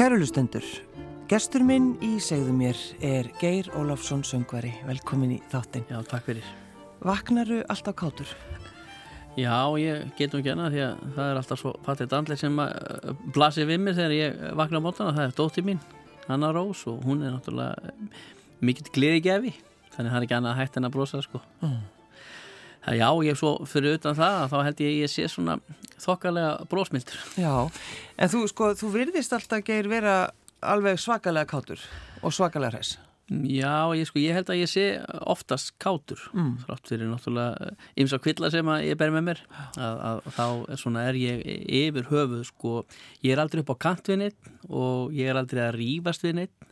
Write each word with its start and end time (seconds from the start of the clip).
Kærulustendur, 0.00 0.64
gestur 1.28 1.60
minn 1.60 1.90
í 2.00 2.14
segðu 2.24 2.54
mér 2.56 2.78
er 3.04 3.26
Geir 3.36 3.66
Ólafsson 3.76 4.22
söngvari. 4.24 4.70
Velkomin 4.88 5.34
í 5.34 5.40
þáttinn. 5.52 5.84
Já, 5.92 5.98
takk 6.08 6.24
fyrir. 6.24 6.46
Vaknaru 7.04 7.58
alltaf 7.68 7.98
kátur? 8.00 8.30
Já, 9.36 9.52
ég 9.76 10.06
get 10.16 10.32
nú 10.32 10.40
ekki 10.40 10.54
hana 10.54 10.70
því 10.72 10.80
að 10.86 11.04
það 11.18 11.26
er 11.26 11.40
alltaf 11.42 11.60
svo 11.60 11.74
fattigt 11.84 12.16
andlega 12.16 12.40
sem 12.40 12.56
að 12.64 13.12
blasir 13.36 13.68
við 13.68 13.82
mér 13.84 13.98
þegar 13.98 14.16
ég 14.16 14.40
vakna 14.62 14.80
á 14.80 14.86
mótana. 14.86 15.12
Það 15.18 15.26
er 15.26 15.36
dótti 15.42 15.66
mín, 15.68 15.84
Hanna 16.30 16.54
Rós 16.56 16.86
og 16.88 17.04
hún 17.04 17.20
er 17.20 17.36
náttúrulega 17.36 17.92
mikill 18.64 18.88
gleði 18.96 19.20
gefi. 19.28 19.52
Þannig 19.98 20.14
það 20.14 20.22
er 20.22 20.28
ekki 20.30 20.38
annað 20.38 20.54
að 20.54 20.62
hægt 20.62 20.80
en 20.80 20.88
að 20.88 20.96
brosa, 20.96 21.20
sko. 21.28 21.42
Mm. 21.60 21.78
Já, 22.88 23.08
ég 23.20 23.34
er 23.34 23.42
svo 23.44 23.52
fyrir 23.68 24.00
utan 24.00 24.16
það 24.16 24.40
að 24.46 24.52
þá 24.54 24.58
held 24.64 24.80
ég 24.80 24.94
að 24.94 25.00
ég 25.04 25.12
sé 25.12 25.28
svona 25.28 25.60
þokkalega 26.02 26.66
brósmildur. 26.70 27.20
Já, 27.40 27.54
en 28.16 28.32
þú, 28.32 28.46
sko, 28.50 28.72
þú 28.78 28.94
virðist 28.96 29.36
alltaf 29.36 29.64
geir 29.66 29.90
vera 29.90 30.16
alveg 30.60 31.00
svakalega 31.00 31.48
kátur 31.48 31.84
og 32.20 32.34
svakalega 32.36 32.76
hræs. 32.76 32.96
Já, 33.30 33.94
ég, 33.94 34.08
sko, 34.08 34.18
ég 34.18 34.34
held 34.34 34.48
að 34.50 34.58
ég 34.58 34.70
sé 34.70 34.84
oftast 35.30 35.76
kátur 35.78 36.18
mm. 36.34 36.64
þrátt 36.64 36.88
fyrir 36.90 37.06
náttúrulega 37.06 37.68
ymsa 38.02 38.18
kvilla 38.18 38.50
sem 38.50 38.70
ég 38.82 38.98
ber 38.98 39.12
með 39.14 39.22
mér 39.28 39.42
að, 39.78 40.00
að 40.08 40.18
þá 40.34 40.46
er, 40.48 40.80
svona, 40.82 41.04
er 41.06 41.18
ég 41.20 41.44
yfir 41.84 42.08
höfuð 42.10 42.42
sko, 42.48 42.72
ég 43.22 43.36
er 43.36 43.42
aldrei 43.44 43.62
upp 43.62 43.70
á 43.78 43.82
kant 43.86 44.10
við 44.10 44.18
neitt 44.24 44.50
og 44.66 45.14
ég 45.14 45.30
er 45.30 45.38
aldrei 45.38 45.62
að 45.62 45.76
rýfast 45.78 46.26
við 46.26 46.40
neitt 46.40 46.66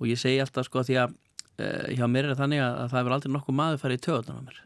og 0.00 0.08
ég 0.08 0.22
segi 0.22 0.40
alltaf 0.40 0.70
sko 0.70 0.80
því 0.88 0.96
að 1.02 1.12
uh, 1.12 1.92
hjá 1.92 2.06
mér 2.08 2.30
er 2.30 2.40
þannig 2.40 2.64
að, 2.64 2.78
að 2.86 2.94
það 2.94 3.02
er 3.02 3.16
aldrei 3.18 3.34
nokkuð 3.36 3.60
maður 3.60 3.84
farið 3.84 4.00
í 4.00 4.04
töðunan 4.08 4.40
á 4.40 4.46
mér 4.48 4.62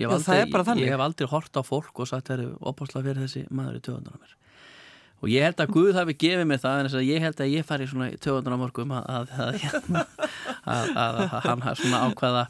Já, 0.00 0.08
aldrei, 0.08 0.84
ég 0.86 0.94
hef 0.94 1.02
aldrei 1.04 1.28
hort 1.28 1.58
á 1.58 1.62
fólk 1.66 2.00
og 2.00 2.08
sagt 2.08 2.30
það 2.30 2.38
eru 2.38 2.54
opásla 2.72 3.02
fyrir 3.04 3.26
þessi 3.26 3.42
maður 3.52 3.76
í 3.76 3.84
töðunar 3.84 4.16
á 4.16 4.20
mér 4.22 4.38
og 5.22 5.30
ég 5.30 5.44
held 5.46 5.60
að 5.62 5.72
Guð 5.76 5.98
hafi 6.00 6.14
gefið 6.18 6.48
mig 6.50 6.60
það 6.62 6.78
en 6.80 6.88
þess 6.88 6.98
að 6.98 7.08
ég 7.08 7.22
held 7.22 7.42
að 7.44 7.52
ég 7.52 7.66
fari 7.66 7.86
svona 7.90 8.08
í 8.10 8.18
töðunar 8.22 8.56
á 8.58 8.62
morgum 8.62 8.94
að, 8.96 9.32
að, 9.38 9.60
að, 10.72 10.88
að 10.98 11.36
hann 11.46 11.64
hafa 11.66 11.74
svona 11.78 12.00
ákvaða 12.08 12.44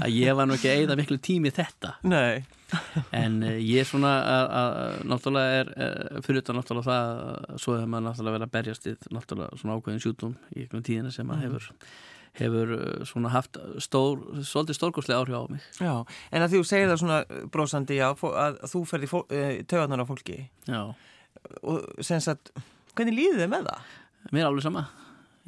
að 0.00 0.16
ég 0.16 0.38
var 0.38 0.48
nú 0.48 0.56
ekki 0.56 0.70
að 0.70 0.80
eigða 0.80 0.98
miklu 1.02 1.18
tími 1.28 1.52
þetta 1.54 1.96
Nei. 2.06 2.46
en 3.12 3.36
uh, 3.44 3.58
ég 3.58 3.90
svona 3.90 4.14
náttúrulega 5.04 5.60
er 5.60 5.74
uh, 5.74 6.22
fyrir 6.24 6.40
þetta 6.40 6.56
náttúrulega 6.56 6.88
það 6.88 7.60
svo 7.60 7.76
hefur 7.76 7.92
maður 7.92 8.08
náttúrulega 8.08 8.38
verið 8.38 8.48
að 8.48 8.56
berjast 8.56 8.88
í 8.88 8.96
náttúrulega 9.10 9.60
svona 9.60 9.76
ákveðin 9.76 10.04
sjútum 10.06 10.34
í 10.54 10.64
einhvern 10.64 10.88
tíðina 10.88 11.12
sem 11.12 11.28
maður 11.28 11.44
mhm. 11.44 11.58
hefur 11.58 11.72
hefur 12.38 12.74
uh, 12.74 12.84
svona 13.06 13.30
haft 13.34 13.58
stór, 13.82 14.22
svolítið 14.42 14.78
stórkoslega 14.78 15.22
áhrif 15.22 15.38
á 15.38 15.42
mig. 15.52 15.66
Já, 15.78 15.92
en 16.34 16.44
að 16.44 16.52
því 16.52 16.60
þú 16.60 16.68
segir 16.70 16.90
það 16.90 17.02
svona 17.02 17.18
brósandi 17.54 17.98
já, 18.00 18.08
að 18.14 18.58
þú 18.72 18.82
ferði 18.90 19.10
uh, 19.20 19.26
töðanar 19.70 20.02
á 20.02 20.06
fólki. 20.08 20.38
Já. 20.66 20.80
Og 21.62 21.84
senst 22.02 22.32
að, 22.32 22.50
hvernig 22.96 23.18
líðið 23.18 23.44
þið 23.44 23.52
með 23.52 23.68
það? 23.68 23.92
Mér 24.30 24.42
er 24.42 24.48
alveg 24.48 24.66
sama. 24.66 24.86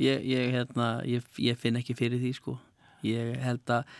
Ég, 0.03 0.29
ég, 0.29 0.53
hérna, 0.53 0.91
ég, 1.09 1.27
ég 1.41 1.59
finn 1.59 1.81
ekki 1.81 1.97
fyrir 1.97 2.23
því, 2.23 2.33
sko. 2.37 2.57
Ég 3.07 3.35
held 3.43 3.75
að, 3.75 3.99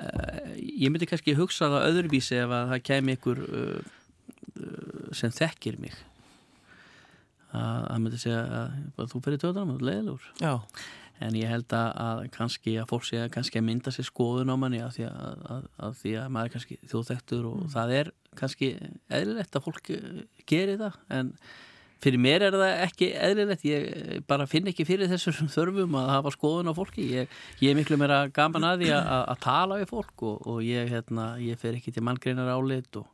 uh, 0.00 0.56
ég 0.56 0.94
myndi 0.94 1.10
kannski 1.10 1.36
hugsa 1.36 1.68
það 1.72 1.90
öðruvísi 1.90 2.40
ef 2.40 2.56
að 2.56 2.72
það 2.72 2.84
kemi 2.88 3.18
ykkur 3.18 3.44
uh, 3.44 3.94
sem 5.12 5.32
þekkir 5.34 5.80
mig. 5.82 5.96
Að 7.54 7.82
það 7.84 7.98
myndi 8.02 8.18
segja 8.18 8.44
að 8.98 9.10
þú 9.12 9.18
ferði 9.22 9.44
töðanar, 9.44 9.74
það 9.74 9.74
er 9.82 9.88
leiðilegur. 9.90 10.30
Já 10.40 10.54
en 11.22 11.36
ég 11.38 11.50
held 11.50 11.74
að, 11.76 11.90
að 12.04 12.22
kannski 12.34 12.74
að 12.80 12.88
fólk 12.90 13.04
sé 13.08 13.20
að 13.22 13.30
kannski 13.36 13.60
að 13.60 13.66
mynda 13.68 13.92
sér 13.94 14.08
skoðun 14.08 14.50
á 14.50 14.56
manni 14.58 14.80
að 14.82 14.96
því 14.96 15.04
að, 15.10 15.44
að, 15.54 15.68
að 15.86 16.00
því 16.00 16.16
að 16.20 16.32
maður 16.34 16.48
er 16.48 16.54
kannski 16.56 16.78
þjóðþektur 16.90 17.46
og 17.50 17.60
mm. 17.60 17.68
það 17.74 17.94
er 17.98 18.10
kannski 18.40 18.72
eðlilegt 19.20 19.58
að 19.58 19.68
fólk 19.68 19.92
gerir 20.50 20.80
það. 20.82 20.98
En 21.14 21.30
fyrir 22.04 22.20
mér 22.20 22.44
er 22.48 22.58
það 22.58 22.82
ekki 22.88 23.10
eðlilegt. 23.28 23.66
Ég 23.68 24.26
bara 24.28 24.48
finn 24.50 24.68
ekki 24.72 24.86
fyrir 24.88 25.10
þessum 25.12 25.50
þörfum 25.56 25.98
að 26.02 26.12
hafa 26.16 26.34
skoðun 26.34 26.74
á 26.74 26.74
fólki. 26.76 27.08
Ég, 27.14 27.40
ég 27.62 27.72
er 27.72 27.78
miklu 27.78 27.98
meira 28.00 28.24
gaman 28.34 28.68
að 28.72 28.84
því 28.84 28.92
að 28.98 29.34
tala 29.46 29.80
við 29.80 29.90
fólk 29.94 30.26
og, 30.26 30.48
og 30.50 30.62
ég, 30.66 30.90
hérna, 30.90 31.34
ég 31.42 31.60
fer 31.60 31.78
ekki 31.78 31.94
til 31.94 32.04
manngreinar 32.04 32.50
álit 32.56 33.00
og 33.00 33.08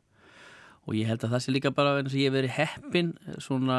og 0.91 0.97
ég 0.99 1.07
held 1.07 1.23
að 1.23 1.31
það 1.31 1.43
sé 1.45 1.53
líka 1.55 1.71
bara 1.71 1.93
eins 2.01 2.11
og 2.11 2.19
ég 2.19 2.27
hef 2.27 2.35
verið 2.35 2.53
heppin 2.57 3.11
svona, 3.39 3.77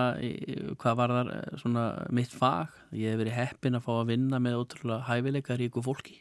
hvað 0.81 0.95
var 0.97 1.12
þar 1.12 1.31
svona 1.61 1.84
mitt 2.17 2.33
fag, 2.33 2.73
ég 2.97 3.12
hef 3.12 3.21
verið 3.21 3.37
heppin 3.37 3.77
að 3.77 3.84
fá 3.84 3.93
að 3.99 4.12
vinna 4.15 4.41
með 4.41 4.56
ótrúlega 4.62 5.05
hæfileika 5.11 5.59
ríku 5.61 5.84
fólki, 5.84 6.17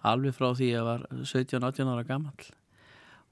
alveg 0.00 0.32
frá 0.36 0.48
því 0.56 0.70
að 0.70 0.72
ég 0.72 0.88
var 0.88 1.04
17-18 1.12 1.92
ára 1.92 2.06
gammal 2.08 2.48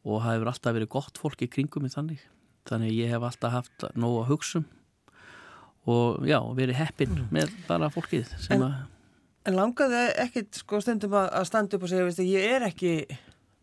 og 0.03 0.21
það 0.21 0.31
hefur 0.35 0.53
alltaf 0.53 0.77
verið 0.77 0.93
gott 0.93 1.21
fólki 1.25 1.49
kringum 1.49 1.89
í 1.89 1.93
þannig, 1.95 2.23
þannig 2.69 2.97
ég 2.99 3.13
hef 3.15 3.25
alltaf 3.25 3.57
haft 3.57 3.89
nóg 3.97 4.23
að 4.23 4.33
hugsa 4.35 4.61
um. 4.61 4.71
Og 5.91 6.23
já, 6.29 6.37
verið 6.55 6.79
heppin 6.79 7.11
mm. 7.11 7.31
með 7.35 7.55
bara 7.67 7.89
fólkið 7.91 8.29
sem 8.39 8.61
en, 8.61 8.69
að 8.69 8.83
En 9.43 9.57
langaði 9.59 10.05
ekkit 10.23 10.61
sko 10.61 10.79
stundum 10.79 11.17
að 11.19 11.49
standa 11.49 11.75
upp 11.75 11.83
og 11.83 11.91
segja, 11.91 12.05
veist, 12.07 12.21
ég 12.23 12.45
er 12.47 12.63
ekki 12.69 12.93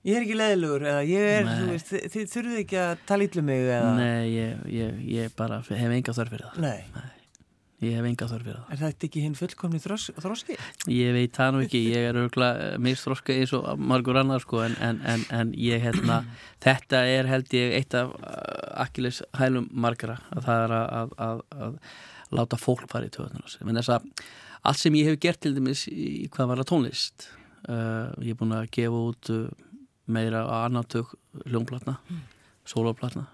Ég 0.08 0.16
er 0.16 0.24
ekki 0.24 0.36
leiðilegur 0.40 0.84
eða 0.88 1.00
ég 1.04 1.26
er, 1.28 1.42
Nei. 1.44 1.56
þú 1.60 1.72
veist, 1.74 1.90
þið, 1.92 2.28
þurfuð 2.32 2.60
ekki 2.62 2.78
að 2.80 3.00
tala 3.10 3.26
ítlu 3.26 3.42
mig 3.44 3.66
eða... 3.66 3.88
Nei, 3.98 4.28
ég, 4.32 4.60
ég, 4.72 5.00
ég 5.12 5.34
bara 5.36 5.58
hef 5.68 5.96
enga 5.96 6.14
þörf 6.16 6.32
fyrir 6.36 6.46
það. 6.48 6.62
Nei. 6.64 6.84
Nei. 6.96 7.10
Ég 7.84 7.96
hef 7.96 8.08
enga 8.08 8.28
þörf 8.28 8.48
fyrir 8.48 8.56
það. 8.62 8.72
Er 8.72 8.80
þetta 8.80 9.06
ekki 9.10 9.24
hinn 9.26 9.36
fullkomni 9.40 9.82
þros, 9.84 10.06
þroski? 10.24 10.56
Ég 10.92 11.14
veit 11.16 11.36
það 11.36 11.52
nú 11.56 11.64
ekki, 11.66 11.82
ég 11.92 12.08
er 12.10 12.20
örgulega 12.24 12.80
mist 12.84 13.08
þroska 13.08 13.36
eins 13.36 13.54
og 13.56 13.68
margur 13.92 14.20
annar 14.20 14.44
sko 14.44 14.64
en, 14.66 14.80
en, 14.84 15.04
en, 15.04 15.24
en 15.36 15.54
ég 15.60 15.84
hérna, 15.84 16.22
þetta 16.64 17.06
er 17.20 17.32
held 17.32 17.56
ég 17.60 17.76
eitt 17.82 17.96
af 18.00 18.16
uh, 18.16 18.34
akkilis 18.86 19.22
hælum 19.40 19.68
margara 19.72 20.20
að 20.32 20.48
það 20.48 20.66
er 20.66 20.76
að, 20.80 20.90
að, 21.00 21.16
að, 21.30 21.48
að 21.68 22.36
láta 22.40 22.60
fólk 22.60 22.88
fara 22.92 23.08
í 23.08 23.16
töðunar. 23.16 23.56
En 23.64 23.80
þess 23.82 23.96
að 23.96 24.28
allt 24.64 24.80
sem 24.80 25.00
ég 25.00 25.12
hef 25.12 25.24
gert 25.28 25.44
til 25.44 25.56
dæmis 25.56 25.88
í 25.92 26.28
hvað 26.32 26.54
var 26.54 26.64
að 26.64 26.72
tónlist, 26.72 27.32
uh, 27.68 28.12
ég 28.24 28.32
er 28.32 28.40
búin 28.40 28.62
að 28.62 28.72
gefa 28.80 29.10
út... 29.12 29.36
Uh, 29.36 29.66
meira 30.12 30.44
á 30.46 30.66
annartök 30.66 31.16
hljómplatna, 31.46 31.98
mm. 32.10 32.22
sóloplatna. 32.68 33.26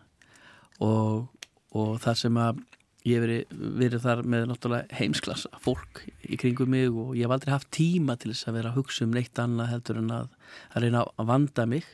Og, 0.84 1.28
og 1.75 2.00
það 2.03 2.22
sem 2.22 2.40
að 2.41 2.63
ég 3.06 3.22
verið 3.22 4.00
þar 4.02 4.24
með 4.25 4.47
náttúrulega 4.50 4.97
heimsklassa 4.97 5.59
fólk 5.62 6.02
í 6.25 6.40
kringum 6.41 6.72
mig 6.74 6.90
og 6.90 7.13
ég 7.13 7.28
hef 7.28 7.36
aldrei 7.36 7.53
haft 7.53 7.69
tíma 7.75 8.16
til 8.18 8.31
þess 8.31 8.50
að 8.50 8.58
vera 8.58 8.72
að 8.72 8.80
hugsa 8.80 9.06
um 9.06 9.13
neitt 9.13 9.41
annað 9.41 9.72
heldur 9.75 10.00
en 10.02 10.16
að, 10.16 10.31
að 10.74 10.88
reyna 10.88 11.03
að 11.13 11.30
vanda 11.30 11.68
mig. 11.69 11.86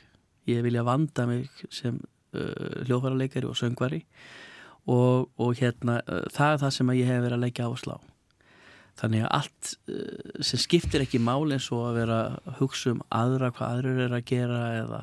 Ég 0.48 0.64
vilja 0.64 0.86
vanda 0.86 1.26
mig 1.28 1.50
sem 1.70 2.00
uh, 2.00 2.80
hljófaraleikari 2.88 3.48
og 3.48 3.58
söngvari. 3.60 4.00
Og, 4.88 5.28
og 5.38 5.52
hérna 5.60 6.00
uh, 6.08 6.24
það 6.32 6.56
er 6.56 6.64
það 6.64 6.74
sem 6.78 6.96
ég 6.96 7.12
hef 7.12 7.22
verið 7.26 7.38
að 7.38 7.44
leggja 7.44 7.68
á. 7.68 7.70
að 7.70 7.82
slá 7.84 7.96
þannig 9.00 9.24
að 9.26 9.32
allt 9.38 9.72
uh, 9.92 10.42
sem 10.44 10.60
skiptir 10.60 11.04
ekki 11.04 11.22
máli 11.22 11.56
eins 11.56 11.70
og 11.74 11.86
að 11.88 11.98
vera 12.02 12.20
að 12.42 12.60
hugsa 12.60 12.92
um 12.92 13.00
aðra 13.08 13.52
hvað 13.54 13.78
aðrur 13.78 14.04
er 14.06 14.18
að 14.18 14.28
gera 14.28 14.60
eða 14.82 15.00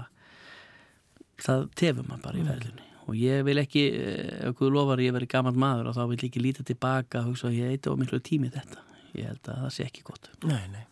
það 1.39 1.65
tefur 1.79 2.07
mann 2.07 2.23
bara 2.23 2.39
í 2.39 2.45
verðinni 2.45 2.89
og 3.09 3.17
ég 3.17 3.43
vil 3.47 3.57
ekki, 3.57 3.83
eh, 3.97 4.47
ef 4.47 4.55
Guð 4.59 4.73
lofar 4.75 5.01
ég 5.01 5.13
verið 5.15 5.31
gaman 5.33 5.57
maður 5.57 5.89
og 5.89 5.97
þá 5.97 6.03
vil 6.09 6.19
ég 6.19 6.27
ekki 6.29 6.43
líta 6.43 6.65
tilbaka 6.65 7.23
og 7.23 7.31
hugsa 7.31 7.49
að 7.49 7.57
ég 7.57 7.73
eitthvað 7.73 8.01
miklu 8.03 8.19
tími 8.21 8.51
þetta. 8.53 8.83
Ég 9.17 9.25
held 9.25 9.49
að 9.49 9.61
það 9.63 9.71
sé 9.73 9.85
ekki 9.87 10.03
gott. 10.05 10.29
Nei, 10.45 10.67
nei. 10.69 10.85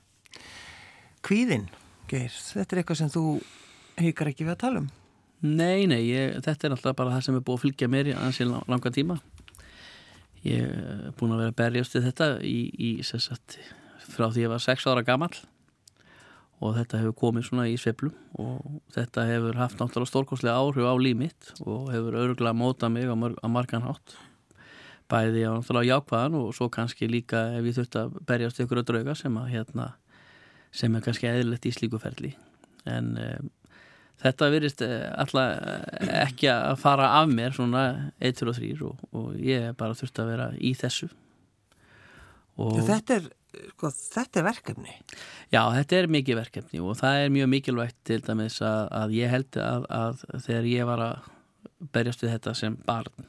Kvíðin, 1.21 1.67
Geir, 2.09 2.31
þetta 2.31 2.73
er 2.73 2.81
eitthvað 2.81 3.01
sem 3.01 3.11
þú 3.13 3.23
heikar 3.99 4.31
ekki 4.31 4.47
við 4.47 4.55
að 4.55 4.61
tala 4.63 4.81
um? 4.81 4.89
Nei, 5.45 5.85
nei, 5.85 6.01
ég, 6.07 6.39
þetta 6.41 6.67
er 6.67 6.75
alltaf 6.77 6.95
bara 6.97 7.13
það 7.13 7.25
sem 7.27 7.38
er 7.38 7.44
búið 7.45 7.59
að 7.59 7.65
fylgja 7.65 7.89
mér 7.94 8.09
í 8.09 8.15
ansinn 8.17 8.55
langa 8.65 8.91
tíma 8.94 9.19
ég 10.45 10.63
er 10.63 11.13
búin 11.18 11.34
að 11.34 11.44
vera 11.44 11.54
að 11.54 11.60
berjast 11.62 11.95
til 11.95 12.04
þetta 12.06 12.31
í, 12.45 12.57
í 12.78 12.89
sagt, 13.06 13.57
frá 14.07 14.30
því 14.30 14.45
ég 14.45 14.54
var 14.54 14.63
6 14.63 14.89
ára 14.92 15.06
gammal 15.07 15.31
og 16.57 16.74
þetta 16.78 17.01
hefur 17.01 17.18
komið 17.18 17.50
svona 17.50 17.68
í 17.69 17.75
sveplum 17.78 18.16
og 18.42 18.80
þetta 18.95 19.28
hefur 19.30 19.60
haft 19.60 19.78
náttúrulega 19.81 20.12
stórkoslega 20.12 20.57
áhrif 20.57 20.89
á 20.89 20.94
límitt 20.98 21.51
og 21.62 21.92
hefur 21.94 22.18
örgulega 22.18 22.57
mótað 22.57 22.95
mig 22.95 23.06
á 23.10 23.48
margan 23.50 23.86
hátt. 23.86 24.16
Bæði 25.07 25.45
á 25.45 25.54
náttúrulega 25.54 25.94
jákvæðan 25.94 26.40
og 26.40 26.50
svo 26.57 26.69
kannski 26.74 27.10
líka 27.10 27.44
ef 27.60 27.69
ég 27.69 27.78
þurft 27.78 28.00
að 28.01 28.18
berjast 28.28 28.62
ykkur 28.63 28.81
að 28.81 28.90
drauga 28.90 29.16
sem 29.16 29.38
að 29.38 29.51
hérna 29.54 29.92
sem 30.74 30.95
er 30.98 31.06
kannski 31.06 31.30
eðlert 31.30 31.66
í 31.66 31.74
slíkuferli 31.75 32.33
en 32.88 33.13
um, 33.22 33.51
þetta 34.24 34.50
virðist 34.54 34.84
eh, 34.86 35.06
alltaf 35.14 35.54
eh, 35.56 36.12
ekki 36.24 36.50
að 36.54 36.75
fara 36.81 37.14
af 37.19 37.31
mér 37.31 37.56
svona 37.56 37.86
1, 38.18 38.38
2 38.42 38.52
og 38.52 38.60
3 38.60 38.74
og, 38.90 39.08
og 39.14 39.31
ég 39.42 39.72
bara 39.80 39.98
þurfti 39.98 40.24
að 40.24 40.31
vera 40.34 40.50
í 40.58 40.74
þessu. 40.78 41.10
Og 42.58 42.80
þetta 42.88 43.19
er, 43.19 43.30
sko, 43.75 43.92
þetta 43.94 44.42
er 44.42 44.48
verkefni. 44.48 44.98
Já, 45.54 45.62
þetta 45.75 46.00
er 46.00 46.12
mikið 46.18 46.40
verkefni 46.42 46.81
og 46.81 46.98
það 46.98 47.24
er 47.24 47.34
mjög 47.38 47.52
mikilvægt 47.54 47.98
til 48.10 48.22
dæmis 48.25 48.60
að, 48.66 48.84
að 49.04 49.18
ég 49.19 49.34
held 49.34 49.60
að, 49.62 49.90
að 49.94 50.24
þegar 50.48 50.69
ég 50.74 50.90
var 50.90 51.04
að 51.06 51.34
berjast 51.94 52.24
við 52.24 52.34
þetta 52.34 52.56
sem 52.58 52.78
barn 52.88 53.28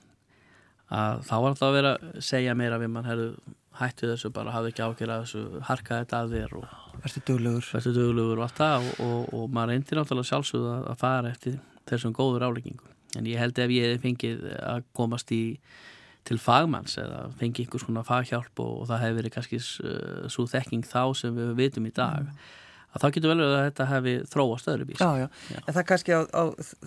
að 0.88 1.24
þá 1.28 1.34
var 1.36 1.50
alltaf 1.50 1.68
að 1.68 1.76
vera 1.76 1.94
að 1.96 2.20
segja 2.24 2.54
mér 2.56 2.76
að 2.76 2.84
við 2.84 2.92
mann 2.94 3.08
hefðu 3.08 3.28
hættu 3.78 4.10
þessu 4.10 4.30
bara 4.34 4.54
hafi 4.54 4.72
ekki 4.72 4.84
ákveð 4.84 5.14
að 5.14 5.24
þessu 5.24 5.64
harka 5.68 6.02
þetta 6.02 6.22
að 6.22 6.36
þér 6.36 6.54
og 6.58 6.76
Verður 6.98 7.94
döglegur 7.94 8.40
og 8.40 8.46
allt 8.48 8.58
það 8.58 8.86
og, 8.88 9.02
og, 9.06 9.34
og 9.38 9.52
maður 9.54 9.74
reyndir 9.74 10.00
náttúrulega 10.00 10.30
sjálfsögðu 10.32 10.70
að, 10.72 10.86
að 10.92 11.02
fara 11.02 11.30
eftir 11.30 11.58
þessum 11.88 12.14
góður 12.16 12.48
áleggingum 12.48 12.96
en 13.16 13.28
ég 13.28 13.40
held 13.40 13.58
ef 13.62 13.72
ég 13.72 13.94
hef 13.94 14.02
fengið 14.04 14.42
að 14.58 14.82
komast 14.96 15.32
í 15.34 15.42
til 16.28 16.38
fagmanns 16.42 16.98
eða 17.00 17.26
fengi 17.40 17.64
einhvers 17.64 17.86
konar 17.88 18.06
faghjálp 18.06 18.60
og, 18.60 18.72
og 18.82 18.88
það 18.90 19.04
hefur 19.04 19.18
verið 19.20 19.34
kannski 19.36 19.60
uh, 19.60 20.24
svo 20.32 20.46
þekking 20.50 20.84
þá 20.88 21.02
sem 21.16 21.36
við 21.36 21.54
vitum 21.62 21.88
í 21.88 21.92
dag 21.96 22.28
að 22.88 23.02
þá 23.02 23.06
getur 23.14 23.32
vel 23.32 23.38
verið 23.40 23.54
að 23.56 23.66
þetta 23.68 23.86
hefði 23.92 24.14
þróast 24.32 24.70
öðrubís 24.72 25.02
Já, 25.04 25.10
já, 25.22 25.28
en 25.62 25.76
það 25.76 25.86
kannski 25.92 26.18
á, 26.18 26.20
á 26.28 26.42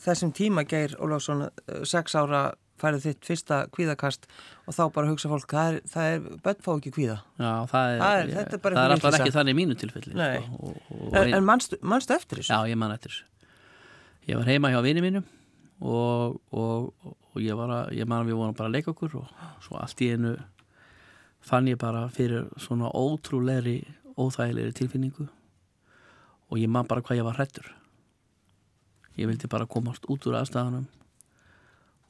þessum 0.05 0.33
tíma 0.37 0.65
Geir 0.69 0.97
Ólafsson, 1.01 1.47
uh, 1.47 1.81
sex 1.87 2.17
ára 2.17 2.51
færið 2.81 3.05
þitt 3.07 3.27
fyrsta 3.29 3.57
kvíðakast 3.75 4.27
og 4.67 4.75
þá 4.77 4.81
bara 4.95 5.09
hugsa 5.11 5.29
fólk, 5.31 5.47
það 5.53 5.69
er, 5.73 5.79
það 5.93 6.09
er 6.15 6.23
börn 6.45 6.61
fá 6.65 6.71
ekki 6.75 6.93
kvíða. 6.97 7.17
Já, 7.39 7.51
það 7.71 7.91
er, 7.95 7.99
Það 8.01 8.15
er- 8.21 8.31
þetta 8.37 8.57
er 8.57 8.63
það 8.77 8.83
er 8.85 8.95
alltaf 8.95 9.19
ekki 9.19 9.35
þannig 9.37 9.55
í 9.55 9.59
mínu 9.61 9.77
tilfelli 9.81 10.13
sko, 10.15 10.57
og, 10.59 10.79
og, 10.97 11.19
En, 11.21 11.33
en 11.39 11.45
manstu, 11.47 11.79
manstu 11.81 12.15
eftir 12.17 12.41
þessu? 12.41 12.53
Já, 12.55 12.71
ég 12.73 12.79
man 12.81 12.95
eftir 12.95 13.13
þessu. 13.13 13.27
Ég 14.29 14.37
var 14.41 14.49
heima 14.51 14.69
hjá 14.73 14.81
vini 14.85 15.01
mínum 15.01 15.23
og, 15.81 16.35
og, 16.53 16.91
og 17.33 17.41
ég, 17.41 17.55
var 17.57 17.71
að, 17.73 17.93
ég 17.97 18.05
man 18.09 18.21
að 18.21 18.29
við 18.29 18.37
vorum 18.37 18.57
bara 18.57 18.69
að 18.69 18.75
leika 18.77 18.91
okkur 18.93 19.15
og 19.23 19.31
svo 19.65 19.79
allt 19.81 20.01
í 20.05 20.11
einu 20.13 20.35
fann 21.41 21.65
ég 21.71 21.79
bara 21.81 22.03
fyrir 22.13 22.45
svona 22.61 22.91
ótrúlegri 22.93 23.79
óþægilegri 24.13 24.75
tilfinningu 24.77 25.25
og 26.51 26.59
ég 26.61 26.69
man 26.69 26.85
bara 26.85 27.01
hvað 27.01 27.17
ég 27.17 27.25
var 27.25 27.39
hrættur 27.39 27.71
ég 29.17 29.25
vildi 29.31 29.49
bara 29.49 29.65
komast 29.65 30.05
út 30.05 30.27
úr 30.29 30.37
aðstæðanum 30.37 30.85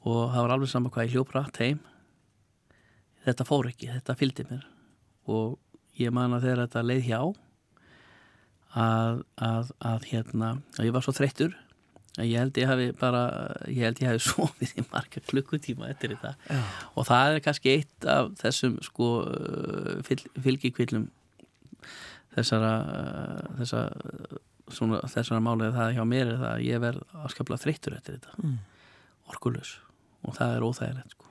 og 0.02 0.20
það 0.32 0.44
var 0.44 0.54
alveg 0.56 0.72
sama 0.72 0.92
hvað 0.92 1.08
ég 1.08 1.16
hljóp 1.16 1.34
rætt 1.36 1.62
heim. 1.62 1.80
Þetta 3.22 3.46
fór 3.46 3.68
ekki, 3.70 3.90
þetta 3.92 4.18
fylgdi 4.18 4.46
mér. 4.50 4.64
Og 5.30 5.58
ég 6.00 6.14
man 6.14 6.34
að 6.34 6.48
þegar 6.48 6.64
þetta 6.64 6.86
leið 6.88 7.04
hjá 7.06 7.20
að, 8.72 9.20
að, 9.36 9.74
að 9.84 10.08
hérna 10.10 10.54
að 10.78 10.88
ég 10.88 10.96
var 10.96 11.04
svo 11.04 11.14
þreyttur 11.16 11.54
að 12.20 12.28
ég 12.28 12.42
held 12.42 12.58
ég 12.60 12.68
hafi 12.68 12.86
bara 13.00 13.22
ég 13.68 13.86
held 13.86 14.00
ég 14.02 14.10
hafi 14.10 14.24
sofið 14.30 14.80
í 14.80 14.84
marga 14.90 15.22
klukkutíma 15.28 15.90
eftir 15.92 16.16
þetta. 16.16 16.34
Já. 16.48 16.62
og 16.96 17.08
það 17.08 17.36
er 17.36 17.44
kannski 17.46 17.74
eitt 17.76 18.08
af 18.08 18.32
þessum 18.40 18.78
sko 18.84 19.10
fyl, 20.08 20.18
fylgikvillum 20.48 21.06
þessara 22.32 22.72
þessa, 23.60 23.86
svona, 24.72 25.00
þessara 25.12 25.44
málið 25.44 25.78
það 25.78 25.96
hjá 25.98 26.04
mér 26.08 26.26
er 26.26 26.42
það 26.42 26.52
að 26.52 26.66
ég 26.68 26.84
verð 26.84 27.16
afskaplega 27.26 27.64
þreyttur 27.64 27.96
eftir 27.98 28.18
þetta. 28.18 28.36
Mm. 28.42 28.60
orkulös 29.32 29.76
og 30.22 30.36
það 30.38 30.56
er 30.56 30.66
óþægilegt 30.68 31.14
sko. 31.16 31.28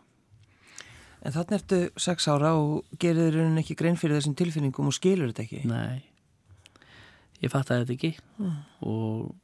En 1.21 1.35
þannig 1.35 1.57
ertu 1.59 1.81
sex 2.01 2.27
ára 2.27 2.55
og 2.57 2.85
gerir 2.99 3.35
þér 3.35 3.59
ekki 3.61 3.75
grein 3.77 3.99
fyrir 3.99 4.17
þessum 4.17 4.37
tilfinningum 4.39 4.89
og 4.89 4.95
skilur 4.97 5.29
þetta 5.29 5.45
ekki? 5.45 5.65
Nei 5.69 6.01
ég 7.41 7.51
fattaði 7.51 7.85
þetta 7.85 7.95
ekki 7.97 8.11
Mm. 8.41 8.57
og 8.81 9.35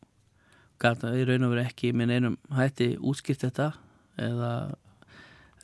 gata 0.81 1.11
í 1.13 1.25
raun 1.25 1.45
og 1.45 1.53
veru 1.53 1.65
ekki 1.65 1.93
minn 1.93 2.09
einum 2.13 2.37
hætti 2.53 2.95
útskipt 2.97 3.43
þetta 3.45 3.71
eða 4.17 4.51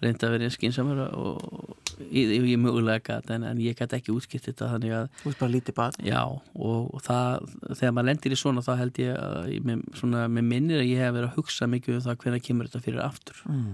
reynda 0.01 0.27
að 0.27 0.35
vera 0.35 0.49
skinsamur 0.53 1.01
og 1.13 1.77
ég, 2.11 2.33
ég 2.49 2.57
mögulega 2.61 3.01
gata 3.07 3.35
en, 3.37 3.43
en 3.49 3.61
ég 3.63 3.75
gæti 3.79 3.97
ekki 3.99 4.13
útskipt 4.15 4.45
þetta 4.49 4.69
þannig 4.73 4.93
að 4.97 5.07
Þú 5.21 5.29
veist 5.29 5.39
bara 5.43 5.53
lítið 5.53 5.75
bad. 5.79 5.97
já 6.03 6.21
og 6.23 7.01
það 7.05 7.47
þegar 7.77 7.95
maður 7.97 8.09
lendir 8.11 8.35
í 8.35 8.39
svona 8.39 8.63
þá 8.65 8.71
held 8.81 9.01
ég 9.03 9.17
að 9.19 9.49
ég, 9.53 9.63
með, 9.69 9.81
svona, 9.99 10.25
með 10.27 10.47
minnir 10.51 10.81
að 10.83 10.91
ég 10.91 11.01
hef 11.05 11.13
verið 11.17 11.29
að 11.31 11.37
hugsa 11.41 11.69
mikið 11.71 11.97
um 11.99 12.05
það 12.07 12.19
hvernig 12.25 12.45
kemur 12.49 12.69
þetta 12.71 12.83
fyrir 12.87 13.03
aftur 13.05 13.41
Mm. 13.47 13.73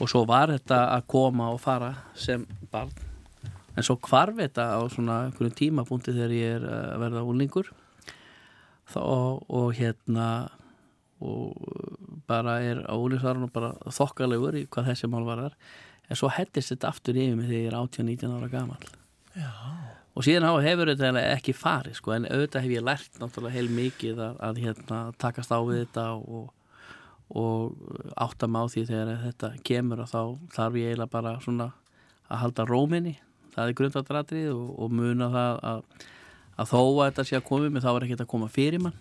og 0.00 0.08
svo 0.12 0.24
var 0.28 0.50
þetta 0.52 0.80
að 0.96 1.06
koma 1.08 1.50
og 1.54 1.60
fara 1.62 1.92
sem 2.18 2.42
barn 2.72 2.90
en 3.76 3.84
svo 3.84 3.96
hvarf 4.08 4.36
þetta 4.40 4.66
á 4.76 4.80
svona 4.92 5.22
einhverjum 5.26 5.56
tímapunkti 5.56 6.12
þegar 6.16 6.32
ég 6.36 6.54
er 6.58 6.66
að 6.68 7.00
verða 7.04 7.22
úlingur 7.28 7.70
þá, 8.92 9.00
og 9.00 9.72
hérna 9.76 10.28
og 11.20 11.56
bara 12.28 12.58
er 12.60 12.82
á 12.84 12.92
úlingsvarunum 12.92 13.48
bara 13.52 13.72
þokkalegur 13.88 14.58
í 14.60 14.66
hvað 14.68 14.90
þessi 14.90 15.08
mál 15.08 15.24
var 15.24 15.40
þar 15.46 15.54
en 16.06 16.18
svo 16.18 16.30
hettist 16.32 16.72
þetta 16.74 16.92
aftur 16.92 17.18
yfir 17.18 17.36
mig 17.38 17.50
þegar 17.50 17.62
ég 17.62 17.70
er 17.72 17.78
18-19 17.80 18.36
ára 18.36 18.50
gamal 18.52 18.90
Já. 19.36 19.50
og 20.16 20.26
síðan 20.26 20.48
á 20.48 20.54
hefur 20.64 20.92
þetta 20.92 21.24
ekki 21.34 21.56
farið 21.56 21.98
sko, 22.00 22.14
en 22.16 22.28
auðvitað 22.30 22.66
hef 22.66 22.76
ég 22.76 22.86
lært 22.86 23.20
náttúrulega 23.20 23.56
heil 23.58 23.72
mikið 23.76 24.22
að, 24.28 24.38
að 24.48 24.62
hérna, 24.64 25.00
takast 25.20 25.52
á 25.52 25.58
við 25.66 25.82
þetta 25.84 26.06
og, 26.16 26.48
og 27.36 28.14
átta 28.16 28.48
mig 28.48 28.64
á 28.64 28.72
því 28.74 28.86
þegar 28.92 29.14
þetta 29.26 29.52
kemur 29.66 30.04
og 30.04 30.10
þá 30.12 30.20
þarf 30.56 30.80
ég 30.80 30.92
eiginlega 30.92 31.14
bara 31.18 31.38
svona 31.44 31.70
að 32.26 32.42
halda 32.42 32.66
róminni 32.66 33.18
það 33.56 33.70
er 33.70 33.78
grundvallratrið 33.80 34.52
og, 34.52 34.70
og 34.84 34.92
muna 34.92 35.28
það 35.32 35.60
að, 35.70 35.82
að 36.56 36.72
þó 36.72 36.80
að 36.82 37.04
þetta 37.04 37.26
sé 37.28 37.38
að 37.38 37.46
koma 37.48 37.70
mig 37.72 37.84
þá 37.84 37.90
er 37.92 38.06
ekki 38.06 38.18
að 38.20 38.32
koma 38.32 38.48
fyrir 38.52 38.82
mann. 38.84 38.98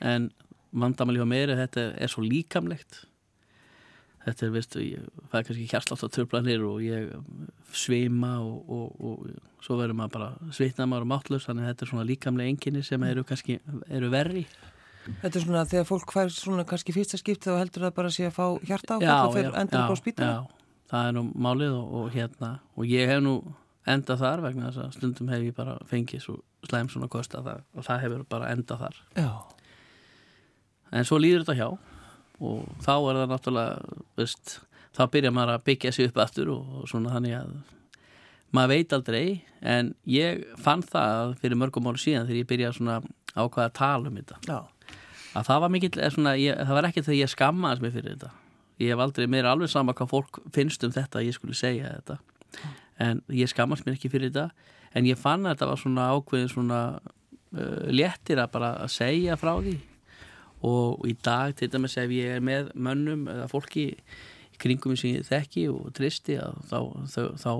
En 0.00 0.28
vandamæli 0.70 1.22
er 1.40 1.54
að 1.54 1.62
þetta 1.64 1.86
er 1.98 2.12
svo 2.12 2.24
líkamlegt 2.24 3.04
þetta 4.24 4.46
er, 4.46 4.50
veistu, 4.54 4.82
ég, 4.84 5.06
það 5.30 5.38
er 5.40 5.46
kannski 5.48 5.68
hjarslátt 5.70 6.04
á 6.04 6.08
törplanir 6.12 6.64
og 6.68 6.82
ég 6.84 7.12
svima 7.76 8.34
og, 8.44 8.68
og, 8.68 9.00
og 9.00 9.64
svo 9.64 9.78
verður 9.80 9.96
maður 10.00 10.16
bara 10.18 10.52
svitna 10.56 10.86
maður 10.90 11.06
og 11.06 11.10
máttlaus 11.14 11.46
þannig 11.48 11.64
að 11.64 11.72
þetta 11.72 11.86
er 11.86 11.92
svona 11.92 12.08
líkamlega 12.10 12.52
enginni 12.52 12.82
sem 12.84 13.06
eru 13.08 13.24
kannski 13.28 13.60
eru 13.88 14.12
verri 14.12 14.44
Þetta 15.00 15.38
er 15.38 15.42
svona 15.46 15.62
þegar 15.64 15.86
fólk 15.88 16.12
fær 16.12 16.28
svona 16.34 16.64
kannski 16.68 16.92
fyrsta 16.92 17.16
skipti 17.16 17.48
þá 17.48 17.56
heldur 17.62 17.86
það 17.86 17.94
bara 17.96 18.10
að 18.10 18.16
sé 18.18 18.26
að 18.28 18.34
fá 18.36 18.44
hjarta 18.68 18.98
og 19.00 19.32
fyrir 19.32 19.56
endur 19.56 19.80
upp 19.80 19.94
á 19.96 19.96
spýtana. 19.96 20.34
já, 20.36 20.74
það 20.92 21.06
er 21.08 21.14
nú 21.16 21.22
málið 21.46 21.76
og, 21.78 21.94
og 22.02 22.10
hérna 22.12 22.50
og 22.76 22.90
ég 22.92 23.08
hef 23.08 23.22
nú 23.24 23.34
endað 23.88 24.20
þar 24.20 24.42
vegna 24.44 24.68
þess 24.68 24.82
að 24.84 24.98
stundum 24.98 25.32
hef 25.32 25.46
ég 25.48 25.56
bara 25.56 25.78
fengið 25.88 26.26
svo 26.26 26.36
slæm 26.68 26.90
svona 26.92 27.08
kost 27.08 27.32
að 27.34 27.48
það, 27.48 27.62
og 27.72 27.86
það 27.88 28.02
hefur 28.04 28.26
bara 28.36 28.50
endað 28.52 28.84
þar 28.84 29.00
Já. 29.16 29.30
en 30.92 31.08
svo 31.08 31.18
líður 31.22 31.46
þetta 31.46 31.56
hjá 31.56 31.68
og 32.40 32.64
þá 32.80 32.92
er 32.96 33.18
það 33.20 33.30
náttúrulega 33.34 34.00
veist, 34.18 34.56
þá 34.96 35.02
byrja 35.12 35.32
maður 35.34 35.54
að 35.54 35.64
byggja 35.68 35.92
sig 35.94 36.10
upp 36.10 36.20
aftur 36.24 36.50
og, 36.54 36.74
og 36.80 36.90
svona 36.90 37.14
þannig 37.14 37.36
að 37.36 37.54
maður 38.56 38.72
veit 38.74 38.94
aldrei. 38.96 39.24
En 39.60 39.94
ég 40.08 40.44
fann 40.60 40.82
það 40.82 41.36
fyrir 41.42 41.60
mörgum 41.60 41.90
ára 41.90 42.00
síðan 42.00 42.28
þegar 42.28 42.40
ég 42.40 42.50
byrjaði 42.50 42.78
svona 42.78 43.00
ákvaða 43.36 43.66
að 43.68 43.76
tala 43.76 44.10
um 44.10 44.16
þetta 44.18 44.38
Já. 44.48 44.58
að 45.38 45.50
það 45.50 45.62
var 45.64 45.72
mikill 45.76 45.92
svona, 46.16 46.34
ég, 46.40 46.56
það 46.58 46.78
var 46.78 46.88
ekki 46.88 47.04
þegar 47.06 47.20
ég 47.20 47.34
skammaðist 47.34 47.84
mig 47.84 47.94
fyrir 47.94 48.16
þetta. 48.16 48.32
Ég 48.80 48.94
hef 48.94 49.04
aldrei, 49.04 49.26
mér 49.28 49.44
er 49.44 49.52
alveg 49.52 49.70
sama 49.70 49.94
hvað 49.94 50.12
fólk 50.14 50.40
finnst 50.54 50.84
um 50.86 50.94
þetta 50.94 51.20
að 51.20 51.28
ég 51.28 51.36
skulle 51.36 51.58
segja 51.58 51.92
þetta. 51.98 52.16
En 53.00 53.20
ég 53.32 53.50
skammast 53.52 53.84
mér 53.84 53.98
ekki 53.98 54.10
fyrir 54.12 54.32
þetta. 54.32 54.72
En 54.96 55.06
ég 55.06 55.20
fann 55.20 55.44
að 55.44 55.54
þetta 55.54 55.68
var 55.70 55.82
svona 55.84 56.08
ákveðin 56.16 56.50
svona 56.50 56.80
uh, 56.96 57.84
léttir 57.92 58.40
að 58.40 58.54
bara 58.56 58.72
að 58.80 58.94
segja 58.96 59.36
frá 59.38 59.52
því 59.60 59.76
og 60.66 61.04
í 61.08 61.14
dag 61.24 61.54
til 61.56 61.70
dæmis 61.72 61.96
ef 62.00 62.10
ég 62.12 62.36
er 62.36 62.40
með 62.44 62.72
mönnum 62.76 63.26
eða 63.32 63.46
fólki 63.48 63.86
í 63.94 64.58
kringum 64.60 64.96
sem 65.00 65.14
ég 65.16 65.24
þekki 65.28 65.68
og 65.72 65.92
tristi 65.96 66.36
þá, 66.36 66.80
þá, 67.08 67.20
þá 67.40 67.52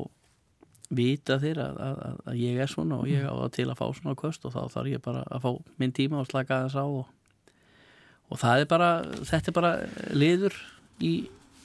vita 0.90 1.38
þeir 1.40 1.61
að, 1.62 1.78
að, 1.87 2.00
að- 2.26 2.38
ég 2.42 2.59
er 2.61 2.69
svona 2.69 2.99
og 3.00 3.09
ég 3.09 3.25
á 3.25 3.35
til 3.54 3.69
að 3.71 3.78
fá 3.78 3.87
svona 3.95 4.16
köst 4.19 4.45
og 4.45 4.52
þá 4.57 4.61
þarf 4.75 4.90
ég 4.90 5.02
bara 5.04 5.23
að 5.30 5.45
fá 5.47 5.50
minn 5.80 5.92
tíma 5.97 6.21
og 6.21 6.28
slaka 6.28 6.64
þess 6.66 6.76
á 6.76 6.85
og, 6.85 7.07
og 8.30 8.40
það 8.42 8.64
er 8.64 8.69
bara 8.73 8.88
þetta 9.30 9.52
er 9.52 9.57
bara 9.61 9.73
liður 10.19 10.57
í 11.00 11.12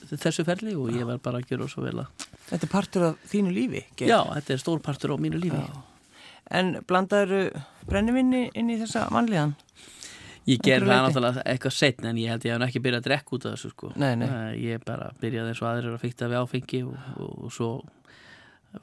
þessu 0.06 0.44
ferli 0.46 0.76
og 0.78 0.92
ég 0.94 1.02
verð 1.08 1.20
bara 1.26 1.40
að 1.42 1.48
gera 1.50 1.66
svo 1.68 1.82
vel 1.84 1.98
að 2.04 2.24
Þetta 2.46 2.62
er 2.62 2.70
partur 2.70 3.02
af 3.08 3.22
þínu 3.26 3.50
lífi, 3.50 3.80
Geir. 3.98 4.06
já, 4.12 4.20
þetta 4.36 4.52
er 4.54 4.60
stór 4.62 4.78
partur 4.78 5.12
á 5.12 5.16
mínu 5.18 5.40
lífi 5.42 5.58
Já. 5.58 5.80
En 6.54 6.76
blandaður 6.86 7.48
brennivinni 7.90 8.44
inn 8.54 8.68
í 8.70 8.76
þessa 8.78 9.08
mannlegan? 9.10 9.56
Ég 10.46 10.60
ger 10.62 10.84
það 10.86 11.00
náttúrulega 11.06 11.42
eitthvað 11.50 11.74
setn 11.76 12.06
en 12.10 12.18
ég 12.22 12.30
held 12.30 12.44
ég 12.46 12.52
hef 12.54 12.60
nú 12.62 12.66
ekki 12.68 12.82
byrjað 12.84 13.00
að 13.02 13.06
drekka 13.08 13.36
út 13.36 13.46
af 13.48 13.54
þessu 13.56 13.70
sko. 13.72 13.92
Nei, 13.98 14.12
nei. 14.20 14.28
ég 14.62 14.84
bara 14.86 15.08
byrjaði 15.20 15.52
eins 15.52 15.62
og 15.62 15.68
aðrir 15.72 15.94
að 15.96 16.04
fykta 16.04 16.28
við 16.30 16.40
áfengi 16.42 16.82
og, 16.86 16.96
og, 17.16 17.32
og 17.48 17.54
svo 17.56 17.70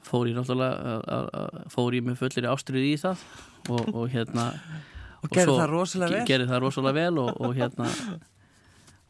fór 0.04 0.28
ég 0.28 0.36
náttúrulega 0.36 0.92
að- 0.94 1.06
að- 1.16 1.30
að- 1.40 1.64
fór 1.72 1.94
ég 1.96 2.04
með 2.04 2.18
fullir 2.20 2.48
ástriði 2.50 2.92
í 2.92 3.00
það 3.00 3.24
og, 3.70 3.94
og 3.94 4.08
hérna 4.12 4.48
Og 5.24 5.30
gerði 5.32 5.54
það 5.56 5.70
rosalega 5.72 6.10
vel? 6.12 6.20
ge- 6.20 6.28
gerði 6.34 6.48
það 6.50 6.62
rosalega 6.66 6.98
vel 7.00 7.18
og, 7.22 7.30
og 7.40 7.54
hérna 7.56 7.86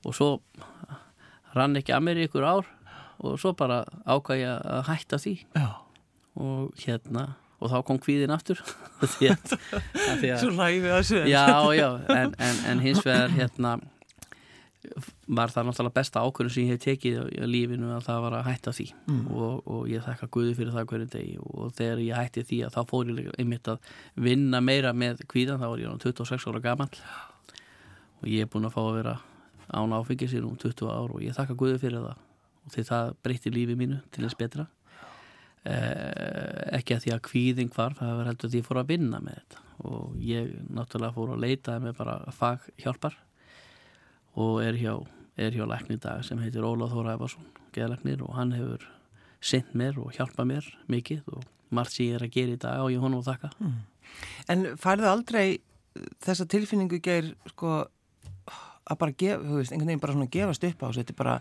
og 0.04 0.14
svo 0.14 0.28
rann 1.56 1.74
ekki 1.80 1.94
að 1.96 2.04
mér 2.06 2.20
ykkur 2.28 2.44
ár 2.46 2.68
og 3.24 3.38
svo 3.40 3.52
bara 3.58 3.80
ákvað 4.06 4.42
ég 4.42 4.52
að 4.74 4.84
hætta 4.90 5.18
því 5.22 5.32
Já. 5.56 5.66
og 6.38 6.70
hérna 6.84 7.24
og 7.60 7.70
þá 7.72 7.78
kom 7.86 7.98
kvíðin 8.02 8.34
aftur. 8.34 8.60
Að, 9.04 9.56
að 10.10 10.22
Svo 10.40 10.52
læfið 10.54 10.90
að 10.90 11.00
þessu. 11.00 11.18
já, 11.28 11.44
já, 11.76 11.88
en, 12.14 12.32
en, 12.38 12.62
en 12.70 12.80
hins 12.80 13.02
vegar 13.04 13.34
hérna 13.34 13.74
var 15.26 15.52
það 15.52 15.68
náttúrulega 15.68 15.96
besta 15.96 16.22
ákvörðun 16.24 16.52
sem 16.52 16.66
ég 16.66 16.74
hef 16.74 16.82
tekið 16.84 17.14
í 17.32 17.46
lífinu 17.48 17.90
að 17.94 18.06
það 18.08 18.18
var 18.26 18.36
að 18.38 18.48
hætta 18.50 18.72
því. 18.76 18.86
Mm. 19.08 19.22
og, 19.32 19.54
og 19.70 19.86
ég 19.90 20.04
þakka 20.04 20.28
Guði 20.36 20.56
fyrir 20.58 20.74
það 20.74 20.88
hverjum 20.90 21.12
degi. 21.14 21.36
Og 21.44 21.72
þegar 21.78 22.02
ég 22.04 22.18
hætti 22.20 22.44
því 22.50 22.58
að 22.66 22.74
þá 22.76 22.80
fór 22.90 23.12
ég 23.12 23.30
einmitt 23.40 23.70
að 23.72 23.92
vinna 24.26 24.60
meira 24.64 24.92
með 24.96 25.24
kvíðan 25.30 25.62
þá 25.62 25.66
var 25.70 25.84
ég 25.84 25.94
á 25.94 25.96
26 26.04 26.48
ára 26.52 26.62
gaman 26.64 26.92
og 28.20 28.28
ég 28.30 28.44
er 28.44 28.50
búin 28.52 28.68
að 28.68 28.76
fá 28.76 28.82
að 28.84 28.94
vera 28.98 29.16
án 29.74 29.96
áfengi 29.96 30.28
sér 30.30 30.44
um 30.46 30.56
20 30.60 30.92
ár 30.92 31.16
og 31.16 31.24
ég 31.24 31.36
þakka 31.36 31.56
Guði 31.60 31.80
fyrir 31.82 32.04
það. 32.04 32.22
Og 32.64 32.76
því 32.76 32.86
það 32.88 33.14
breytti 33.24 33.52
lífi 33.52 33.78
mínu 33.80 34.00
til 34.12 34.24
þess 34.26 34.40
betra 34.40 34.68
ekki 35.64 36.96
að 36.96 37.04
því 37.04 37.12
að 37.14 37.22
kvíðing 37.28 37.70
hvarf 37.72 38.00
það 38.00 38.16
var 38.18 38.30
heldur 38.30 38.50
því 38.50 38.58
að 38.58 38.60
ég 38.60 38.66
fór 38.68 38.80
að 38.82 38.90
vinna 38.92 39.20
með 39.24 39.38
þetta. 39.40 39.62
Og 39.84 40.16
ég 40.22 40.50
náttúrulega 40.70 41.16
fór 41.16 41.34
að 41.34 41.44
leita 41.44 41.76
með 41.82 41.96
bara 41.98 42.16
faghjálpar 42.36 43.16
og 44.40 44.58
er 44.64 44.76
hjá 44.78 44.94
er 45.34 45.54
hjá 45.54 45.64
lækni 45.66 45.96
í 45.98 46.02
dag 46.02 46.22
sem 46.26 46.38
heitir 46.38 46.66
Óla 46.66 46.86
Þóra 46.90 47.16
Efarsson 47.16 47.46
geðlæknir 47.74 48.22
og 48.22 48.36
hann 48.36 48.52
hefur 48.54 48.84
sint 49.44 49.72
mér 49.74 49.98
og 49.98 50.14
hjálpa 50.14 50.46
mér 50.46 50.66
mikið 50.90 51.24
og 51.34 51.42
margt 51.74 51.96
sem 51.96 52.06
ég 52.06 52.18
er 52.18 52.26
að 52.26 52.36
gera 52.36 52.54
í 52.54 52.60
dag 52.60 52.84
og 52.84 52.92
ég 52.94 53.02
honum 53.02 53.22
að 53.24 53.32
þakka. 53.32 53.50
Mm. 53.58 53.80
En 54.52 54.64
færðu 54.78 55.10
aldrei 55.10 55.46
þessa 56.22 56.46
tilfinningu 56.50 57.00
ger 57.02 57.32
sko 57.50 57.82
að 58.84 59.00
bara 59.00 59.16
gefa, 59.16 59.42
þú 59.42 59.58
veist, 59.58 59.72
einhvern 59.72 59.90
veginn 59.90 60.02
bara 60.02 60.16
svona 60.16 60.32
gefast 60.36 60.66
upp 60.68 60.82
á 60.82 60.86
þessu, 60.86 61.02
þetta 61.02 61.14
er 61.14 61.20
bara 61.22 61.36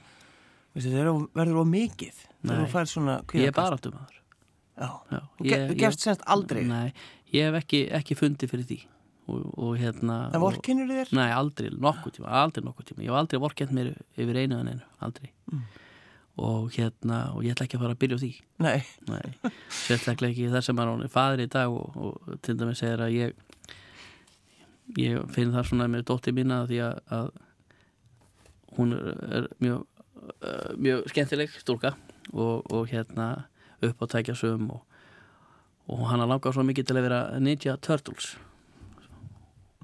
þetta 0.74 1.16
verður 1.38 1.62
of 1.64 1.70
mikið 1.70 2.24
Nei, 2.44 2.58
svona, 2.90 3.22
ég 3.38 3.52
er 3.52 3.56
bara 3.56 3.78
áttum 3.78 3.96
aður 4.00 4.20
Já, 4.74 4.90
Já 5.14 5.22
þú 5.70 5.78
gefst 5.78 6.02
semst 6.02 6.24
aldrei. 6.26 6.64
Nei, 6.66 6.90
ég 7.34 7.46
hef 7.46 7.60
ekki, 7.62 7.84
ekki 7.94 8.18
fundið 8.18 8.54
fyrir 8.54 8.68
því. 8.72 8.80
Og, 9.30 9.44
og 9.54 9.76
hérna 9.80 10.18
En 10.34 10.42
vorkinnur 10.44 10.90
þér? 10.90 11.14
Nei, 11.16 11.30
aldrei, 11.32 11.70
nokkuð 11.72 12.18
tíma, 12.18 12.34
aldrei 12.42 12.66
nokkuð 12.66 12.90
tíma. 12.90 13.06
Ég 13.06 13.14
hef 13.14 13.20
aldrei 13.22 13.40
vorkinn 13.44 13.76
mér 13.78 13.94
yfir 14.20 14.40
einu 14.42 14.60
en 14.60 14.74
einu, 14.74 14.90
aldrei. 15.06 15.30
Mm. 15.52 15.64
og 16.44 16.74
hérna, 16.74 17.18
og 17.38 17.44
ég 17.46 17.54
ætla 17.54 17.68
ekki 17.68 17.78
að 17.78 17.84
fara 17.84 17.94
að 17.94 18.02
byrja 18.02 18.18
á 18.18 18.24
því. 18.24 18.32
Nei, 18.66 18.78
Nei. 19.06 19.52
Sérstaklega 19.84 20.34
ekki 20.34 20.50
þar 20.50 20.66
sem 20.66 20.80
hann 20.82 21.06
er 21.06 21.12
fadir 21.14 21.44
í 21.46 21.52
dag 21.54 21.70
og, 21.70 21.94
og 21.94 22.40
til 22.42 22.56
dæmis 22.58 22.82
segir 22.82 23.04
að 23.06 23.14
ég 23.14 23.36
ég 24.98 25.20
finn 25.36 25.54
það 25.54 25.68
svona 25.70 25.88
með 25.94 26.08
dóttið 26.10 26.38
mína 26.40 26.64
því 26.70 26.80
að, 26.88 26.98
að 27.14 27.30
hún 28.80 28.96
er, 28.98 29.22
er 29.38 29.48
mjög 29.62 29.86
uh, 30.44 30.72
mjög 30.80 31.08
skemmtileg 31.12 31.52
stúlka 31.60 31.94
og, 32.32 32.64
og 32.72 32.88
hérna 32.92 33.46
upp 33.84 34.04
á 34.04 34.06
tækjasum 34.16 34.70
og, 34.74 34.82
og 35.92 36.06
hann 36.10 36.24
har 36.24 36.30
langað 36.32 36.56
svo 36.58 36.66
mikið 36.68 36.90
til 36.90 36.98
að 37.00 37.08
vera 37.08 37.22
Ninja 37.40 37.76
Turtles. 37.84 38.34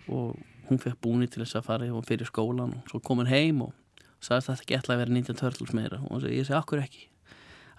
Og 0.08 0.39
hún 0.69 0.81
fekk 0.81 1.00
búni 1.03 1.27
til 1.29 1.43
þess 1.43 1.60
að 1.60 1.67
fara 1.67 1.91
og 1.93 2.08
fyrir 2.08 2.29
skólan 2.29 2.77
og 2.77 2.91
svo 2.91 3.01
kom 3.03 3.22
hann 3.24 3.31
heim 3.31 3.63
og 3.67 3.74
sagðist 4.24 4.50
að 4.50 4.55
þetta 4.55 4.65
ekki 4.65 4.79
ætla 4.79 4.96
að 4.96 5.03
vera 5.03 5.15
Ninja 5.17 5.38
Turtles 5.38 5.75
meira. 5.75 6.01
Og 6.10 6.25
ég 6.27 6.48
segi, 6.48 6.58
akkur 6.58 6.84
ekki? 6.84 7.08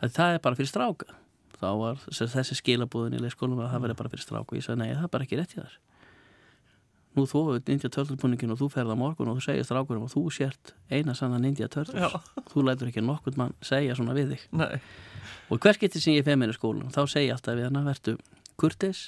Að 0.00 0.16
það 0.16 0.36
er 0.36 0.44
bara 0.44 0.60
fyrir 0.60 0.72
stráka. 0.72 1.16
Þá 1.60 1.70
var 1.76 2.04
þessi 2.08 2.56
skilabúðin 2.56 3.18
í 3.18 3.24
leikskólum 3.24 3.60
að 3.60 3.74
það 3.74 3.86
verði 3.86 4.00
bara 4.00 4.12
fyrir 4.12 4.26
stráka. 4.26 4.48
Og 4.48 4.60
ég 4.60 4.66
sagði, 4.66 4.84
nei, 4.84 4.94
það 4.94 5.08
er 5.08 5.14
bara 5.16 5.26
ekki 5.26 5.40
rétt 5.40 5.56
í 5.56 5.60
þar 5.60 5.78
nú 7.16 7.24
þú 7.26 7.42
hefur 7.48 7.62
Ninja 7.66 7.90
Turtles 7.90 8.18
búningin 8.20 8.52
og 8.54 8.60
þú 8.60 8.68
ferða 8.70 8.96
morgun 8.98 9.32
og 9.32 9.40
þú 9.40 9.46
segir 9.48 9.66
strákurum 9.66 10.06
og 10.06 10.12
þú 10.12 10.22
sért 10.34 10.74
eina 10.90 11.14
sanna 11.18 11.40
Ninja 11.42 11.68
Turtles. 11.72 12.14
Þú 12.52 12.66
lætur 12.66 12.90
ekki 12.90 13.02
nokkur 13.02 13.38
mann 13.40 13.56
segja 13.66 13.96
svona 13.98 14.14
við 14.16 14.36
þig. 14.36 14.44
Nei. 14.60 14.80
og 15.50 15.58
hvers 15.58 15.80
getur 15.80 16.02
sem 16.02 16.14
ég 16.14 16.22
er 16.22 16.28
feminni 16.30 16.54
skólum? 16.54 16.92
Þá 16.94 17.02
segir 17.10 17.30
ég 17.30 17.34
alltaf 17.34 17.58
við 17.58 17.66
hann 17.66 17.80
að 17.80 17.90
verðu 17.90 18.16
kurtis 18.60 19.02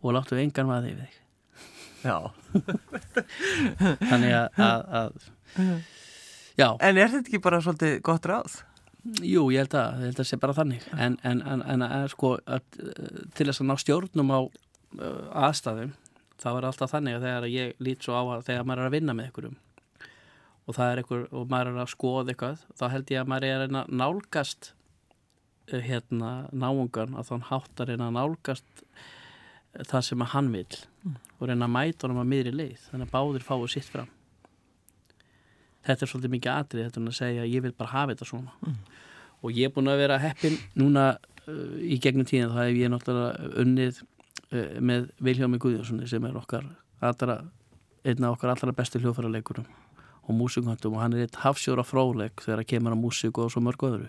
og 0.00 0.16
láttu 0.16 0.40
engan 0.40 0.70
maður 0.70 0.94
við 0.94 1.04
þig. 1.04 1.20
Já. 2.06 2.16
Þannig 4.10 4.32
að, 4.38 4.48
að, 4.62 4.80
að 5.02 5.84
Já. 6.60 6.70
En 6.80 6.96
er 6.96 7.12
þetta 7.12 7.28
ekki 7.28 7.42
bara 7.44 7.60
svolítið 7.60 7.98
gott 8.06 8.26
ráð? 8.28 8.56
Jú, 9.22 9.44
ég 9.52 9.62
held 9.62 9.76
að, 9.76 10.00
ég 10.00 10.10
held 10.10 10.20
að 10.22 10.28
sé 10.30 10.38
bara 10.40 10.56
þannig. 10.56 10.86
En, 10.96 11.18
en, 11.26 11.42
en, 11.44 11.62
en 11.84 11.84
sko 12.10 12.32
til 13.36 13.46
þess 13.46 13.60
að 13.60 13.68
ná 13.68 13.76
stjórnum 13.78 14.32
á 14.32 14.40
uh, 14.40 15.46
aðstæðum 15.46 15.92
þá 16.42 16.48
er 16.52 16.68
alltaf 16.68 16.92
þannig 16.92 17.18
að 17.18 17.26
þegar 17.26 17.48
ég 17.52 17.84
lít 17.86 18.06
svo 18.06 18.16
á 18.16 18.22
að 18.36 18.46
þegar 18.48 18.66
maður 18.68 18.82
er 18.82 18.90
að 18.90 18.96
vinna 18.96 19.16
með 19.16 19.28
einhverjum 19.30 19.58
og 20.66 20.74
það 20.74 20.90
er 20.90 21.02
einhver, 21.02 21.26
og 21.30 21.50
maður 21.50 21.70
er 21.70 21.82
að 21.82 21.92
skoða 21.92 22.32
eitthvað 22.32 22.64
þá 22.78 22.86
held 22.94 23.12
ég 23.12 23.22
að 23.22 23.30
maður 23.32 23.48
er 23.50 23.64
að 23.66 23.92
nálgast 24.02 24.72
uh, 25.70 25.82
hérna 25.86 26.32
náungan 26.52 27.14
að 27.16 27.30
þann 27.30 27.46
háttar 27.50 27.94
að 27.94 28.08
nálgast 28.16 28.84
það 29.84 30.04
sem 30.08 30.24
að 30.24 30.32
hann 30.32 30.52
vil 30.54 30.66
mm. 31.04 31.16
og 31.38 31.48
reyna 31.50 31.68
að 31.68 31.74
mæta 31.76 32.06
honum 32.06 32.22
að 32.22 32.30
miðri 32.32 32.54
leið 32.54 32.84
þannig 32.90 33.08
að 33.08 33.14
báðir 33.14 33.46
fáið 33.46 33.72
sitt 33.74 33.90
fram 33.92 34.12
þetta 35.86 36.04
er 36.04 36.10
svolítið 36.10 36.34
mikið 36.34 36.52
atrið 36.54 36.86
þetta 36.86 37.02
er 37.02 37.10
að 37.10 37.18
segja 37.20 37.44
að 37.44 37.52
ég 37.52 37.64
vil 37.66 37.74
bara 37.76 37.92
hafa 37.92 38.14
þetta 38.14 38.28
svona 38.32 38.54
mm. 38.64 38.76
og 39.42 39.56
ég 39.60 39.68
er 39.68 39.74
búin 39.76 39.92
að 39.92 40.02
vera 40.02 40.20
heppin 40.22 40.58
núna 40.78 41.06
uh, 41.14 41.76
í 41.84 42.00
gegnum 42.02 42.28
tíðin 42.28 42.54
þá 42.54 42.60
hef 42.64 42.80
ég 42.80 42.92
náttúrulega 42.92 43.52
unnið 43.62 44.02
með 44.52 45.08
Viljámi 45.22 45.58
Guðjónssoni 45.62 46.06
sem 46.08 46.24
er 46.28 46.36
okkar 46.38 46.68
allra, 47.04 47.40
einna 48.06 48.30
okkar 48.30 48.52
allra 48.52 48.74
bestu 48.76 49.00
hljóðfæraleikurum 49.02 49.66
og 50.26 50.34
músiköntum 50.34 50.94
og 50.94 51.02
hann 51.02 51.14
er 51.14 51.26
eitt 51.26 51.40
hafsjóra 51.42 51.84
fráleg 51.86 52.34
þegar 52.42 52.62
það 52.62 52.70
kemur 52.72 52.94
á 52.94 52.98
músík 52.98 53.38
og 53.38 53.50
svo 53.52 53.62
mörg 53.62 53.82
öðru. 53.86 54.06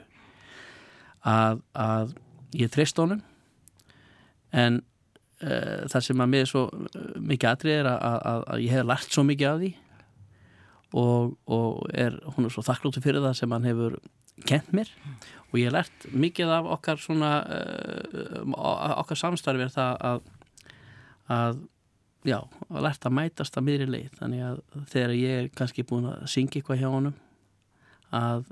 Að, 1.28 1.62
að 1.74 2.14
ég 2.58 2.72
treyst 2.74 2.98
honum 3.02 3.22
en 4.54 4.80
uh, 5.44 5.86
það 5.90 6.06
sem 6.08 6.24
að 6.24 6.32
mér 6.32 6.48
svo 6.50 6.64
eh, 6.72 7.10
mikið 7.20 7.50
atrið 7.52 7.80
er 7.82 7.90
að, 7.92 8.00
að, 8.32 8.46
að 8.54 8.64
ég 8.64 8.76
hef 8.78 8.88
lært 8.88 9.14
svo 9.14 9.26
mikið 9.28 9.50
af 9.50 9.60
því 9.62 9.72
og, 10.98 11.34
og 11.52 11.90
er, 11.94 12.16
hún 12.36 12.48
er 12.48 12.54
svo 12.54 12.64
þakklútið 12.66 13.10
fyrir 13.10 13.26
það 13.26 13.36
sem 13.42 13.54
hann 13.54 13.68
hefur 13.68 13.98
kent 14.46 14.70
mér 14.76 14.92
og 15.48 15.58
ég 15.58 15.70
hef 15.70 15.74
lært 15.74 16.06
mikið 16.14 16.52
af 16.54 16.68
okkar 16.78 17.02
svona 17.02 17.32
uh, 17.48 19.00
okkar 19.02 19.20
samstarfi 19.20 19.66
er 19.66 19.74
það 19.74 20.04
að 20.12 20.22
að 21.28 21.60
já, 22.28 22.40
að 22.72 22.86
lært 22.86 23.08
að 23.08 23.16
mætast 23.18 23.58
að 23.60 23.68
miðri 23.68 23.88
leið. 23.90 24.14
Þannig 24.20 24.44
að 24.48 24.62
þegar 24.94 25.16
ég 25.18 25.42
er 25.42 25.50
kannski 25.56 25.86
búin 25.88 26.08
að 26.12 26.28
syngja 26.32 26.62
eitthvað 26.62 26.82
hjá 26.82 26.90
honum 26.92 27.18
að 28.16 28.48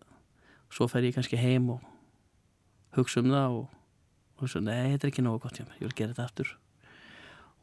svo 0.73 0.87
fer 0.91 1.07
ég 1.07 1.15
kannski 1.15 1.39
heim 1.39 1.69
og 1.75 1.83
hugsa 2.97 3.23
um 3.23 3.31
það 3.31 3.59
og 3.59 4.41
hugsa, 4.41 4.61
nei, 4.63 4.91
þetta 4.93 5.07
er 5.07 5.13
ekki 5.13 5.23
nógu 5.23 5.43
gott 5.45 5.59
hjá 5.59 5.65
mér, 5.67 5.79
ég 5.79 5.87
vil 5.87 5.97
gera 5.99 6.15
þetta 6.15 6.27
aftur. 6.27 6.51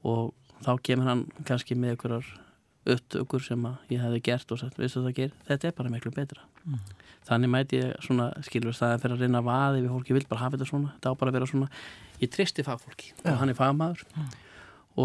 Og 0.09 0.33
þá 0.65 0.73
kemur 0.89 1.11
hann 1.11 1.27
kannski 1.49 1.77
með 1.77 1.97
einhverjar 1.97 2.33
upptökur 2.83 3.43
sem 3.45 3.67
ég 3.93 4.01
hefði 4.03 4.21
gert 4.27 4.53
og 4.55 4.59
sagt, 4.59 4.79
veistu 4.81 5.03
það 5.05 5.19
ger, 5.19 5.35
þetta 5.47 5.69
er 5.69 5.75
bara 5.77 5.91
miklu 5.93 6.11
betra 6.15 6.43
mm. 6.65 6.79
þannig 7.29 7.53
mæti 7.53 7.79
ég 7.79 7.93
svona 8.03 8.31
skilur 8.43 8.75
það 8.75 8.95
að 8.95 9.05
fyrir 9.05 9.15
að 9.17 9.23
reyna 9.23 9.43
að 9.43 9.51
vaði 9.51 9.85
við 9.85 9.93
fólki, 9.95 10.17
vil 10.17 10.25
bara 10.31 10.43
hafa 10.43 10.59
þetta 10.59 10.71
svona 10.73 10.95
þetta 10.97 11.13
á 11.15 11.19
bara 11.21 11.33
að 11.33 11.39
vera 11.39 11.51
svona, 11.53 11.69
ég 12.23 12.33
tristi 12.35 12.65
fagfólki 12.67 13.13
ja. 13.13 13.21
og 13.31 13.39
hann 13.39 13.53
er 13.53 13.59
fagmaður 13.59 14.03
mm. 14.11 14.33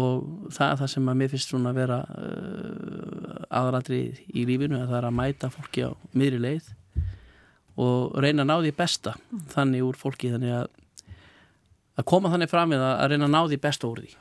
og 0.00 0.50
það 0.56 0.72
er 0.72 0.82
það 0.82 0.92
sem 0.96 1.12
að 1.12 1.22
mér 1.22 1.32
finnst 1.34 1.54
svona 1.54 1.70
að 1.70 1.80
vera 1.84 2.00
uh, 2.08 3.46
aðradri 3.60 4.02
í 4.34 4.48
lífinu, 4.48 4.82
að 4.82 4.90
það 4.90 5.00
er 5.00 5.08
að 5.12 5.16
mæta 5.22 5.54
fólki 5.54 5.86
á 5.86 5.90
miðri 6.18 6.42
leið 6.42 6.74
og 7.78 8.18
reyna 8.18 8.42
að 8.42 8.50
ná 8.50 8.56
því 8.58 8.76
besta 8.82 9.14
mm. 9.14 9.48
þannig 9.54 9.86
úr 9.86 10.02
fólki, 10.02 10.34
þannig 10.34 10.58
að 10.64 10.70
að 11.98 12.06
koma 12.06 12.30
þannig 12.30 12.50
fram 12.50 12.74
við 12.74 12.82
að, 12.82 12.94
að 12.94 13.12
reyna 13.12 13.26
að 13.26 13.34
ná 13.34 13.40
því 13.46 13.62
besta 13.62 13.88
úr 13.90 14.02
því 14.02 14.16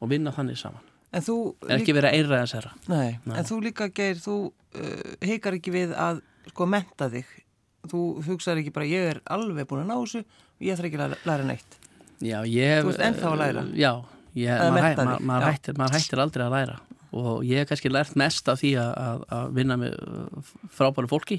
og 0.00 0.10
vinna 0.12 0.32
þannig 0.32 0.60
saman 0.60 0.92
en 1.12 1.24
þú 1.24 1.36
er 1.66 1.76
ekki 1.78 1.94
verið 1.96 2.10
að 2.10 2.18
einræða 2.20 2.48
sér 2.50 2.68
Nei, 2.90 3.18
Nei. 3.24 3.36
en 3.38 3.48
þú 3.48 3.60
líka 3.64 3.88
geir, 3.94 4.18
þú 4.22 4.36
uh, 4.50 5.14
heikar 5.24 5.58
ekki 5.58 5.74
við 5.74 5.94
að 5.96 6.22
sko 6.50 6.66
menta 6.70 7.08
þig. 7.12 7.30
Þú 7.86 8.02
hugsaður 8.26 8.62
ekki 8.62 8.74
bara 8.74 8.88
ég 8.90 9.10
er 9.14 9.22
alveg 9.30 9.68
búin 9.70 9.84
að 9.84 9.90
ná 9.90 9.96
þessu 9.96 10.22
og 10.26 10.66
ég 10.66 10.78
þarf 10.78 10.88
ekki 10.90 11.02
að 11.04 11.16
læra 11.28 11.46
neitt. 11.46 11.78
Já, 12.24 12.38
ég 12.48 12.82
Þú 12.82 12.92
ert 12.94 13.04
ennþá 13.10 13.30
að 13.30 13.40
læra. 13.42 13.64
Já, 13.76 13.92
ég, 14.38 14.62
maður, 14.62 14.86
maður, 14.96 15.26
maður, 15.30 15.48
hættir, 15.50 15.76
maður 15.78 15.98
hættir 15.98 16.22
aldrei 16.24 16.46
að 16.46 16.54
læra. 16.56 16.78
Og 17.16 17.44
ég 17.46 17.62
hef 17.62 17.70
kannski 17.70 17.92
lært 17.92 18.16
mest 18.18 18.48
af 18.50 18.60
því 18.60 18.72
að, 18.82 18.90
að, 19.02 19.22
að 19.36 19.52
vinna 19.56 19.76
með 19.80 19.94
uh, 20.02 20.50
frábæru 20.74 21.10
fólki. 21.12 21.38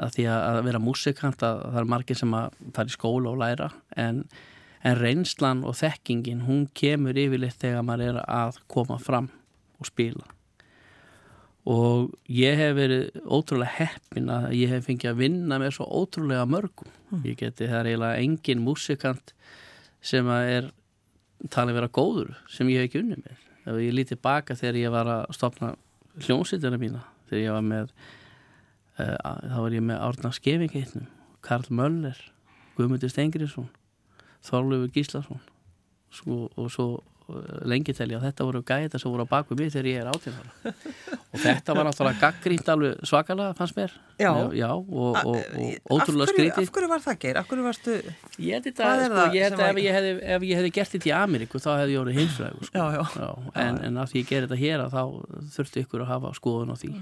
Að 0.00 0.16
því 0.16 0.24
að 0.32 0.60
vera 0.66 0.82
músikant 0.82 1.44
að 1.46 1.60
það 1.68 1.80
er 1.82 1.90
margir 1.92 2.18
sem 2.18 2.32
að 2.34 2.56
fara 2.74 2.90
í 2.90 2.94
skóla 2.94 3.30
og 3.30 3.40
læra. 3.42 3.68
En 4.00 4.24
en 4.84 4.98
reynslan 5.00 5.64
og 5.64 5.78
þekkingin 5.80 6.44
hún 6.48 6.66
kemur 6.76 7.16
yfirleitt 7.18 7.60
þegar 7.62 7.84
maður 7.86 8.12
er 8.12 8.22
að 8.24 8.58
koma 8.70 8.98
fram 9.00 9.30
og 9.80 9.88
spila. 9.88 10.26
Og 11.64 12.10
ég 12.28 12.58
hef 12.60 12.74
verið 12.76 13.22
ótrúlega 13.24 13.78
heppin 13.78 14.28
að 14.28 14.50
ég 14.58 14.72
hef 14.74 14.84
fengið 14.84 15.14
að 15.14 15.22
vinna 15.22 15.58
með 15.62 15.78
svo 15.78 15.86
ótrúlega 15.88 16.44
mörgum. 16.44 16.90
Mm. 17.08 17.22
ég 17.24 17.38
geti, 17.40 17.68
það 17.70 17.78
er 17.78 17.88
eiginlega 17.92 18.26
engin 18.26 18.64
músikant 18.64 19.32
sem 20.04 20.28
að 20.28 20.50
er 20.58 20.68
talið 21.52 21.78
vera 21.78 21.88
góður 21.88 22.34
sem 22.52 22.68
ég 22.68 22.82
hef 22.82 22.90
ekki 22.90 23.00
unni 23.00 23.16
með. 23.22 23.40
Ef 23.64 23.80
ég 23.80 23.96
lítið 23.96 24.20
baka 24.20 24.56
þegar 24.58 24.80
ég 24.82 24.92
var 24.92 25.08
að 25.08 25.24
stopna 25.38 25.72
hljómsýtjana 26.20 26.78
mína 26.80 27.00
þegar 27.30 27.42
ég 27.42 27.56
var 27.56 27.64
með 27.66 27.94
uh, 29.00 29.16
þá 29.16 29.56
var 29.56 29.78
ég 29.78 29.86
með 29.88 30.04
Árna 30.04 30.32
Skeving 30.36 31.08
Karl 31.44 31.66
Möller 31.72 32.20
Guðmundur 32.76 33.12
Stengriðsson 33.12 33.70
Þorlöfu 34.44 34.92
Gíslason. 34.94 35.42
Sko, 36.14 36.44
og 36.60 36.70
svo 36.70 36.86
uh, 36.94 37.38
lengi 37.66 37.94
telja 37.96 38.20
og 38.20 38.22
þetta 38.22 38.44
voru 38.46 38.60
gæta 38.66 39.00
sem 39.00 39.10
voru 39.10 39.24
á 39.26 39.28
baku 39.32 39.56
mig 39.58 39.72
þegar 39.74 39.88
ég 39.90 40.02
er 40.02 40.10
átíðan 40.12 40.50
og 41.34 41.40
þetta 41.42 41.74
var 41.74 41.88
náttúrulega 41.88 42.20
gaggrínt 42.22 42.70
alveg 42.70 43.00
svakalega 43.08 43.56
fannst 43.58 43.78
mér. 43.78 43.96
Já, 44.20 44.30
Já 44.54 44.68
og, 44.70 45.18
og, 45.18 45.40
og 45.40 45.96
ótrúlega 45.96 46.30
skrítið. 46.30 46.68
Af 46.68 46.76
hverju 46.76 46.92
var 46.92 47.02
það 47.02 47.18
geir? 47.24 47.40
Af 47.40 47.50
hverju 47.50 47.66
varstu 47.66 47.96
Ég 48.38 48.54
held 48.54 48.68
þetta, 48.68 48.92
sko, 49.08 49.18
að 49.24 49.66
ef 49.66 49.82
ég, 49.82 49.98
hefði, 49.98 50.14
ef 50.36 50.48
ég 50.48 50.60
hefði 50.60 50.72
gert 50.78 50.94
þetta 50.94 51.10
í 51.10 51.14
Ameríku 51.18 51.62
þá 51.64 51.70
hefði 51.72 51.96
ég 51.96 52.04
orðið 52.04 52.20
hinsfræðu 52.22 52.70
sko. 52.70 53.28
en, 53.66 53.82
en 53.88 54.02
af 54.04 54.12
því 54.12 54.22
ég 54.22 54.30
ger 54.30 54.46
þetta 54.46 54.62
hér 54.62 54.86
þá 54.94 55.02
þurftu 55.56 55.84
ykkur 55.84 56.06
að 56.06 56.12
hafa 56.14 56.34
skoðun 56.38 56.74
á 56.74 56.76
því. 56.78 56.94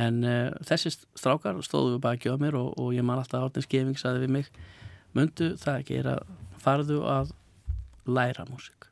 En 0.00 0.22
uh, 0.24 0.50
þessi 0.64 0.94
strákar 0.96 1.58
stóðu 1.66 2.00
baki 2.00 2.30
á 2.30 2.38
mér 2.40 2.56
og, 2.56 2.72
og 2.78 2.94
ég 2.96 3.04
man 3.04 3.20
alltaf 3.20 3.50
átnins 3.50 3.68
gefing 3.68 3.98
saði 3.98 4.24
við 4.24 4.38
mig 4.38 4.52
myndu 5.16 5.56
það 5.58 5.90
er 5.96 6.08
að 6.14 6.28
farðu 6.60 7.00
að 7.08 7.34
læra 8.10 8.46
músík. 8.48 8.88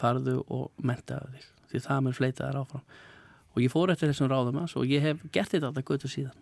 Farðu 0.00 0.40
og 0.48 0.70
menta 0.82 1.20
þig 1.32 1.48
því 1.72 1.80
það 1.86 2.00
mun 2.04 2.16
fleita 2.16 2.48
þér 2.48 2.60
áfram. 2.62 2.82
Og 3.52 3.60
ég 3.62 3.72
fór 3.72 3.92
eftir 3.92 4.10
þessum 4.10 4.30
ráðum 4.32 4.58
og 4.64 4.88
ég 4.88 5.04
hef 5.04 5.22
gert 5.32 5.52
þetta 5.52 5.70
alltaf 5.70 5.86
götu 5.88 6.10
síðan. 6.10 6.36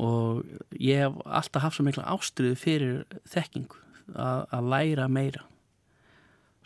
Og 0.00 0.42
ég 0.80 1.04
hef 1.04 1.20
alltaf 1.26 1.62
haft 1.66 1.78
svo 1.78 1.84
mikla 1.86 2.06
ástriðu 2.10 2.58
fyrir 2.58 3.00
þekkingu 3.28 3.78
að, 4.14 4.46
að 4.50 4.70
læra 4.72 5.06
meira 5.10 5.44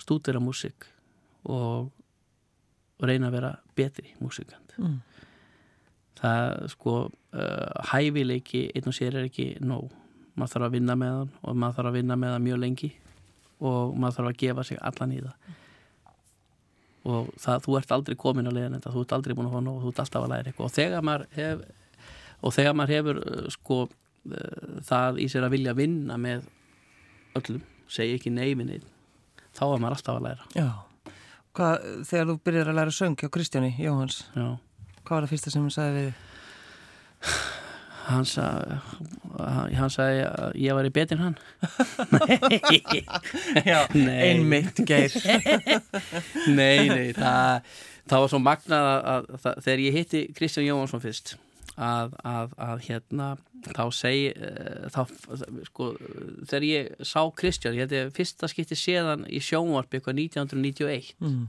stúdera 0.00 0.40
músik 0.42 0.86
og, 1.44 1.90
og 2.98 3.06
reyna 3.08 3.30
að 3.30 3.38
vera 3.38 3.54
betri 3.76 4.14
músikant 4.20 4.60
Mm. 4.74 4.96
það 6.18 6.64
sko 6.72 6.92
uh, 7.06 7.82
hæfileiki 7.92 8.64
einn 8.74 8.88
og 8.90 8.96
sér 8.96 9.20
er 9.20 9.28
ekki 9.28 9.44
nóg 9.62 9.92
maður 10.34 10.54
þarf 10.54 10.68
að 10.68 10.76
vinna 10.78 10.96
með 10.98 11.12
hann 11.18 11.34
og 11.42 11.58
maður 11.62 11.76
þarf 11.78 11.90
að 11.90 11.98
vinna 11.98 12.16
með 12.20 12.34
hann 12.34 12.46
mjög 12.48 12.62
lengi 12.62 12.90
og 13.64 13.94
maður 13.98 14.16
þarf 14.18 14.30
að 14.30 14.40
gefa 14.42 14.64
sig 14.68 14.80
allan 14.90 15.14
í 15.14 15.20
það 15.24 15.52
og 17.04 17.28
það, 17.36 17.58
þú 17.66 17.76
ert 17.78 17.92
aldrei 17.94 18.16
komin 18.16 18.48
á 18.48 18.52
leiðin 18.54 18.78
þetta, 18.78 18.92
þú 18.94 19.04
ert 19.04 19.14
aldrei 19.18 19.36
búin 19.36 19.50
að 19.50 19.56
fá 19.58 19.60
nóg 19.64 19.82
þú 19.82 19.92
ert 19.92 20.02
alltaf 20.04 20.24
að 20.24 20.32
læra 20.32 20.50
eitthvað 20.50 20.66
og 20.68 20.74
þegar 20.74 21.04
maður 21.04 21.26
hef, 21.36 21.64
og 22.40 22.54
þegar 22.56 22.76
maður 22.80 22.94
hefur 22.96 23.20
uh, 23.20 23.46
sko 23.52 23.78
uh, 23.84 24.80
það 24.88 25.20
í 25.20 25.28
sér 25.32 25.46
að 25.46 25.56
vilja 25.58 25.76
vinna 25.76 26.18
með 26.20 26.46
öllum, 27.38 27.64
segi 27.92 28.16
ekki 28.16 28.32
neyfinni 28.32 28.80
þá 29.54 29.64
er 29.68 29.82
maður 29.84 29.98
alltaf 29.98 30.18
að 30.18 30.28
læra 30.30 30.48
Já. 30.56 30.68
Hvað, 31.54 31.84
þegar 32.08 32.30
þú 32.30 32.38
byrjar 32.48 32.70
að 32.72 32.78
læra 32.80 32.94
söng 32.94 33.18
hjá 33.20 33.28
Kristjáni 33.30 33.74
Jóhans, 33.78 34.24
Já. 34.34 34.48
hvað 35.04 35.12
var 35.14 35.26
það 35.26 35.34
fyrsta 35.36 35.52
sem 35.54 35.62
hann 35.66 35.76
sagði 35.76 36.06
við? 36.08 36.24
hann, 38.08 38.26
sa, 38.28 38.46
hann 39.38 39.92
sagði 39.92 40.26
að 40.28 40.58
ég 40.60 40.76
var 40.76 40.88
í 40.88 40.92
betin 40.94 41.22
hann 41.22 41.38
Já, 43.70 43.80
Nei. 43.94 44.20
einmitt, 44.30 44.82
Geir 44.88 45.14
nei, 46.58 46.90
nei, 46.90 47.08
það, 47.16 47.72
það 48.10 48.24
var 48.24 48.32
svo 48.32 48.42
magnað 48.42 48.90
að, 48.90 49.00
að, 49.14 49.32
að 49.40 49.64
þegar 49.66 49.84
ég 49.86 49.98
hitti 50.00 50.22
Kristján 50.36 50.68
Jóhansson 50.68 51.04
fyrst 51.04 51.36
að, 51.74 52.14
að, 52.22 52.54
að 52.62 52.84
hérna 52.86 53.28
þá 53.64 53.84
segi 53.96 54.28
uh, 54.34 54.86
þá, 54.94 55.00
sko, 55.70 55.90
þegar 56.46 56.68
ég 56.68 56.92
sá 57.06 57.20
Kristján 57.34 57.78
ég 57.78 57.86
held 57.86 57.96
ég 57.96 58.14
fyrsta 58.14 58.50
skipti 58.50 58.78
séðan 58.78 59.26
í 59.26 59.42
sjónvarpi 59.42 59.98
eitthvað 59.98 60.20
1991 60.22 61.14
mm. 61.18 61.42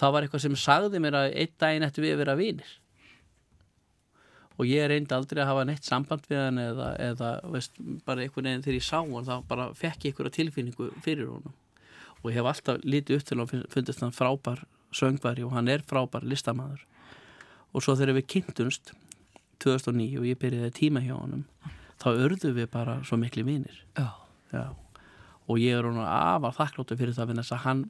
það 0.00 0.14
var 0.16 0.26
eitthvað 0.26 0.46
sem 0.46 0.60
sagði 0.60 1.02
mér 1.02 1.18
að 1.22 1.32
einn 1.32 1.56
daginn 1.62 1.88
eftir 1.88 2.06
við 2.06 2.16
að 2.16 2.22
vera 2.24 2.38
vinir 2.40 2.76
og 4.60 4.68
ég 4.68 4.90
reyndi 4.90 5.16
aldrei 5.16 5.40
að 5.40 5.50
hafa 5.54 5.64
neitt 5.64 5.86
samband 5.88 6.26
við 6.28 6.42
hann 6.42 6.60
eða, 6.60 6.90
eða 7.00 7.30
veist, 7.54 7.78
bara 8.04 8.24
einhvern 8.24 8.50
veginn 8.50 8.64
þegar 8.66 8.76
ég 8.76 8.86
sá 8.86 8.98
hann 9.00 9.28
þá 9.28 9.34
bara 9.48 9.68
fekk 9.78 10.04
ég 10.04 10.12
einhverja 10.12 10.36
tilfinningu 10.36 10.90
fyrir 11.04 11.30
honum 11.30 11.54
og 12.20 12.28
ég 12.28 12.36
hef 12.36 12.50
alltaf 12.50 12.84
lítið 12.84 13.16
upp 13.16 13.28
til 13.30 13.38
að 13.40 13.54
fundist 13.72 14.04
hann 14.04 14.12
frábær 14.16 14.64
söngvari 14.92 15.46
og 15.46 15.54
hann 15.56 15.70
er 15.72 15.84
frábær 15.88 16.26
listamæður 16.28 16.84
og 17.72 17.84
svo 17.86 17.96
þegar 17.96 18.18
við 18.18 18.28
kynntumst 18.34 18.92
2009 19.64 20.20
og 20.20 20.28
ég 20.28 20.40
byrjaði 20.40 20.74
tíma 20.76 21.04
hjá 21.04 21.14
honum 21.16 21.46
þá 22.00 22.08
örðu 22.12 22.52
við 22.56 22.68
bara 22.74 22.98
svo 23.06 23.16
miklu 23.20 23.46
vinir 23.48 23.80
Já. 23.96 24.12
Já. 24.52 24.66
og 25.46 25.62
ég 25.62 25.78
er 25.78 25.88
hún 25.88 26.02
afar 26.04 26.56
þakkláttu 26.58 27.00
fyrir 27.00 27.16
það 27.16 27.34
að 27.38 27.64
hann, 27.64 27.82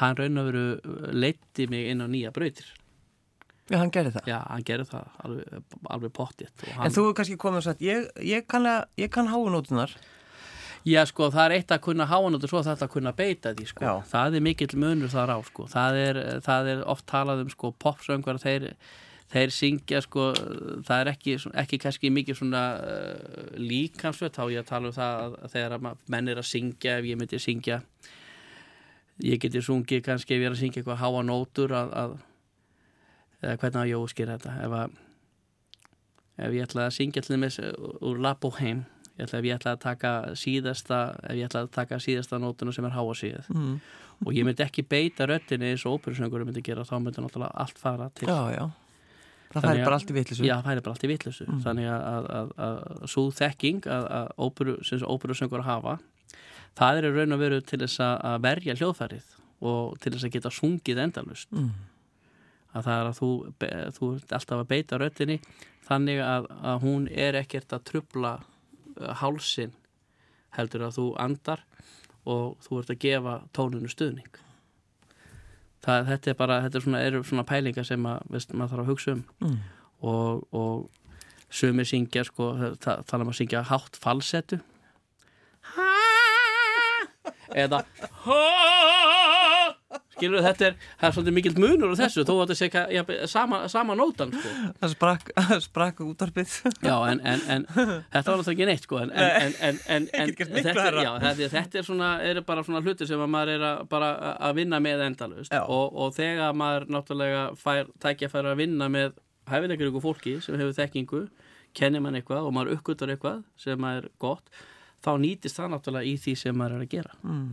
hann 0.00 0.16
raun 0.16 0.40
og 0.40 0.50
veru 0.50 0.66
leiti 1.12 1.68
mig 1.68 1.90
inn 1.92 2.04
á 2.04 2.08
nýja 2.08 2.32
brautir 2.32 2.72
Já, 3.66 3.78
hann 3.80 3.90
gerði 3.90 4.12
það 4.14 4.28
já, 4.30 4.36
hann 4.46 4.62
gerði 4.68 4.84
það 4.92 5.06
alveg, 5.26 5.62
alveg 5.90 6.12
pottitt 6.14 6.66
hann, 6.76 6.84
En 6.86 6.92
þú 6.94 7.08
er 7.08 7.16
kannski 7.18 7.38
komið 7.42 7.62
og 7.62 7.64
sagt, 7.66 7.80
ég, 7.82 8.04
ég 8.22 8.44
kann, 8.46 8.68
að- 8.70 8.86
ég 9.02 9.10
kann 9.10 9.26
háunótunar 9.32 9.94
já, 10.86 11.00
sko, 11.10 11.30
það 11.34 11.48
er 11.48 11.54
eitt 11.56 11.72
að 11.74 11.80
kunna 11.88 12.06
háan 12.06 12.36
og 12.38 12.44
svo 12.46 12.60
er 12.60 12.68
þetta 12.68 12.86
að 12.86 12.92
kunna 12.92 13.12
beita 13.18 13.54
því 13.58 13.66
sko. 13.72 13.82
Já. 13.82 13.94
það 14.12 14.36
er 14.38 14.44
mikill 14.46 14.76
munur 14.78 15.10
þar 15.10 15.32
á 15.34 15.38
sko. 15.48 15.66
það, 15.72 15.98
er, 16.04 16.20
það 16.46 16.70
er 16.76 16.84
oft 16.94 17.06
talað 17.10 17.42
um 17.42 17.50
sko, 17.50 17.72
popsöngvar 17.82 18.38
þeir, 18.38 18.68
þeir 19.34 19.50
syngja 19.50 20.00
sko, 20.06 20.28
það 20.86 21.00
er 21.02 21.10
ekki, 21.10 21.34
ekki 21.64 21.80
kannski 21.82 22.12
mikið 22.14 22.38
svona 22.38 22.62
uh, 22.78 23.50
líkansvöld 23.58 24.36
þá 24.38 24.44
ég 24.54 24.62
að 24.62 24.70
tala 24.70 24.92
um 24.92 24.94
það 24.94 25.24
að, 25.24 25.34
að 25.42 25.56
þegar 25.56 25.74
að 25.80 25.90
menn 26.14 26.28
er 26.30 26.38
að 26.38 26.46
syngja 26.52 26.94
ef 27.00 27.10
ég 27.10 27.18
myndi 27.18 27.42
syngja 27.42 27.80
ég 29.26 29.40
geti 29.42 29.58
sungið 29.64 30.04
kannski 30.06 30.36
ef 30.36 30.42
ég 30.44 30.46
er 30.50 30.54
að 30.54 30.60
syngja 30.62 30.82
eitthvað 30.84 31.02
háa 31.02 31.22
nótur 31.26 31.74
að, 31.74 31.92
að 32.04 32.16
eða 33.46 33.60
hvernig 33.62 33.82
að 33.82 33.90
ég 33.92 34.04
úskýra 34.04 34.36
þetta 34.36 34.54
ef, 34.66 34.76
að, 34.80 34.96
ef 36.46 36.56
ég 36.58 36.68
ætla 36.68 36.86
að 36.88 36.96
syngja 36.98 37.24
til 37.24 37.40
þess 37.42 37.62
úr 38.04 38.22
Labo 38.22 38.50
heim 38.58 38.84
ég 39.16 39.26
ætla, 39.26 39.38
ef 39.40 39.46
ég 39.48 39.56
ætla 39.56 39.76
að 39.76 39.84
taka 39.84 40.14
síðasta 40.36 41.02
ef 41.22 41.38
ég 41.38 41.48
ætla 41.48 41.64
að 41.64 41.70
taka 41.76 42.00
síðasta 42.02 42.40
nótuna 42.42 42.74
sem 42.76 42.88
er 42.88 42.96
háa 42.96 43.14
síð 43.16 43.52
mm. 43.54 43.76
og 44.24 44.34
ég 44.36 44.48
myndi 44.48 44.64
ekki 44.66 44.84
beita 44.86 45.28
röttinni 45.28 45.72
eins 45.72 45.86
og 45.88 46.00
óperusöngur 46.00 46.44
myndi 46.44 46.64
gera, 46.64 46.84
þá 46.84 46.98
myndi 46.98 47.24
náttúrulega 47.24 47.54
allt 47.64 47.80
fara 47.80 48.10
til 48.14 48.28
Já, 48.28 48.40
já 48.56 48.66
Það 49.56 49.62
færi 49.62 49.84
bara 49.86 49.96
allt 49.96 50.10
í 50.10 50.14
vitlisu 50.16 50.44
Já, 50.44 50.56
það 50.60 50.72
er 50.74 50.82
bara 50.84 50.96
allt 50.96 51.04
í 51.06 51.08
vitleysu 51.08 51.44
Mm. 51.46 51.60
þannig 51.64 51.86
að, 51.88 52.02
að, 52.10 52.26
að, 52.36 52.50
að 52.66 53.08
svo 53.12 53.22
þekking 53.32 53.86
að, 53.86 54.06
að 54.18 54.30
óperu, 54.36 54.74
sem 54.84 55.04
óperusöngur 55.06 55.64
hafa 55.64 55.98
það 56.76 56.98
er 56.98 57.06
í 57.08 57.12
raun 57.14 57.36
og 57.36 57.40
veru 57.40 57.60
til 57.64 57.78
þess 57.80 58.02
að 58.04 58.40
verja 58.44 58.74
hljóðfærið 58.76 59.36
og 59.70 59.94
til 60.02 60.12
þess 60.12 60.26
að 60.26 60.34
geta 60.34 60.52
sungið 60.52 61.00
endalust 61.06 61.52
mm. 61.54 61.70
Að 62.76 62.88
það 62.88 63.00
er 63.00 63.08
að 63.10 63.18
þú, 63.20 63.30
þú 63.96 64.10
ert 64.16 64.36
alltaf 64.38 64.62
að 64.62 64.70
beita 64.72 65.00
röttinni 65.00 65.38
þannig 65.86 66.22
að, 66.24 66.48
að 66.66 66.80
hún 66.84 67.06
er 67.12 67.38
ekkert 67.40 67.74
að 67.76 67.86
trubla 67.90 68.32
uh, 68.40 69.12
hálsin 69.20 69.74
heldur 70.56 70.86
að 70.86 70.98
þú 70.98 71.06
andar 71.22 71.62
og 72.26 72.56
þú 72.64 72.80
ert 72.80 72.92
að 72.92 73.00
gefa 73.04 73.34
tóninu 73.54 73.90
stuðning. 73.90 74.42
Það, 75.84 76.08
þetta 76.10 76.30
er 76.32 76.38
bara 76.38 76.60
þetta 76.64 76.78
er 76.78 76.84
svona, 76.86 77.02
eru 77.06 77.22
svona 77.26 77.46
pælingar 77.46 77.86
sem 77.86 78.06
að, 78.10 78.22
veist, 78.32 78.54
maður 78.54 78.72
þarf 78.72 78.82
að 78.82 78.90
hugsa 78.90 79.12
um. 79.14 79.26
Mm. 79.44 79.58
og, 80.10 80.46
og 80.56 80.88
sumir 81.52 81.86
syngja 81.86 82.24
sko, 82.26 82.50
það, 82.82 83.04
tala 83.06 83.26
um 83.26 83.30
að 83.30 83.38
syngja 83.40 83.62
hátt 83.70 84.00
falsettu. 84.02 84.58
Eða 87.54 87.84
skilur 90.16 90.40
þetta 90.46 90.66
er, 90.70 90.76
það 91.00 91.06
er 91.08 91.14
svolítið 91.16 91.34
mikill 91.36 91.54
munur 91.60 91.90
úr 91.92 91.98
þessu, 92.00 92.24
þó 92.24 92.32
að 92.34 92.40
þetta 92.42 92.56
sé 92.60 92.68
ka- 92.72 92.84
jafnvel 92.96 93.18
sama, 93.28 93.58
sama 93.68 93.96
nótan 93.98 94.32
sko. 94.32 94.52
Það 94.80 94.92
sprakk, 94.94 95.32
sprakk 95.68 96.00
útarpið 96.06 96.54
já, 96.80 96.94
en, 97.12 97.20
en, 97.20 97.42
en 97.52 97.66
þetta 97.68 98.22
var 98.24 98.40
náttúrulega 98.40 98.54
ekki 98.56 98.68
neitt 98.70 98.86
sko, 98.88 99.00
en, 99.04 99.12
en, 99.12 100.08
þetta, 100.08 100.86
já, 101.04 101.10
þetta, 101.26 101.50
þetta 101.56 101.80
er 101.82 101.88
svona, 101.90 102.10
eru 102.30 102.44
bara 102.48 102.64
svona 102.66 102.80
hlutir 102.86 103.10
sem 103.10 103.20
að 103.26 103.32
maður 103.36 103.52
er 103.58 103.66
að, 103.70 103.82
bara 103.92 104.10
að 104.48 104.56
vinna 104.62 104.80
með 104.82 105.04
endalust 105.10 105.52
og, 105.60 105.92
og 105.92 106.14
þegar 106.16 106.56
maður 106.56 106.88
náttúrulega 106.96 107.44
fær, 107.60 107.92
tækja 108.02 108.32
fær 108.32 108.50
að 108.54 108.62
vinna 108.64 108.88
með 108.92 109.14
hæfilegur 109.52 109.92
ykkur 109.92 110.02
fólki 110.08 110.38
sem 110.42 110.56
hefur 110.58 110.74
þekkingu 110.80 111.26
kennir 111.76 112.00
mann 112.02 112.16
eitthvað 112.18 112.48
og 112.48 112.56
maður 112.56 112.78
uppgötar 112.78 113.12
eitthvað 113.12 113.44
sem 113.60 113.84
er 113.92 114.08
gott 114.22 114.48
þá 115.04 115.12
nýtist 115.22 115.60
það 115.60 115.74
náttúrulega 115.76 116.08
í 116.08 116.16
því 116.24 116.32
sem 116.40 116.56
maður 116.56 116.78
er 116.80 116.86
að 116.86 116.92
gera. 116.96 117.12
Mm. 117.22 117.50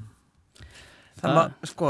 Það- 1.24 1.32
Það, 1.32 1.36
ma- 1.40 1.70
sko, 1.72 1.90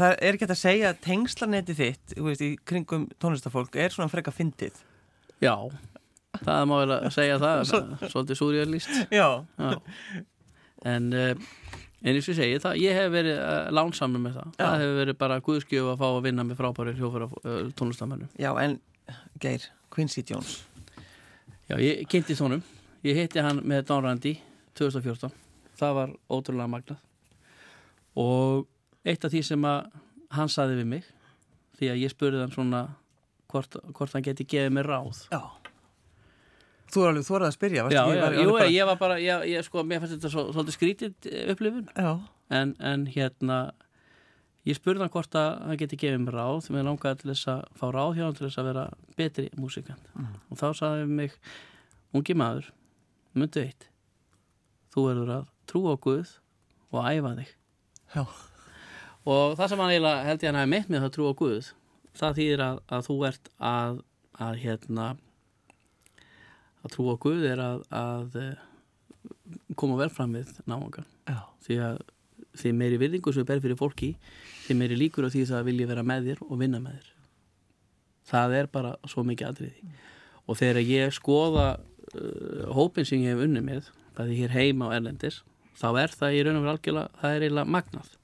það 0.00 0.12
er 0.16 0.36
ekki 0.38 0.46
að 0.48 0.56
segja 0.56 0.90
að 0.94 1.00
tengslanetti 1.04 1.74
þitt 1.76 2.14
veist, 2.24 2.40
í 2.46 2.54
kringum 2.64 3.02
tónlistafólk 3.20 3.76
er 3.76 3.92
svona 3.92 4.08
freka 4.08 4.32
fyndið 4.32 4.78
já, 5.44 5.52
það 6.40 6.62
má 6.70 6.74
vel 6.80 6.94
að 6.96 7.08
segja 7.12 7.36
það 7.42 7.64
svolítið 8.14 8.38
súrjörlist 8.40 8.94
Já, 9.12 9.26
Já. 9.60 9.74
En 10.88 11.10
en 11.12 12.16
eins 12.16 12.28
og 12.32 12.36
segi, 12.38 12.56
það, 12.64 12.78
ég 12.80 12.96
hef 12.96 13.10
verið 13.12 13.36
uh, 13.44 13.66
lánsamur 13.76 14.22
með 14.24 14.38
það. 14.38 14.46
Já. 14.56 14.62
Það 14.64 14.78
hefur 14.80 14.94
verið 15.02 15.16
bara 15.20 15.36
guðskjöf 15.44 15.88
að 15.92 15.98
fá 16.00 16.06
að 16.08 16.22
vinna 16.24 16.44
með 16.48 16.56
frábæri 16.62 16.94
hljófara 16.96 17.26
tónlistamönnum. 17.76 18.30
já, 18.40 18.48
en 18.64 18.78
Geir, 19.44 19.66
Quincy 19.92 20.24
Jones 20.30 20.54
Já, 21.68 21.76
ég 21.76 22.00
kynnti 22.08 22.34
tónum. 22.40 22.62
Ég 23.04 23.14
hitti 23.20 23.44
hann 23.44 23.60
með 23.68 23.84
Don 23.92 24.02
Randy 24.08 24.32
2014. 24.80 25.28
Það 25.78 25.92
var 26.00 26.14
ótrúlega 26.32 26.66
magnað. 26.72 26.96
Og 28.20 28.66
eitt 29.08 29.24
af 29.24 29.32
því 29.32 29.42
sem 29.48 29.64
að 29.70 29.90
hann 30.36 30.50
saði 30.52 30.76
við 30.82 30.88
mig, 30.92 31.06
því 31.80 31.88
að 31.94 32.02
ég 32.04 32.12
spurði 32.12 32.42
hann 32.44 32.52
svona 32.54 32.82
hvort, 33.50 33.76
hvort 33.96 34.12
hann 34.16 34.26
geti 34.26 34.44
gefið 34.46 34.74
mér 34.76 34.90
ráð. 34.92 35.24
Já 35.32 35.40
Þú 36.90 37.02
er 37.04 37.08
alveg 37.12 37.22
þórað 37.28 37.46
að 37.46 37.54
spyrja 37.54 37.82
Já, 37.86 37.90
já, 37.94 38.00
var- 38.20 38.32
jú, 38.34 38.40
alveg 38.40 38.56
bara- 38.58 38.70
ég 38.74 38.86
var 38.88 38.96
bara, 38.98 39.16
ég, 39.22 39.44
ég 39.52 39.62
sko, 39.64 39.82
mér 39.86 40.00
fannst 40.02 40.16
þetta 40.16 40.30
svo, 40.32 40.42
svolítið 40.50 40.74
skrítið 40.74 41.50
upplifun. 41.52 41.84
Já, 41.94 42.08
en, 42.50 42.72
en 42.80 43.04
hérna 43.06 43.58
ég 44.66 44.74
spurði 44.74 45.04
hann 45.04 45.12
hvort 45.14 45.30
að 45.38 45.60
hann 45.68 45.78
geti 45.78 45.96
gefið 46.02 46.24
mér 46.24 46.34
ráð 46.34 46.58
þegar 46.66 46.74
mér 46.80 46.88
langaði 46.90 47.20
til 47.22 47.30
þess 47.30 47.46
að 47.52 47.60
fá 47.78 47.86
ráð 47.94 48.16
hjá 48.18 48.24
hann 48.26 48.34
til 48.40 48.46
þess 48.48 48.58
að 48.58 48.68
vera 48.72 48.84
betri 49.16 49.46
músikant 49.56 50.10
Mm. 50.18 50.34
og 50.50 50.58
þá 50.58 50.66
sagði 50.80 51.04
við 51.06 51.14
mig 51.20 51.32
ungi 52.12 52.34
maður, 52.34 52.66
myndu 53.38 53.62
eitt 53.62 53.86
þú 54.90 55.06
verður 55.06 55.30
að 55.38 55.46
trúa 55.70 55.94
á 55.94 56.02
Guð 56.02 56.34
og 56.90 57.06
æfa 57.06 57.36
þig 57.38 57.54
já, 58.14 58.22
og 59.24 59.58
það 59.58 59.66
sem 59.72 59.82
hann 59.82 59.94
eiginlega 59.94 60.28
held 60.28 60.44
ég 60.44 60.50
hann 60.50 60.60
hafi 60.60 60.72
meitt 60.74 60.90
með 60.92 61.04
það 61.04 61.10
að 61.10 61.16
trúa 61.16 61.32
á 61.34 61.40
Guð 61.40 61.72
það 62.20 62.38
þýðir 62.40 62.64
að, 62.66 62.80
að 62.90 63.04
þú 63.08 63.18
ert 63.30 63.52
að, 63.70 64.00
að 64.46 64.62
hérna 64.64 65.08
að 66.80 66.94
trúa 66.96 67.16
á 67.16 67.22
Guð 67.26 67.44
er 67.50 67.64
að, 67.64 67.84
að 67.94 68.40
eh, 68.40 68.64
koma 69.78 70.00
vel 70.00 70.10
fram 70.12 70.34
við 70.38 70.56
náungan 70.64 71.06
já, 71.28 71.44
því 71.66 71.82
að 71.90 72.00
því 72.58 72.72
meiri 72.76 72.98
virðingu 73.00 73.32
sem 73.32 73.44
þú 73.44 73.50
ber 73.50 73.62
fyrir 73.64 73.78
fólki 73.78 74.10
því 74.64 74.76
meiri 74.78 74.98
líkur 74.98 75.26
á 75.26 75.32
því 75.32 75.44
það 75.48 75.68
vilji 75.68 75.88
vera 75.90 76.04
með 76.06 76.30
þér 76.30 76.42
og 76.46 76.60
vinna 76.60 76.80
með 76.82 76.98
þér. 76.98 77.12
Það 78.30 78.56
er 78.58 78.68
bara 78.70 78.90
svo 79.10 79.24
mikið 79.26 79.48
atriði. 79.48 79.92
Og 80.46 80.58
þegar 80.58 80.82
ég 80.86 81.14
skoða 81.14 81.68
uh, 81.78 82.66
hópin 82.74 83.06
sem 83.06 83.22
ég 83.24 83.34
hef 83.34 83.44
unni 83.46 83.62
með 83.64 83.88
það 84.16 84.24
er 84.26 84.40
hér 84.40 84.54
heima 84.54 84.90
á 84.90 84.94
Erlendis 84.98 85.40
þá 85.80 85.88
er 86.02 86.16
það 86.20 86.36
í 86.36 86.40
raun 86.44 86.58
og 86.58 86.64
verið 86.64 86.74
algjörlega 86.74 87.20
það 87.20 87.36
er 87.36 87.44
eiginlega 87.46 87.74
magnað. 87.76 88.16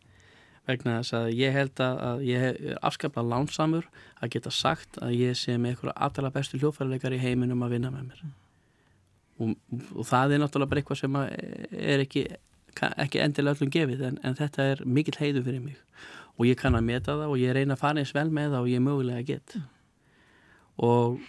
Vegna 0.67 0.97
þess 0.99 1.15
að 1.15 1.29
ég 1.39 1.55
held 1.55 1.83
að, 1.85 2.25
ég 2.27 2.45
er 2.49 2.81
afskaplega 2.83 3.31
lánsamur 3.31 3.87
að 4.19 4.33
geta 4.35 4.51
sagt 4.51 4.99
að 4.99 5.15
ég 5.15 5.39
sé 5.39 5.55
með 5.55 5.77
eitthvað 5.77 6.01
allra 6.09 6.33
bestu 6.35 6.59
hljófæruleikar 6.59 7.15
í 7.15 7.23
heiminum 7.23 7.63
að 7.63 7.77
vinna 7.77 7.93
með 7.95 8.09
mér. 8.09 8.25
Og, 9.37 9.53
og 9.95 10.09
það 10.09 10.35
er 10.35 10.43
náttúrulega 10.43 10.73
bara 10.73 10.83
eitthvað 10.83 11.01
sem 11.05 11.19
er 11.23 12.03
ekki, 12.03 12.25
ekki 12.89 13.23
endilega 13.23 13.61
öllum 13.61 13.73
gefið 13.77 14.05
en, 14.11 14.21
en 14.27 14.39
þetta 14.41 14.69
er 14.73 14.83
mikill 14.99 15.19
heiðu 15.21 15.45
fyrir 15.47 15.63
mig. 15.63 15.79
Og 16.37 16.51
ég 16.51 16.59
kann 16.61 16.77
að 16.77 16.89
meta 16.89 17.15
það 17.15 17.33
og 17.33 17.41
ég 17.41 17.55
reyna 17.57 17.77
að 17.77 17.85
fara 17.85 18.03
eins 18.03 18.15
vel 18.17 18.29
með 18.35 18.57
það 18.57 18.67
og 18.67 18.73
ég 18.73 18.83
mögulega 18.85 19.27
get. 19.31 19.59
Og 20.83 21.21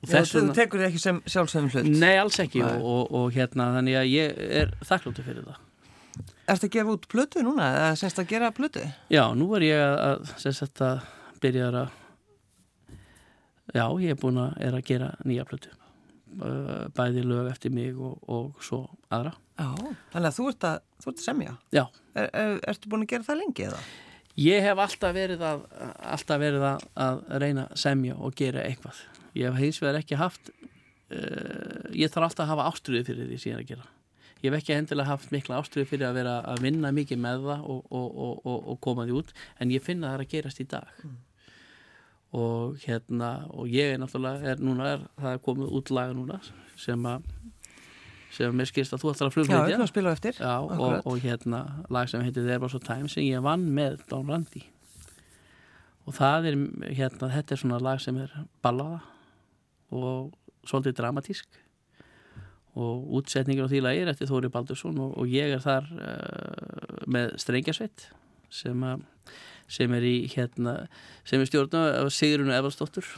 Já, 0.00 0.22
þú 0.24 0.46
tekur 0.56 0.80
þið 0.80 0.86
ekki 0.86 1.00
sem 1.02 1.18
sjálfsögum 1.28 1.68
hlut. 1.74 1.88
Nei, 2.00 2.14
alls 2.16 2.38
ekki 2.40 2.62
Nei. 2.62 2.70
Og, 2.78 2.84
og, 2.88 3.10
og 3.18 3.34
hérna 3.34 3.66
þannig 3.76 3.98
að 4.00 4.06
ég 4.08 4.38
er 4.62 4.72
þakkláttu 4.88 5.24
fyrir 5.26 5.44
það. 5.44 5.58
Erstu 6.50 6.66
að 6.66 6.72
gefa 6.76 6.94
út 6.94 7.04
plötu 7.12 7.42
núna 7.44 7.66
eða 7.76 7.90
semst 8.00 8.20
að 8.22 8.30
gera 8.32 8.48
plötu? 8.54 8.82
Já, 9.12 9.22
nú 9.36 9.50
er 9.58 9.66
ég 9.68 9.82
að 9.84 10.32
semst 10.40 10.80
að 10.84 11.04
byrja 11.42 11.68
að 11.68 11.92
já, 13.76 13.84
ég 13.84 14.14
er 14.14 14.18
búin 14.18 14.40
að 14.40 14.56
er 14.66 14.80
að 14.80 14.88
gera 14.88 15.12
nýja 15.28 15.46
plötu. 15.52 15.76
Bæði 16.96 17.26
lög 17.26 17.52
eftir 17.52 17.74
mig 17.74 17.94
og, 17.98 18.16
og 18.30 18.64
svo 18.64 18.82
aðra. 19.12 19.34
Já, 19.60 19.68
þannig 20.14 20.30
að 20.30 20.36
þú 20.38 20.50
ert 20.54 20.68
að, 20.70 20.82
þú 20.96 21.12
ert 21.12 21.20
að 21.20 21.28
semja. 21.28 21.56
Já. 21.76 21.84
Er, 22.16 22.28
er, 22.32 22.58
Ertu 22.72 22.90
búin 22.90 23.04
að 23.04 23.12
gera 23.12 23.28
það 23.28 23.42
lengi 23.44 23.68
eða? 23.68 23.84
Ég 24.40 24.64
hef 24.64 24.80
alltaf 24.80 25.12
verið 25.12 25.42
að 25.44 25.64
alltaf 26.14 26.40
verið 26.40 26.68
að, 26.72 26.84
að 27.04 27.24
reyna 27.42 27.70
semja 27.78 28.16
og 28.16 28.32
gera 28.38 28.64
eitthvað 28.64 29.02
ég 29.38 29.46
hef 29.46 29.58
heins 29.60 29.80
vegar 29.82 30.00
ekki 30.00 30.18
haft 30.20 30.52
uh, 30.52 31.88
ég 31.94 32.10
þarf 32.10 32.30
alltaf 32.30 32.44
að 32.46 32.52
hafa 32.54 32.68
ástriði 32.72 33.06
fyrir 33.08 33.30
því 33.30 33.40
síðan 33.44 33.64
að 33.64 33.72
gera. 33.72 33.88
Ég 34.40 34.48
hef 34.48 34.60
ekki 34.60 34.76
endilega 34.76 35.12
haft 35.12 35.32
mikla 35.34 35.58
ástriði 35.60 35.90
fyrir 35.90 36.08
að 36.08 36.20
vera 36.22 36.36
að 36.48 36.62
vinna 36.64 36.92
mikið 36.96 37.20
með 37.20 37.42
það 37.48 37.66
og, 37.74 37.82
og, 37.90 38.22
og, 38.44 38.70
og 38.72 38.78
koma 38.84 39.04
því 39.08 39.18
út 39.20 39.34
en 39.60 39.74
ég 39.74 39.84
finna 39.84 40.14
það 40.14 40.24
að 40.24 40.32
gerast 40.36 40.62
í 40.62 40.68
dag. 40.70 40.94
Mm. 41.04 41.18
og 42.30 42.76
hérna 42.86 43.30
og 43.50 43.66
ég 43.66 43.94
er 43.94 43.98
náttúrulega, 43.98 44.52
er, 44.52 44.60
núna 44.62 44.86
er 44.86 45.00
það 45.18 45.32
er 45.32 45.40
komið 45.42 45.72
út 45.74 45.90
laga 45.90 46.14
núna 46.14 46.36
sem 46.78 47.06
að 47.10 47.24
sem 48.30 48.54
mér 48.54 48.68
skilst 48.70 48.94
að 48.94 49.02
þú 49.02 49.10
ætlar 49.10 49.30
að 49.30 49.34
flugflýtja 49.34 49.62
Já, 49.64 49.70
ég 49.72 49.80
að 49.82 50.12
eftir 50.12 50.36
Já, 50.38 50.54
og 51.02 51.16
hérna 51.24 51.62
lag 51.90 52.10
sem 52.10 52.22
heitir 52.22 52.46
There 52.46 52.62
Was 52.62 52.76
a 52.78 52.80
Time 52.82 53.10
sem 53.10 53.26
ég 53.26 53.42
vann 53.42 53.66
með 53.74 54.04
Don 54.10 54.30
Randi 54.30 54.62
og 56.06 56.14
það 56.16 56.46
er 56.50 56.60
hérna, 56.94 57.32
þetta 57.34 57.56
er 57.56 57.62
svona 57.64 57.80
lag 57.82 57.98
sem 58.02 58.16
er 58.22 58.30
ballaða 58.62 59.00
og 59.90 60.32
svolítið 60.66 60.98
dramatísk 61.00 61.60
og 62.80 63.10
útsetningur 63.18 63.66
á 63.66 63.70
því 63.72 63.82
lagir 63.82 64.10
eftir 64.12 64.30
Þóri 64.30 64.50
Baldursson 64.52 64.98
og, 65.02 65.16
og 65.18 65.30
ég 65.30 65.56
er 65.56 65.62
þar 65.62 65.88
uh, 65.90 67.00
með 67.10 67.34
Strengjasveit 67.42 68.06
sem, 68.50 68.84
a, 68.86 68.96
sem 69.70 69.92
er 69.96 70.06
í 70.06 70.16
hérna, 70.30 70.76
sem 71.26 71.42
er 71.42 71.50
stjórna 71.50 71.82
af 72.04 72.12
Sigrunu 72.14 72.54
Evalsdóttur 72.54 73.08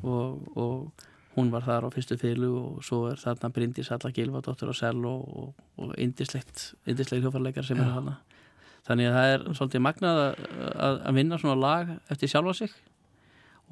og, 0.00 0.46
og 0.56 1.08
hún 1.36 1.52
var 1.52 1.64
þar 1.64 1.88
á 1.88 1.94
fyrstu 1.94 2.18
fylgu 2.20 2.50
og 2.56 2.84
svo 2.84 3.06
er 3.10 3.20
þarna 3.20 3.52
Bryndis 3.52 3.92
Alla 3.92 4.12
Gilvardóttur 4.14 4.72
á 4.72 4.76
Sell 4.76 5.04
og, 5.08 5.52
og 5.80 5.92
indislegt 6.00 6.72
hjófarleikar 6.86 7.66
sem 7.66 7.80
Já. 7.80 7.84
er 7.86 7.94
hana 7.96 8.16
þannig 8.86 9.08
að 9.08 9.16
það 9.16 9.34
er 9.34 9.44
svolítið 9.58 9.84
magnað 9.86 10.22
að, 10.22 10.42
að, 10.72 10.98
að 11.08 11.20
vinna 11.20 11.38
svona 11.38 11.60
lag 11.60 11.94
eftir 12.12 12.32
sjálfa 12.32 12.56
sig 12.58 12.74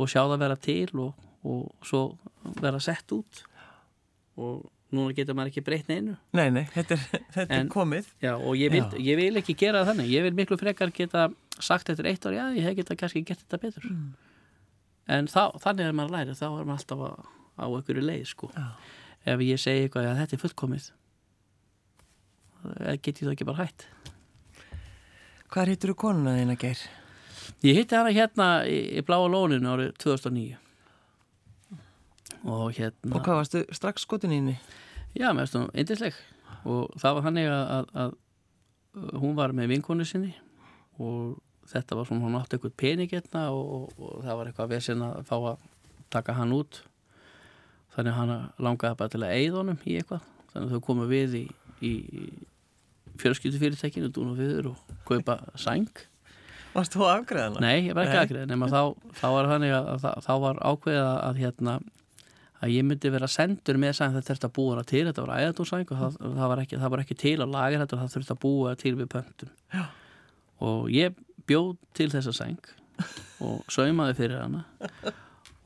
og 0.00 0.08
sjá 0.08 0.22
það 0.22 0.40
vera 0.44 0.60
til 0.60 0.88
og 1.02 1.29
og 1.46 1.86
svo 1.86 2.02
vera 2.60 2.80
sett 2.82 3.12
út. 3.14 3.42
Og 4.40 4.64
núna 4.94 5.14
getur 5.14 5.36
maður 5.38 5.52
ekki 5.52 5.64
breytt 5.64 5.90
neinu. 5.90 6.16
Nei, 6.36 6.48
nei, 6.52 6.64
þetta 6.74 6.96
er, 6.96 7.04
þetta 7.36 7.56
en, 7.56 7.66
er 7.66 7.72
komið. 7.72 8.10
Já, 8.22 8.32
og 8.36 8.56
ég 8.58 8.72
vil, 8.74 8.84
ég 9.06 9.20
vil 9.20 9.40
ekki 9.40 9.56
gera 9.58 9.84
þannig. 9.88 10.10
Ég 10.12 10.26
vil 10.26 10.36
miklu 10.36 10.58
frekar 10.60 10.92
geta 10.94 11.28
sagt 11.60 11.92
eftir 11.92 12.08
eitt 12.10 12.24
ár 12.26 12.36
já, 12.36 12.44
ég 12.56 12.66
hef 12.66 12.78
geta 12.78 12.96
kannski 12.98 13.24
gert 13.26 13.44
þetta 13.44 13.60
betur. 13.62 13.90
Mm. 13.90 14.08
en 15.10 15.28
þá, 15.30 15.42
þannig 15.62 15.86
er 15.90 15.98
maður 15.98 16.14
að 16.14 16.16
læra. 16.16 16.38
Þá 16.38 16.46
er 16.48 16.70
maður 16.70 16.78
alltaf 16.78 17.04
á, 17.04 17.10
á 17.60 17.64
einhverju 17.68 18.06
leið 18.06 18.24
sko. 18.32 18.50
ef 19.28 19.44
ég 19.44 19.60
segi 19.60 19.84
eitthvað 19.86 20.10
að 20.12 20.22
þetta 20.22 20.36
er 20.36 20.44
fullkomið. 20.46 20.88
Get 23.00 23.20
ég 23.20 23.24
það 23.24 23.34
ekki 23.34 23.48
bara 23.48 23.66
hætt. 23.66 23.86
Hvað 25.50 25.72
hittur 25.72 25.94
þú 25.94 26.00
konuna 26.04 26.34
þín 26.36 26.52
að 26.54 26.64
ger? 26.64 26.82
Ég 27.66 27.78
hitti 27.80 27.96
hana 27.96 28.12
hérna 28.14 28.48
í, 28.68 28.76
í 29.00 29.02
Bláa 29.04 29.26
Lóninu 29.28 29.72
árið 29.72 29.94
2009 30.00 30.69
og 32.44 32.72
hérna 32.76 33.16
Og 33.16 33.24
hvað 33.24 33.40
varstu 33.42 33.64
strax 33.76 34.06
skotin 34.06 34.34
íni? 34.36 34.56
Já, 35.16 35.30
mér 35.32 35.46
finnst 35.46 35.58
hún 35.58 35.70
eindisleg 35.74 36.18
og 36.68 36.92
það 37.00 37.16
var 37.16 37.26
hann 37.26 37.40
að, 37.40 37.54
að, 37.76 37.86
að 38.04 39.20
hún 39.22 39.36
var 39.38 39.54
með 39.56 39.72
vinkonu 39.74 40.04
sinni 40.04 40.34
og 41.00 41.38
þetta 41.70 41.96
var 41.96 42.08
svona, 42.08 42.24
hún 42.26 42.38
átti 42.38 42.58
eitthvað 42.58 42.76
pening 42.80 43.12
hérna 43.12 43.46
og, 43.54 43.64
og, 43.76 44.04
og 44.04 44.24
það 44.26 44.38
var 44.38 44.50
eitthvað 44.50 44.72
vesen 44.74 45.04
að 45.06 45.22
fá 45.28 45.36
að 45.38 45.66
taka 46.10 46.34
hann 46.36 46.54
út. 46.56 46.82
Þannig 47.94 48.16
hann 48.18 48.32
langaði 48.62 48.98
bara 48.98 49.12
til 49.12 49.22
að 49.22 49.34
eigða 49.36 49.62
honum 49.62 49.82
í 49.86 49.96
eitthvað. 50.00 50.26
Þannig 50.52 50.74
þau 50.74 50.84
komu 50.86 51.06
við 51.10 51.36
í, 51.40 51.44
í 51.86 51.92
fjölskyldufyrirtekinu 53.20 54.10
dún 54.14 54.32
og 54.32 54.40
viður 54.40 54.72
og 54.72 54.96
kaupa 55.08 55.38
sæng. 55.58 55.88
Varst 56.74 56.94
þú 56.94 57.06
afgreðan? 57.10 57.58
Nei, 57.62 57.88
ég 57.88 57.96
var 57.98 58.06
ekki 58.06 58.20
afgreðan 58.24 58.52
nema 58.52 58.68
þá, 58.70 58.82
þá 59.18 59.26
var 59.34 59.48
þannig 59.50 59.74
að, 59.74 59.88
að 60.10 60.20
þá 60.26 60.32
var 60.44 60.60
ákveða 60.70 61.14
að 61.26 61.40
hérna 61.42 61.78
að 62.60 62.74
ég 62.74 62.84
myndi 62.84 63.12
vera 63.12 63.28
sendur 63.30 63.78
með 63.80 63.94
sæng 63.96 64.14
þetta 64.16 64.34
þurfti 64.34 64.48
að 64.48 64.54
búa 64.58 64.74
hana 64.74 64.86
til, 64.88 65.04
þetta 65.08 65.24
var 65.24 65.44
æðatúrsæng 65.44 65.86
og 65.86 66.00
það, 66.02 66.18
það, 66.20 66.46
var 66.52 66.62
ekki, 66.64 66.80
það 66.82 66.92
var 66.94 67.02
ekki 67.04 67.16
til 67.22 67.36
að 67.38 67.54
laga 67.54 67.80
þetta 67.82 68.00
það 68.00 68.14
þurfti 68.14 68.34
að 68.34 68.40
búa 68.44 68.74
til 68.80 68.92
við 68.98 69.10
pöntum. 69.14 69.52
Já. 69.72 69.84
og 70.66 70.90
ég 70.92 71.16
bjóð 71.48 71.70
til 71.96 72.10
þessa 72.12 72.34
sæng 72.36 72.72
og 73.46 73.72
saumaði 73.72 74.18
fyrir 74.18 74.42
hana 74.42 74.64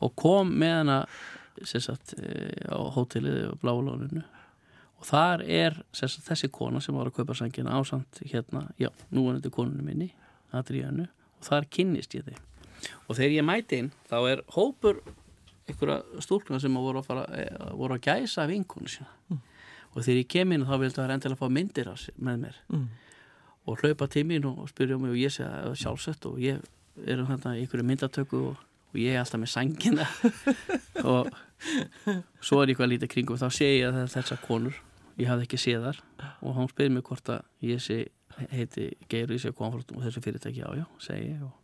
og 0.04 0.14
kom 0.20 0.54
með 0.61 0.76
hana 0.83 1.00
sagt, 1.64 2.14
eh, 2.18 2.70
á 2.70 2.78
hótelið 2.94 3.50
og 3.52 3.59
bláulóninu 3.62 4.22
og 4.98 5.09
þar 5.09 5.44
er 5.46 5.83
sagt, 5.94 6.22
þessi 6.28 6.50
kona 6.54 6.83
sem 6.83 6.94
var 6.94 7.11
að 7.11 7.18
kaupa 7.18 7.37
sængina 7.38 7.74
ásand 7.74 8.22
hérna, 8.22 8.68
já, 8.78 8.90
nú 9.11 9.28
er 9.28 9.40
þetta 9.40 9.54
konunum 9.54 9.90
minni 9.90 10.12
Adriánu 10.54 11.09
og 11.11 11.46
þar 11.46 11.66
kynnist 11.74 12.14
ég 12.14 12.26
þig 12.28 12.38
og 13.09 13.18
þegar 13.18 13.37
ég 13.38 13.46
mæti 13.46 13.83
inn 13.83 13.92
þá 14.11 14.18
er 14.30 14.44
hópur 14.54 15.02
einhverja 15.68 16.22
stúrkna 16.24 16.61
sem 16.61 16.74
voru 16.77 17.00
að, 17.00 17.09
fara, 17.09 17.24
eh, 17.38 17.72
voru 17.72 17.96
að 17.96 18.05
gæsa 18.09 18.46
vinkonu 18.50 18.90
sína. 18.90 19.09
Mm. 19.31 19.40
og 19.94 20.03
þegar 20.03 20.18
ég 20.18 20.29
kem 20.29 20.53
inn 20.53 20.66
þá 20.66 20.77
vildi 20.81 20.98
það 20.98 21.12
endilega 21.14 21.40
fá 21.40 21.48
myndir 21.48 21.90
með 22.18 22.38
mér. 22.44 22.57
Mm. 22.68 22.88
og 23.66 23.81
hlaupa 23.81 24.09
tímin 24.11 24.44
og 24.44 24.68
spyrja 24.68 24.98
mig 24.98 25.11
og 25.11 25.16
ég 25.18 25.33
segja 25.33 25.74
sjálfsett 25.74 26.27
og 26.27 26.38
ég 26.42 26.61
er 27.07 27.20
um 27.20 27.31
í 27.31 27.37
einhverju 27.37 27.85
myndatöku 27.85 28.40
og, 28.50 28.57
og 28.92 28.98
ég 29.00 29.14
er 29.14 29.22
alltaf 29.22 29.40
með 29.40 29.53
sangina 29.53 30.07
og 31.14 31.31
svo 32.40 32.61
er 32.61 32.68
eitthvað 32.68 32.92
lítið 32.92 33.12
kring 33.14 33.31
og 33.31 33.40
þá 33.40 33.48
sé 33.50 33.70
ég 33.79 33.88
að 33.88 34.11
þessar 34.12 34.42
konur. 34.44 34.77
Ég 35.16 35.31
hafði 35.31 35.46
ekki 35.46 35.61
séð 35.62 35.88
þar 35.88 36.03
og 36.42 36.57
hann 36.59 36.70
spyrir 36.70 36.94
mig 36.94 37.07
hvort 37.07 37.29
að 37.31 37.44
ég 37.62 37.83
sé 37.83 38.05
heiti 38.50 38.90
Geir 39.09 39.31
og 39.31 39.37
ég 39.37 39.44
sé 39.44 39.53
komfort 39.55 39.92
og 39.94 40.03
þessu 40.03 40.22
fyrirtæki. 40.24 40.62
Já 40.64 40.70
já, 40.74 40.87
segi 41.03 41.29
ég 41.33 41.42
og, 41.46 41.55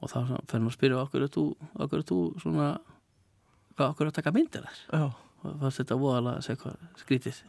og 0.00 0.12
þá 0.12 0.18
fyrir 0.24 0.54
hann 0.54 0.68
að 0.70 0.76
spyrja 0.78 1.02
okkur 1.04 1.26
er 1.26 2.06
þú 2.08 2.24
svona 2.42 2.68
hvað 3.74 3.90
okkur 3.90 4.10
að 4.10 4.16
taka 4.18 4.32
myndir 4.34 4.64
þar? 4.66 4.78
Og 5.44 5.58
fannst 5.60 5.82
þetta 5.82 5.98
voðalega 6.00 6.40
skrítið. 7.00 7.42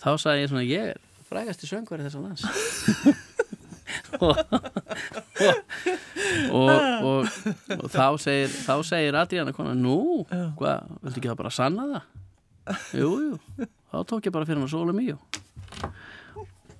Þá 0.00 0.10
sagði 0.22 0.44
ég 0.44 0.52
svona 0.52 0.66
ég 0.68 0.92
er 0.92 1.00
frægast 1.28 1.64
í 1.64 1.70
söngveri 1.70 2.06
þess 2.06 2.18
að 2.18 2.24
lands. 2.28 2.44
Og, 4.20 4.38
og, 6.54 6.68
og, 6.70 7.28
og 7.74 7.86
þá 7.90 8.04
segir 8.22 8.52
þá 8.52 8.74
segir 8.86 9.16
Adriana 9.18 9.54
konar 9.54 9.74
nú, 9.74 10.22
hvað, 10.30 10.92
viltu 11.02 11.18
ekki 11.18 11.30
það 11.30 11.38
bara 11.40 11.52
sanna 11.54 11.86
það? 11.90 12.04
Jú, 13.00 13.10
jú, 13.24 13.66
þá 13.90 13.96
tók 14.12 14.28
ég 14.28 14.34
bara 14.34 14.46
fyrir 14.46 14.62
hann 14.62 14.70
sólum 14.70 15.00
í 15.02 15.08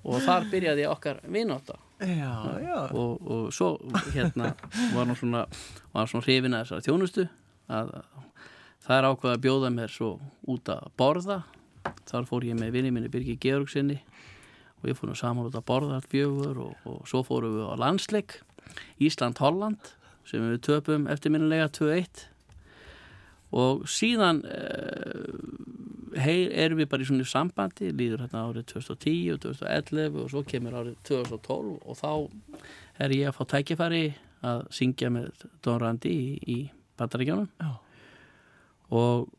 og 0.01 0.23
þar 0.25 0.47
byrjaði 0.51 0.87
okkar 0.89 1.19
vinnóta 1.29 1.75
og 3.27 3.51
svo 3.53 3.73
hérna 4.15 4.53
var 4.95 5.05
hann 5.05 5.17
svona 5.19 5.43
var 5.91 5.99
hann 5.99 6.09
svona 6.09 6.25
hrifin 6.25 6.55
að 6.57 6.63
þessari 6.65 6.87
þjónustu 6.87 7.27
að 7.71 7.91
Það 8.91 8.97
er 8.97 9.05
ákveð 9.07 9.31
að 9.31 9.43
bjóða 9.45 9.67
mér 9.71 9.91
svo 9.93 10.07
út 10.51 10.69
að 10.73 10.87
borða. 10.99 11.35
Þar 12.09 12.25
fór 12.27 12.43
ég 12.43 12.57
með 12.59 12.73
vinni 12.75 12.89
minni 12.91 13.07
Birgir 13.07 13.37
Georgsinni 13.39 14.01
og 14.81 14.87
ég 14.89 14.97
fór 14.97 15.07
nú 15.07 15.13
saman 15.15 15.45
út 15.47 15.53
að 15.55 15.63
borða 15.69 15.93
allt 15.95 16.09
fjögur 16.11 16.57
og, 16.59 16.73
og 16.83 17.05
svo 17.07 17.21
fórum 17.23 17.53
við 17.55 17.69
á 17.71 17.75
landsleik 17.79 18.33
Ísland-Holland 18.99 19.93
sem 20.27 20.43
við 20.43 20.59
töpum 20.67 21.05
eftirminnilega 21.07 21.69
2-1 21.77 22.25
og 23.63 23.85
síðan 23.87 24.41
eh, 24.49 26.19
hei, 26.19 26.49
erum 26.51 26.81
við 26.81 26.89
bara 26.91 27.05
í 27.05 27.07
svona 27.07 27.27
sambandi, 27.31 27.93
líður 27.95 28.25
hérna 28.25 28.43
árið 28.49 28.65
2010 28.73 29.37
og 29.37 29.39
2011 29.45 30.17
og 30.25 30.33
svo 30.33 30.41
kemur 30.51 30.75
árið 30.81 30.97
2012 31.07 31.77
og 31.79 32.01
þá 32.01 32.11
er 33.07 33.15
ég 33.15 33.31
að 33.31 33.39
fá 33.39 33.47
tækifæri 33.55 34.03
að 34.51 34.67
syngja 34.75 35.13
með 35.15 35.47
Don 35.63 35.79
Randi 35.79 36.11
í, 36.11 36.27
í 36.43 36.59
bandaríkjónum. 36.99 37.47
Og 38.91 39.29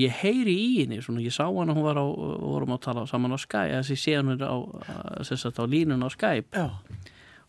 ég 0.00 0.14
heyri 0.22 0.54
í 0.58 0.70
henni 0.80 1.00
svona, 1.02 1.22
ég 1.22 1.34
sá 1.34 1.46
hana, 1.46 1.74
hún 1.74 1.86
var 1.86 1.98
á 2.00 2.04
vorum 2.04 2.74
að 2.74 2.84
tala 2.88 3.06
saman 3.08 3.34
á 3.34 3.38
Skype, 3.38 3.80
þessi 3.80 3.96
sé 4.00 4.16
hann 4.18 4.34
á, 4.34 4.56
sagt, 5.22 5.60
á 5.60 5.64
línun 5.66 6.02
á 6.02 6.08
Skype. 6.10 6.50
Já. 6.52 6.70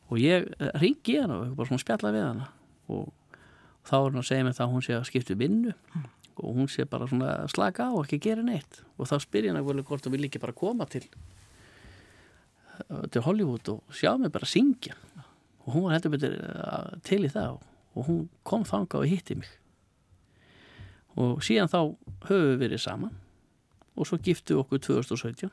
og 0.06 0.20
ég 0.22 0.52
ringi 0.78 1.18
hana 1.18 1.40
og 1.42 1.56
bara 1.58 1.70
svona 1.72 1.82
spjalla 1.82 2.12
við 2.14 2.26
hana. 2.28 2.50
Og 2.94 3.08
þá 3.88 3.96
er 3.98 4.12
hann 4.12 4.22
að 4.22 4.28
segja 4.30 4.46
mig 4.46 4.58
það 4.58 4.66
að 4.68 4.76
hún 4.76 4.86
sé 4.86 4.94
að 4.94 5.08
skipta 5.10 5.34
um 5.34 5.42
vinnu. 5.42 5.74
Og 6.36 6.60
hún 6.60 6.70
sé 6.70 6.86
bara 6.86 7.08
svona 7.10 7.32
að 7.42 7.54
slaka 7.56 7.88
á 7.90 7.92
og 7.96 8.04
ekki 8.06 8.22
gera 8.28 8.46
neitt. 8.46 8.84
Og 9.00 9.10
þá 9.10 9.16
spyr 9.24 9.48
ég 9.48 9.56
hana 9.56 9.66
vel 9.66 9.82
hvort 9.82 10.06
þú 10.06 10.14
vil 10.14 10.28
ekki 10.28 10.44
bara 10.44 10.54
koma 10.54 10.86
til 10.90 11.08
til 13.10 13.24
Hollywood 13.24 13.70
og 13.72 13.96
sjá 13.96 14.12
mig 14.20 14.34
bara 14.36 14.46
syngja. 14.46 14.94
Og 15.66 15.74
hún 15.74 15.86
var 15.88 15.96
heldur 15.96 16.12
betur 16.12 16.34
eh, 16.36 16.90
til 17.08 17.24
í 17.24 17.32
það. 17.32 17.62
Og 17.96 18.10
hún 18.10 18.26
kom 18.44 18.66
þanga 18.68 19.00
og 19.00 19.08
hitti 19.10 19.38
mig 19.40 19.50
og 21.16 21.44
síðan 21.46 21.72
þá 21.72 21.80
höfum 22.28 22.50
við 22.52 22.58
verið 22.64 22.84
saman. 22.84 23.14
Og 23.96 24.10
svo 24.10 24.20
giftu 24.20 24.60
okkur 24.60 24.82
2017 24.84 25.52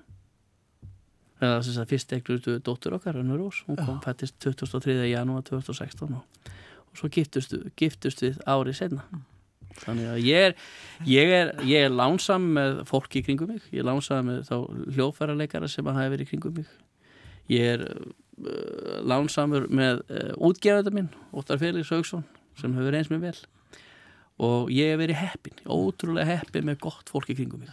eða 1.42 1.58
þess 1.62 1.80
að 1.82 1.90
fyrst 1.90 2.14
ekkur 2.14 2.40
dóttur 2.62 2.94
okkar, 2.96 3.16
Rönnur 3.18 3.40
Rós. 3.42 3.64
Hún 3.66 3.78
kom 3.78 3.98
fættist 4.02 4.38
23. 4.42 4.94
janúar 5.10 5.42
2016 5.46 6.14
og, 6.14 6.50
og 6.86 6.98
svo 6.98 7.10
giftust, 7.10 7.54
giftust 7.78 8.22
við 8.22 8.38
árið 8.46 8.78
senna 8.78 9.06
þannig 9.80 10.08
að 10.10 10.18
ég 10.26 10.46
er 10.48 10.56
ég 11.08 11.32
er, 11.32 11.52
ég 11.66 11.86
er 11.86 11.94
lánsam 11.94 12.44
með 12.56 12.82
fólki 12.88 13.22
kringum 13.24 13.52
mig, 13.54 13.64
ég 13.72 13.82
er 13.82 13.88
lánsam 13.88 14.28
með 14.28 14.44
þá 14.50 14.56
hljófærarleikara 14.96 15.70
sem 15.70 15.88
að 15.88 15.98
hafa 15.98 16.12
verið 16.14 16.30
kringum 16.32 16.58
mig. 16.60 16.68
Ég 17.50 17.72
er 17.76 17.86
uh, 17.88 19.00
lánsamur 19.08 19.66
með 19.72 20.04
uh, 20.12 20.30
útgefenda 20.48 20.92
minn, 20.94 21.10
Óttar 21.34 21.60
Felix 21.62 21.90
Haugsson 21.92 22.26
sem 22.60 22.74
hefur 22.76 22.98
eins 22.98 23.10
með 23.12 23.28
vel 23.28 23.36
og 24.42 24.72
ég 24.74 24.92
hef 24.92 25.00
verið 25.02 25.20
heppin, 25.22 25.62
ótrúlega 25.66 26.26
heppin 26.28 26.66
með 26.68 26.80
gott 26.82 27.12
fólk 27.12 27.30
í 27.32 27.36
kringum 27.38 27.62
mig. 27.62 27.72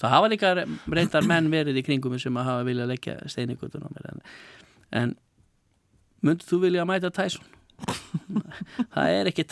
Það 0.00 0.14
hafa 0.14 0.30
líka 0.32 0.52
reyndar 0.88 1.26
menn 1.28 1.50
verið 1.52 1.80
í 1.80 1.84
kringum 1.86 2.14
mig 2.14 2.22
sem 2.22 2.36
að 2.40 2.48
hafa 2.48 2.66
viljað 2.68 2.92
leggja 2.94 3.16
steiningutun 3.28 3.84
á 3.84 3.90
mér 3.92 4.10
en, 4.10 4.22
en 5.02 5.14
myndu 6.24 6.48
þú 6.48 6.62
vilja 6.64 6.86
að 6.86 6.90
mæta 6.92 7.12
Tyson? 7.14 7.56
Það 8.94 9.14
er 9.16 9.30
ekki 9.30 9.46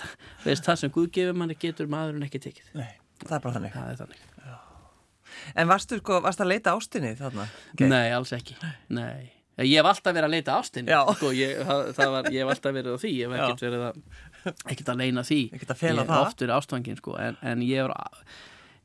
veist, 0.44 0.64
það 0.66 0.80
sem 0.82 0.92
Guð 0.92 1.06
gefur 1.14 1.36
manni 1.38 1.54
getur 1.56 1.88
maðurinn 1.88 2.26
ekki 2.26 2.40
tekið. 2.44 2.66
Nei, 2.76 2.90
það 3.22 3.36
er 3.38 3.44
bara 3.46 3.54
þannig. 3.56 3.76
það 3.76 3.92
er 3.92 4.00
þannig. 4.02 4.26
En 5.56 5.68
varstu, 5.70 5.98
sko, 6.02 6.18
varstu 6.24 6.44
að 6.44 6.52
leita 6.52 6.74
ástinni 6.76 7.14
þarna? 7.16 7.46
Nei, 7.80 8.06
alls 8.12 8.32
ekki. 8.36 8.56
Nei. 8.92 9.30
Ég 9.58 9.80
hef 9.80 9.88
alltaf 9.90 10.14
verið 10.14 10.28
að 10.28 10.34
leita 10.36 10.56
ástinni 10.60 10.98
sko, 11.18 11.32
ég, 11.34 11.56
það, 11.66 11.88
það 11.96 12.12
var, 12.14 12.28
ég 12.30 12.44
hef 12.44 12.50
alltaf 12.52 12.74
verið 12.76 12.94
á 12.94 12.98
því 13.02 13.10
Ég 13.10 13.32
hef 13.32 13.38
ekkert 13.38 13.64
verið 13.64 13.80
að 13.88 13.96
ekkert 14.68 14.88
að 14.94 15.00
leina 15.02 15.22
því 15.26 15.40
Ekkert 15.56 15.74
að 15.74 15.80
fela 15.82 16.04
það. 16.04 16.14
hef 16.14 16.26
oft 16.28 16.40
verið 16.44 16.54
ástfangin 16.58 16.98
sko, 17.00 17.16
en, 17.22 17.36
en 17.42 17.62
ég, 17.66 17.84
er, 17.84 18.24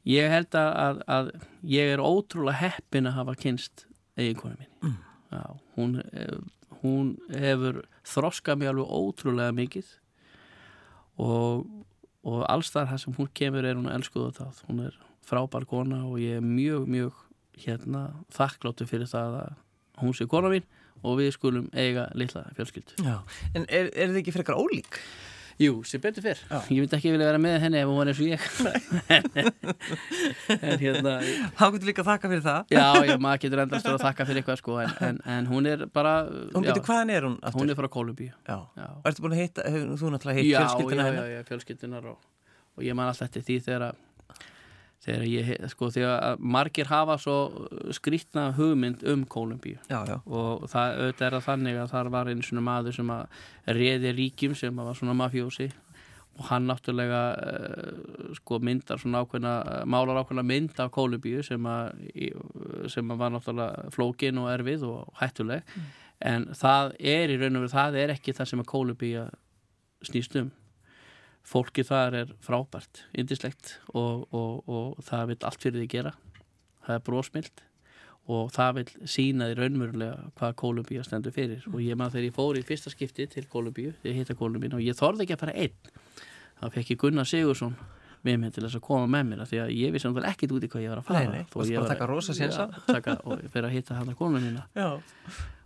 ég 0.09 0.29
held 0.33 0.57
að, 0.59 1.01
að, 1.17 1.31
ég 1.73 1.93
er 1.95 2.03
ótrúlega 2.03 2.59
heppin 2.63 3.07
að 3.09 3.17
hafa 3.21 3.35
kynst 3.45 3.85
eiginkonu 4.17 4.57
mín 4.59 4.69
Mm. 4.83 4.97
Já, 5.33 5.43
hún, 5.77 5.93
eh, 6.13 6.37
hún 6.83 7.07
hefur 7.33 7.79
þroskað 8.05 8.59
mig 8.61 8.67
alveg 8.69 8.91
ótrúlega 8.93 9.53
mikið 9.57 9.87
og, 11.23 11.63
og 12.25 12.43
alls 12.51 12.69
þar 12.73 12.89
það 12.91 13.01
sem 13.03 13.15
hún 13.17 13.29
kemur 13.37 13.65
er 13.65 13.79
hún 13.79 13.89
elskuð 13.91 14.27
og 14.29 14.35
það 14.37 14.61
hún 14.69 14.83
er 14.89 14.97
frábær 15.25 15.65
kona 15.69 16.03
og 16.05 16.19
ég 16.21 16.37
er 16.41 16.45
mjög, 16.45 16.85
mjög 16.91 17.19
hérna 17.63 18.03
þakkláttu 18.35 18.87
fyrir 18.89 19.09
það 19.09 19.39
að 19.43 19.53
hún 20.03 20.15
sé 20.17 20.27
kona 20.29 20.51
mín 20.53 20.65
og 21.03 21.17
við 21.19 21.33
skulum 21.35 21.65
eiga 21.75 22.05
litla 22.15 22.45
fjölskyldu. 22.57 22.95
Já. 23.03 23.17
En 23.55 23.65
er, 23.67 23.89
er 23.91 24.11
þið 24.13 24.21
ekki 24.21 24.33
frekar 24.37 24.55
ólík? 24.59 24.99
Jú, 25.61 25.83
sem 25.85 26.01
betur 26.01 26.23
fyrr. 26.25 26.39
Já. 26.49 26.59
Ég 26.73 26.79
myndi 26.81 26.95
ekki 26.97 27.11
vilja 27.13 27.27
vera 27.29 27.39
með 27.41 27.59
henni 27.61 27.77
ef 27.83 27.89
hún 27.91 27.99
var 27.99 28.09
eins 28.09 28.21
og 28.23 28.29
ég. 28.31 28.41
en 30.63 30.79
hérna, 30.81 31.13
Hann 31.59 31.73
getur 31.75 31.89
líka 31.89 32.01
að 32.03 32.09
þakka 32.09 32.31
fyrir 32.31 32.43
það. 32.45 32.73
já, 32.73 32.85
já, 33.09 33.15
maður 33.21 33.41
getur 33.45 33.61
endast 33.63 33.89
að 33.91 33.99
þakka 34.03 34.27
fyrir 34.29 34.41
eitthvað 34.41 34.59
sko, 34.61 34.77
en, 34.83 34.93
en, 35.09 35.19
en 35.35 35.49
hún 35.51 35.69
er 35.69 35.85
bara, 35.93 36.13
Hún 36.55 36.65
getur, 36.67 36.83
hvaðan 36.87 37.13
er 37.13 37.27
hún 37.27 37.37
aftur? 37.41 37.59
hún 37.61 37.73
er 37.73 37.79
frá 37.79 37.89
Kolumbíu. 37.97 38.31
Já. 38.47 38.57
Já. 38.79 38.87
Ertu 39.11 39.25
búin 39.25 39.35
að 39.37 39.43
hitta, 39.43 39.67
hefur 39.69 39.99
þú 40.01 40.13
náttúrulega 40.15 40.39
hitt 40.41 40.49
já, 40.51 40.57
fjölskylduna 40.63 41.05
já, 41.07 41.13
já, 41.13 41.25
já, 41.37 41.43
fjölskyldunar 41.51 42.09
og, 42.13 42.17
og 42.77 42.87
ég 42.89 42.97
man 42.97 43.11
alltaf 43.11 43.29
eftir 43.29 43.45
því 43.47 43.59
þegar 43.67 43.87
að 43.91 44.01
þegar 45.03 45.23
ég, 45.27 45.51
sko, 45.73 45.89
þegar 45.91 46.37
margir 46.39 46.87
hafa 46.87 47.17
svo 47.19 47.35
skrýtna 47.95 48.49
hugmynd 48.57 49.03
um 49.11 49.25
Kolumbíu 49.27 49.77
Já, 49.89 49.99
já. 50.07 50.17
og 50.25 50.67
það 50.71 50.99
auðvitað 51.01 51.27
er 51.27 51.37
að 51.39 51.47
þannig 51.49 51.79
að 51.83 51.91
þar 51.95 52.11
var 52.17 52.31
einu 52.31 52.45
svona 52.47 52.63
maður 52.69 52.95
sem 52.99 53.11
að 53.15 53.41
reði 53.79 54.13
ríkjum 54.19 54.55
sem 54.55 54.75
var 54.79 54.95
svona 54.95 55.17
mafjósi 55.19 55.67
og 56.33 56.47
hann 56.49 56.65
náttúrulega 56.65 57.19
uh, 57.37 58.31
sko 58.39 58.57
myndar 58.65 58.97
svona 58.97 59.19
ákveðna 59.21 59.51
málar 59.85 60.17
ákveðna 60.23 60.45
mynd 60.49 60.79
af 60.81 60.89
Kolumbíu 60.95 61.43
sem 61.45 61.67
að, 61.69 61.91
í- 62.17 62.31
sem 62.89 63.11
að 63.13 63.19
var 63.21 63.35
náttúrulega 63.35 63.91
flókin 63.93 64.39
og 64.41 64.49
erfið 64.55 64.87
og 64.89 65.11
hættuleg. 65.19 65.61
En 66.25 66.47
það 66.57 66.95
er 67.03 67.29
í 67.29 67.37
raun 67.37 67.59
og 67.59 67.65
veru 67.67 67.73
það 67.75 67.99
er 68.01 68.15
ekki 68.15 68.33
það 68.33 68.49
sem 68.49 68.63
að 68.63 68.69
Kolumbíu 68.71 69.27
snýst 70.09 70.39
um 70.41 70.49
fólki 71.47 71.83
þar 71.85 72.17
er 72.21 72.33
frábært, 72.43 73.03
indislegt 73.19 73.77
og, 73.93 74.27
og, 74.33 74.63
og 74.69 75.03
það 75.03 75.31
vil 75.33 75.37
allt 75.49 75.63
fyrir 75.65 75.81
því 75.83 75.89
gera. 75.91 76.13
Það 76.83 76.95
er 76.97 77.05
brósmild 77.07 77.63
og 78.33 78.51
það 78.55 78.77
vil 78.77 78.85
sína 79.11 79.49
því 79.49 79.57
raunverulega 79.59 80.29
hvað 80.39 80.53
Kolumbíu 80.61 81.03
stendur 81.03 81.35
fyrir. 81.35 81.65
Og 81.73 81.81
ég 81.83 81.97
maður 81.99 82.17
þegar 82.17 82.29
ég 82.29 82.37
fór 82.37 82.59
í 82.59 82.63
fyrsta 82.67 82.93
skipti 82.93 83.27
til 83.31 83.47
Kolumbíu, 83.51 83.91
ég 84.07 84.19
hitta 84.19 84.37
Kolumbíu 84.39 84.71
og 84.77 84.83
ég 84.85 84.95
þorði 84.99 85.25
ekki 85.25 85.35
að 85.35 85.43
fara 85.43 85.57
einn. 85.65 85.91
Þá 86.61 86.65
fekk 86.77 86.93
ég 86.93 87.01
Gunnar 87.03 87.27
Sigursson 87.27 87.75
með 88.23 88.37
mér 88.39 88.53
til 88.55 88.63
þess 88.63 88.77
að 88.79 88.85
koma 88.85 89.07
með 89.11 89.25
mér 89.33 89.47
því 89.49 89.59
að 89.59 89.71
ég 89.75 89.91
vissi 89.91 90.07
náttúrulega 90.07 90.31
ekkit 90.31 90.53
út 90.55 90.63
í 90.63 90.69
hvað 90.71 90.83
ég 90.85 90.93
var 90.93 91.01
að 91.01 91.07
fara. 91.09 91.23
Nei, 91.23 91.41
nei, 91.41 91.47
varstu 91.51 91.73
ég 91.73 91.81
bara 91.81 91.83
að 91.83 91.89
var- 91.89 91.97
taka 91.97 92.07
rosa 92.07 92.35
sénsa? 92.37 92.67
Og 93.27 93.41
fyrir 93.51 93.67
að 93.67 93.73
hitta 93.75 93.97
hann 93.97 94.13
að 94.13 94.19
konuna 94.21 94.43
mína 94.45 94.63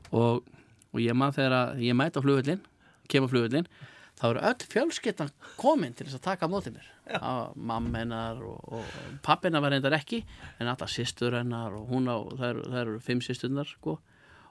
og, 0.10 0.42
og 0.90 1.00
ég 1.04 1.14
maður 1.14 1.38
þegar 1.38 1.78
ég 1.86 2.02
flugvöllin 2.18 2.66
kemur 3.08 3.30
flugvöllin 3.30 3.70
þá 4.18 4.28
eru 4.32 4.44
öll 4.50 4.68
fjölskyldan 4.72 5.32
komin 5.60 5.96
til 5.96 6.08
þess 6.08 6.18
að 6.18 6.26
taka 6.26 6.50
á 6.50 6.52
móti 6.52 6.74
mér. 6.74 6.90
Mamma 7.56 8.02
hennar 8.02 8.42
og, 8.44 8.60
og 8.80 9.18
pappina 9.26 9.62
var 9.64 9.76
reyndar 9.76 9.96
ekki 9.98 10.24
en 10.58 10.70
alltaf 10.72 10.92
sýstur 10.92 11.38
hennar 11.38 11.76
og 11.78 11.90
hún 11.92 12.10
á, 12.10 12.18
það 12.40 12.78
eru, 12.82 13.02
fimm 13.04 13.22
sýsturnar 13.24 13.70
sko. 13.70 14.00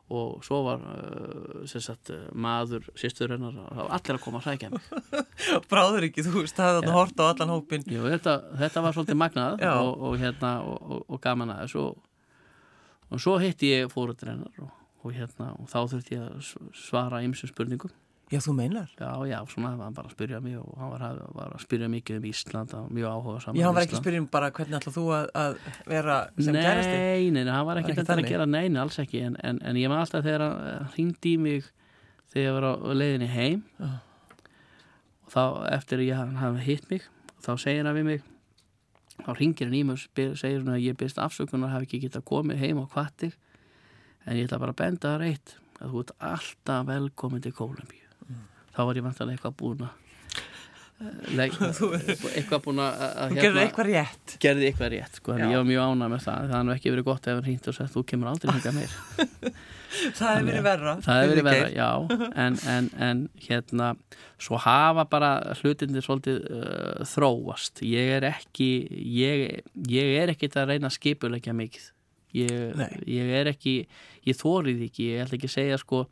Og 0.06 0.44
svo 0.46 0.60
var 0.62 0.84
uh, 0.86 1.64
sagt, 1.66 2.12
uh, 2.14 2.28
maður 2.30 2.84
sýstur 2.94 3.32
hennar 3.34 3.56
allir 3.82 4.14
að 4.14 4.22
koma 4.22 4.38
að 4.38 4.52
sækja 4.52 4.70
mig. 4.70 4.84
Bráður 5.72 6.06
ekki, 6.06 6.22
þú 6.22 6.44
er 6.44 6.62
að 6.62 6.92
horta 6.94 7.26
á 7.26 7.30
allan 7.32 7.56
hópin. 7.56 7.82
Jú, 7.90 8.06
þetta, 8.06 8.36
þetta 8.62 8.84
var 8.86 8.94
svolítið 8.94 9.18
magnað 9.18 9.66
og, 9.72 9.90
og, 10.06 10.14
hérna, 10.22 10.52
og, 10.62 11.02
og, 11.08 11.18
gaman 11.26 11.56
að 11.56 11.64
þessu 11.64 11.82
og, 11.88 13.18
svo 13.18 13.34
hitti 13.42 13.74
ég 13.74 13.90
fóröldur 13.90 14.30
hennar 14.30 14.62
og, 14.62 14.70
og, 15.02 15.10
hérna, 15.10 15.56
og 15.58 15.66
þá 15.74 15.80
þurfti 15.96 16.20
ég 16.20 16.30
að 16.30 16.74
svara 16.86 17.24
ymsum 17.26 17.50
spurningum 17.50 17.90
Já, 18.26 18.40
þú 18.42 18.52
meinar. 18.58 18.88
Já, 18.98 19.10
já, 19.30 19.36
svona 19.46 19.68
hann 19.70 19.78
var 19.78 19.90
bara 19.94 20.08
að 20.10 20.14
spyrja 20.16 20.40
mig 20.42 20.56
og 20.58 20.72
hann 20.80 20.88
var, 20.90 21.02
að- 21.06 21.34
var 21.36 21.52
að 21.54 21.60
spyrja 21.62 21.86
mikið 21.92 22.16
um 22.18 22.24
Ísland 22.26 22.72
og 22.74 22.88
mjög 22.90 23.12
áhuga 23.12 23.40
saman 23.44 23.60
Já, 23.60 23.66
hann 23.68 23.74
var 23.76 23.82
ekki 23.86 23.94
að 23.94 24.00
spyrja 24.02 24.18
um 24.22 24.26
bara 24.32 24.48
hvernig 24.50 24.78
ætla 24.80 24.92
þú 24.96 25.04
að, 25.14 25.26
að 25.42 25.58
vera 25.92 26.16
sem 26.42 26.54
kærasti. 26.58 26.96
Nei, 26.96 27.30
nei, 27.30 27.44
nei, 27.44 27.52
hann 27.54 27.66
var 27.68 27.76
Það 27.78 27.82
ekki 27.84 27.96
þetta 28.00 28.16
að 28.16 28.28
gera 28.32 28.46
neina, 28.50 28.82
alls 28.82 28.98
ekki 28.98 29.20
en, 29.28 29.36
en, 29.46 29.60
en 29.62 29.76
ég 29.78 29.88
var 29.92 30.02
alltaf 30.02 30.24
þegar 30.26 30.42
hann 30.46 30.88
hringdi 30.96 31.34
í 31.36 31.38
mig 31.38 31.68
þegar 32.32 32.46
ég 32.48 32.56
var 32.56 32.66
á 32.66 32.72
leiðinni 32.98 33.28
heim 33.30 33.62
Já. 33.78 33.90
og 35.26 35.30
þá 35.36 35.42
eftir 35.76 36.02
að 36.02 36.08
ég, 36.10 36.16
hann 36.18 36.34
hafði 36.40 36.64
hitt 36.66 36.88
mig 36.90 37.06
þá 37.46 37.50
segir 37.62 37.86
hann 37.86 37.96
við 38.00 38.08
mig 38.10 38.24
þá 39.22 39.30
ringir 39.38 39.70
hann 39.70 39.78
í 39.78 39.84
mig 39.86 40.02
og 40.02 40.40
segir 40.42 40.64
hann 40.64 40.74
að 40.74 40.82
ég 40.82 40.98
byrst 40.98 41.22
afsökunar 41.22 41.70
hafi 41.72 41.86
ekki 41.88 42.02
getað 42.08 42.26
komið 42.26 42.58
heim 42.64 42.82
á 42.82 42.86
kvattig 42.90 43.38
en 44.26 44.34
ég 44.36 44.48
ætla 44.50 44.58
bara 44.64 44.74
að 44.74 44.80
benda 44.82 45.14
það 45.14 45.22
reitt 45.22 45.54
að 45.78 45.94
þú 45.94 46.02
ert 46.02 46.12
alltaf 46.32 46.86
velkomin 46.90 47.44
til 47.46 47.54
Kólumbíu 47.54 48.05
þá 48.76 48.82
var 48.88 48.98
ég 49.00 49.06
vantanlega 49.06 49.38
eitthvað 49.38 49.56
búin 49.62 49.86
að 49.86 49.94
eh, 50.96 51.40
eitthvað 52.36 52.60
búin 52.64 52.82
að 52.84 53.00
Þú 53.32 53.38
gerði 53.40 53.62
eitthvað 53.64 53.88
rétt. 53.90 54.36
gerði 54.40 54.68
eitthvað 54.70 54.92
rétt 54.94 55.18
sko, 55.20 55.36
ég 55.40 55.56
var 55.56 55.66
mjög 55.68 55.88
ánað 55.90 56.12
með 56.14 56.22
það. 56.26 56.44
Það 56.50 56.56
hann 56.56 56.74
ekki 56.76 56.92
verið 56.94 57.08
gott 57.08 57.26
ef 57.26 57.36
hann 57.38 57.48
hringt 57.48 57.68
og 57.70 57.76
sagt 57.76 57.92
þú 57.96 58.04
kemur 58.12 58.30
aldrei 58.32 58.54
hingað 58.54 58.78
meir. 58.78 58.94
Það 59.96 60.32
hefur 60.34 60.46
verið 60.50 60.64
verra. 60.66 60.92
það 61.00 61.18
hefur 61.22 61.30
verið 61.30 61.46
verra, 61.46 61.68
já. 61.72 62.30
En, 62.42 62.56
en, 62.68 62.88
en 63.06 63.20
hérna 63.40 63.86
svo 64.42 64.58
hafa 64.60 65.04
bara 65.08 65.30
hlutinni 65.62 66.02
svolítið 66.04 66.42
uh, 66.52 67.04
þróast. 67.08 67.80
Ég 67.86 68.10
er 68.18 68.26
ekki 68.28 68.66
ég, 69.16 69.62
ég 69.88 70.10
er 70.20 70.34
ekki 70.34 70.50
að 70.52 70.74
reyna 70.74 70.90
að 70.90 70.96
skipulegja 70.98 71.54
mikið. 71.56 71.86
Ég, 72.36 72.82
ég 73.08 73.32
er 73.38 73.48
ekki 73.54 73.76
ég 74.26 74.36
þórið 74.36 74.82
ekki, 74.90 75.06
ég 75.14 75.24
ætla 75.24 75.38
ekki 75.38 75.48
að 75.48 75.54
segja 75.54 75.80
sko 75.80 76.02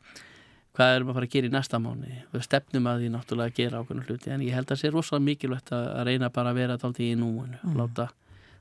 hvað 0.75 0.95
erum 0.97 1.09
að 1.11 1.17
fara 1.19 1.27
að 1.29 1.33
gera 1.35 1.47
í 1.49 1.53
næsta 1.55 1.79
mánu 1.79 2.11
við 2.33 2.43
stefnum 2.45 2.87
að 2.91 2.99
því 3.03 3.09
náttúrulega 3.13 3.51
að 3.51 3.57
gera 3.59 3.79
ákveðna 3.81 4.05
hluti 4.09 4.31
en 4.35 4.41
ég 4.45 4.55
held 4.57 4.71
að 4.75 4.79
sé 4.81 4.91
rosalega 4.91 5.25
mikilvægt 5.29 5.71
að 5.77 6.03
reyna 6.09 6.29
bara 6.35 6.51
að 6.51 6.59
vera 6.61 6.77
tólti 6.81 7.09
í 7.11 7.15
núinu 7.19 7.59
Mm. 7.63 7.75
láta 7.79 8.09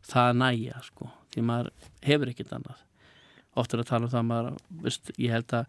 það 0.07 0.31
næja 0.42 0.83
sko 0.87 1.11
því 1.35 1.42
maður 1.48 1.70
hefur 2.07 2.31
ekkert 2.33 2.53
annað 2.59 2.83
oft 3.57 3.74
er 3.74 3.83
að 3.83 3.87
tala 3.90 4.07
um 4.07 4.12
það 4.14 4.24
maður, 4.31 4.57
veist, 4.83 5.11
ég 5.18 5.31
held 5.35 5.53
að, 5.55 5.66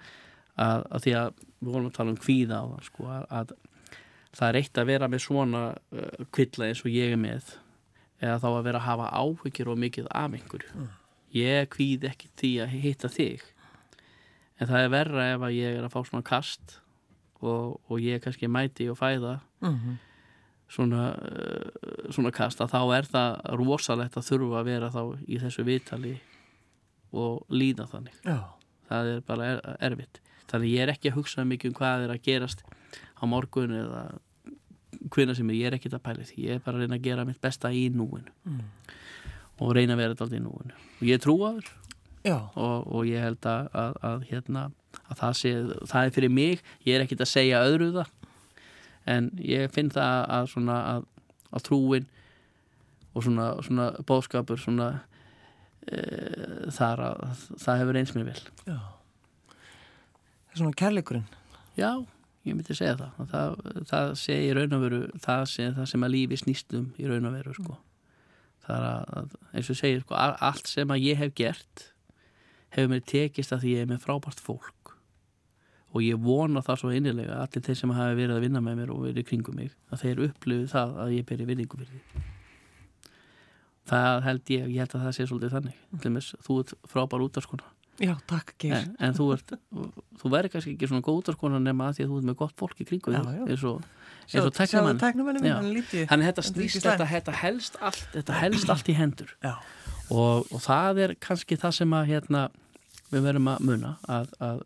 að, 0.57 0.85
að 0.91 1.03
því 1.05 1.13
að 1.21 1.33
við 1.65 1.71
volum 1.73 1.89
að 1.89 1.95
tala 1.97 2.13
um 2.15 2.17
kvíða 2.25 2.59
á 2.61 2.65
það 2.73 2.83
sko 2.89 3.07
að, 3.15 3.25
að 3.29 3.55
það 4.35 4.47
er 4.49 4.59
eitt 4.61 4.77
að 4.81 4.89
vera 4.91 5.07
með 5.07 5.21
svona 5.25 5.63
uh, 5.71 6.25
kvilla 6.35 6.67
eins 6.69 6.81
og 6.85 6.91
ég 6.93 7.13
er 7.15 7.21
með 7.21 7.53
eða 8.21 8.39
þá 8.41 8.47
að 8.51 8.63
vera 8.69 8.79
að 8.81 8.87
hafa 8.89 9.09
áhyggjur 9.21 9.69
og 9.73 9.81
mikið 9.85 10.07
af 10.11 10.33
einhverju 10.39 10.71
Mm. 10.75 10.89
ég 11.35 11.69
kvíð 11.73 12.05
ekki 12.11 12.29
því 12.39 12.51
að 12.63 12.75
hitta 12.85 13.09
þig 13.11 13.41
en 14.59 14.67
það 14.67 14.83
er 14.85 14.89
verra 14.93 15.25
ef 15.35 15.41
að 15.41 15.55
ég 15.57 15.77
er 15.79 15.83
að 15.87 15.91
fá 15.95 16.01
svona 16.07 16.23
kast 16.23 16.79
og, 17.41 17.79
og 17.89 17.99
ég 17.99 18.21
kannski 18.23 18.47
mæti 18.47 18.89
og 18.89 18.97
fæða 18.99 19.39
Mhm. 19.61 19.97
svona, 20.69 21.01
uh, 21.13 22.11
svona 22.11 22.31
kast 22.33 22.59
að 22.61 22.71
þá 22.73 22.79
er 22.97 23.03
það 23.09 23.57
rosalegt 23.59 24.15
að 24.17 24.27
þurfa 24.29 24.59
að 24.61 24.65
vera 24.65 24.89
þá 24.89 25.01
í 25.27 25.39
þessu 25.39 25.63
vitali 25.67 26.15
og 27.13 27.45
líða 27.49 27.85
þannig. 27.87 28.15
Já, 28.25 28.39
það 28.89 29.11
er 29.15 29.19
bara 29.21 29.43
er, 29.53 29.59
erfitt. 29.91 30.19
Þannig 30.49 30.71
ég 30.73 30.81
er 30.83 30.91
ekki 30.93 31.11
að 31.11 31.15
hugsa 31.19 31.45
mikið 31.45 31.69
um 31.71 31.77
hvað 31.79 32.03
er 32.07 32.13
að 32.15 32.21
gerast 32.25 32.63
á 33.15 33.23
morgun 33.25 33.71
eða 33.71 34.01
hvina 35.13 35.35
sem 35.35 35.47
ég 35.53 35.67
er 35.69 35.77
ekkert 35.77 35.93
að 35.99 36.03
pæla 36.07 36.23
í 36.25 36.27
því. 36.31 36.43
Ég 36.47 36.55
er 36.55 36.59
bara 36.65 36.77
að 36.77 36.81
reyna 36.85 36.97
að 36.97 37.05
gera 37.07 37.25
mitt 37.25 37.41
besta 37.41 37.69
í 37.71 37.89
núinu 37.93 38.31
Mm. 38.45 38.61
og 39.59 39.73
reyna 39.75 39.93
að 39.93 39.97
vera 39.97 40.09
alltaf 40.15 40.33
í 40.33 40.41
núinu. 40.41 40.73
Og 41.01 41.07
ég 41.07 41.21
trúaður 41.23 41.63
já, 41.63 41.84
og, 42.33 42.87
og 42.89 43.05
ég 43.05 43.21
held 43.21 43.45
að, 43.49 43.67
að, 43.77 43.97
að, 44.09 44.25
hérna, 44.31 44.65
að 45.05 45.19
það, 45.21 45.33
sé, 45.39 45.53
það 45.91 46.07
er 46.07 46.15
fyrir 46.15 46.33
mig. 46.33 46.63
Ég 46.87 46.97
er 46.97 47.05
ekkert 47.05 47.25
að 47.25 47.31
segja 47.31 47.63
öðru 47.67 47.91
það. 47.99 48.13
En 49.15 49.29
ég 49.45 49.69
finn 49.73 49.91
það 49.93 50.23
að, 50.37 50.47
svona, 50.55 50.77
að, 50.95 51.05
að 51.51 51.65
trúin 51.67 52.07
og 53.15 53.23
svona, 53.23 53.51
svona 53.63 53.87
bóðskapur 54.07 54.59
svona 54.59 54.89
e, 55.85 56.01
þar 56.73 57.03
að 57.11 57.45
það 57.61 57.81
hefur 57.83 58.01
eins 58.01 58.13
mér 58.15 58.27
vel. 58.31 58.43
Já. 58.65 58.79
Það 59.55 60.51
er 60.57 60.61
svona 60.63 60.79
kærleikurinn. 60.81 61.27
Já, 61.77 61.91
ég 62.47 62.57
myndi 62.57 62.75
segja 62.77 62.97
það. 62.99 63.25
Það, 63.31 63.57
það 63.91 64.13
sé 64.19 64.39
í 64.47 64.53
raun 64.55 64.77
og 64.77 64.85
veru 64.87 65.01
það 65.23 65.49
það 65.77 65.89
sem 65.93 66.07
að 66.07 66.15
lífi 66.17 66.41
snýst 66.41 66.77
um 66.79 66.89
í 66.97 67.09
raun 67.09 67.29
og 67.29 67.37
veru 67.37 67.55
sko. 67.57 67.77
það 68.65 68.77
er 68.77 68.87
að, 69.19 69.35
eins 69.53 69.69
og 69.69 69.77
segir 69.77 70.01
sko, 70.01 70.17
allt 70.17 70.71
sem 70.71 70.91
að 70.91 71.05
ég 71.05 71.21
hef 71.21 71.35
gert 71.37 71.91
hefur 72.75 72.91
mér 72.91 73.03
tekist 73.07 73.55
að 73.55 73.65
því 73.65 73.75
ég 73.75 73.85
er 73.85 73.91
með 73.91 74.03
frábært 74.05 74.43
fólk. 74.43 74.93
Og 75.95 76.03
ég 76.03 76.19
vona 76.19 76.63
það 76.65 76.81
svo 76.81 76.91
innilega 76.91 77.39
allir 77.39 77.63
þeir 77.63 77.77
sem 77.79 77.93
hafi 77.95 78.17
verið 78.19 78.35
að 78.35 78.47
vinna 78.47 78.61
með 78.63 78.81
mér 78.81 78.95
og 78.95 79.05
verið 79.05 79.27
kringum 79.29 79.55
mig 79.55 79.71
að 79.89 80.01
þeir 80.03 80.23
upplifu 80.29 80.71
það 80.73 80.97
að 81.05 81.13
ég 81.15 81.29
beri 81.29 81.47
vinningu 81.47 81.79
fyrir 81.79 81.93
því. 81.93 82.25
Það 83.85 84.19
held 84.25 84.51
ég, 84.51 84.67
ég 84.73 84.81
held 84.81 84.97
að 84.97 85.05
það 85.05 85.15
sé 85.15 85.27
svolítið 85.29 85.55
þannig. 85.55 85.81
Mér, 86.03 86.29
þú 86.43 86.59
ert 86.63 86.75
frábær 86.91 87.25
útarskona 87.27 87.71
Já, 87.95 88.11
takk, 88.27 88.51
Geir. 88.59 88.73
En, 88.75 88.95
en 89.07 89.13
þú 89.15 89.29
ert 89.37 89.53
þú 90.19 90.31
verður 90.33 90.51
kannski 90.55 90.73
ekki 90.73 90.87
svona 90.89 91.03
góð 91.05 91.21
útarskona 91.21 91.61
nema 91.63 91.87
að 91.89 91.99
því 91.99 92.05
að 92.05 92.09
þú 92.09 92.17
ert 92.19 92.27
með 92.27 92.37
gott 92.41 92.55
fólk 92.59 92.81
í 92.83 92.87
kringu 92.89 93.13
eins 93.15 93.63
og, 93.69 93.85
og 94.41 94.49
líti 95.77 96.03
þannig 96.09 96.29
þetta 96.31 96.45
snýst 96.49 96.81
þetta, 96.83 97.07
þetta 97.13 97.35
helst 97.39 97.79
allt 97.79 98.03
þetta 98.17 98.39
helst 98.41 98.73
allt 98.73 98.91
í 98.91 98.97
hendur. 98.97 99.31
Já, 99.39 99.53
og, 100.09 100.43
og 100.51 100.63
það 100.65 101.01
er 101.05 101.15
kannski 101.23 101.59
það 101.61 101.77
sem 101.79 101.95
að 101.95 102.11
hérna, 102.11 102.43
við 103.15 103.27
verðum 103.29 103.51
að 103.51 103.67
muna 103.69 103.91
að, 104.11 104.31
að 104.43 104.63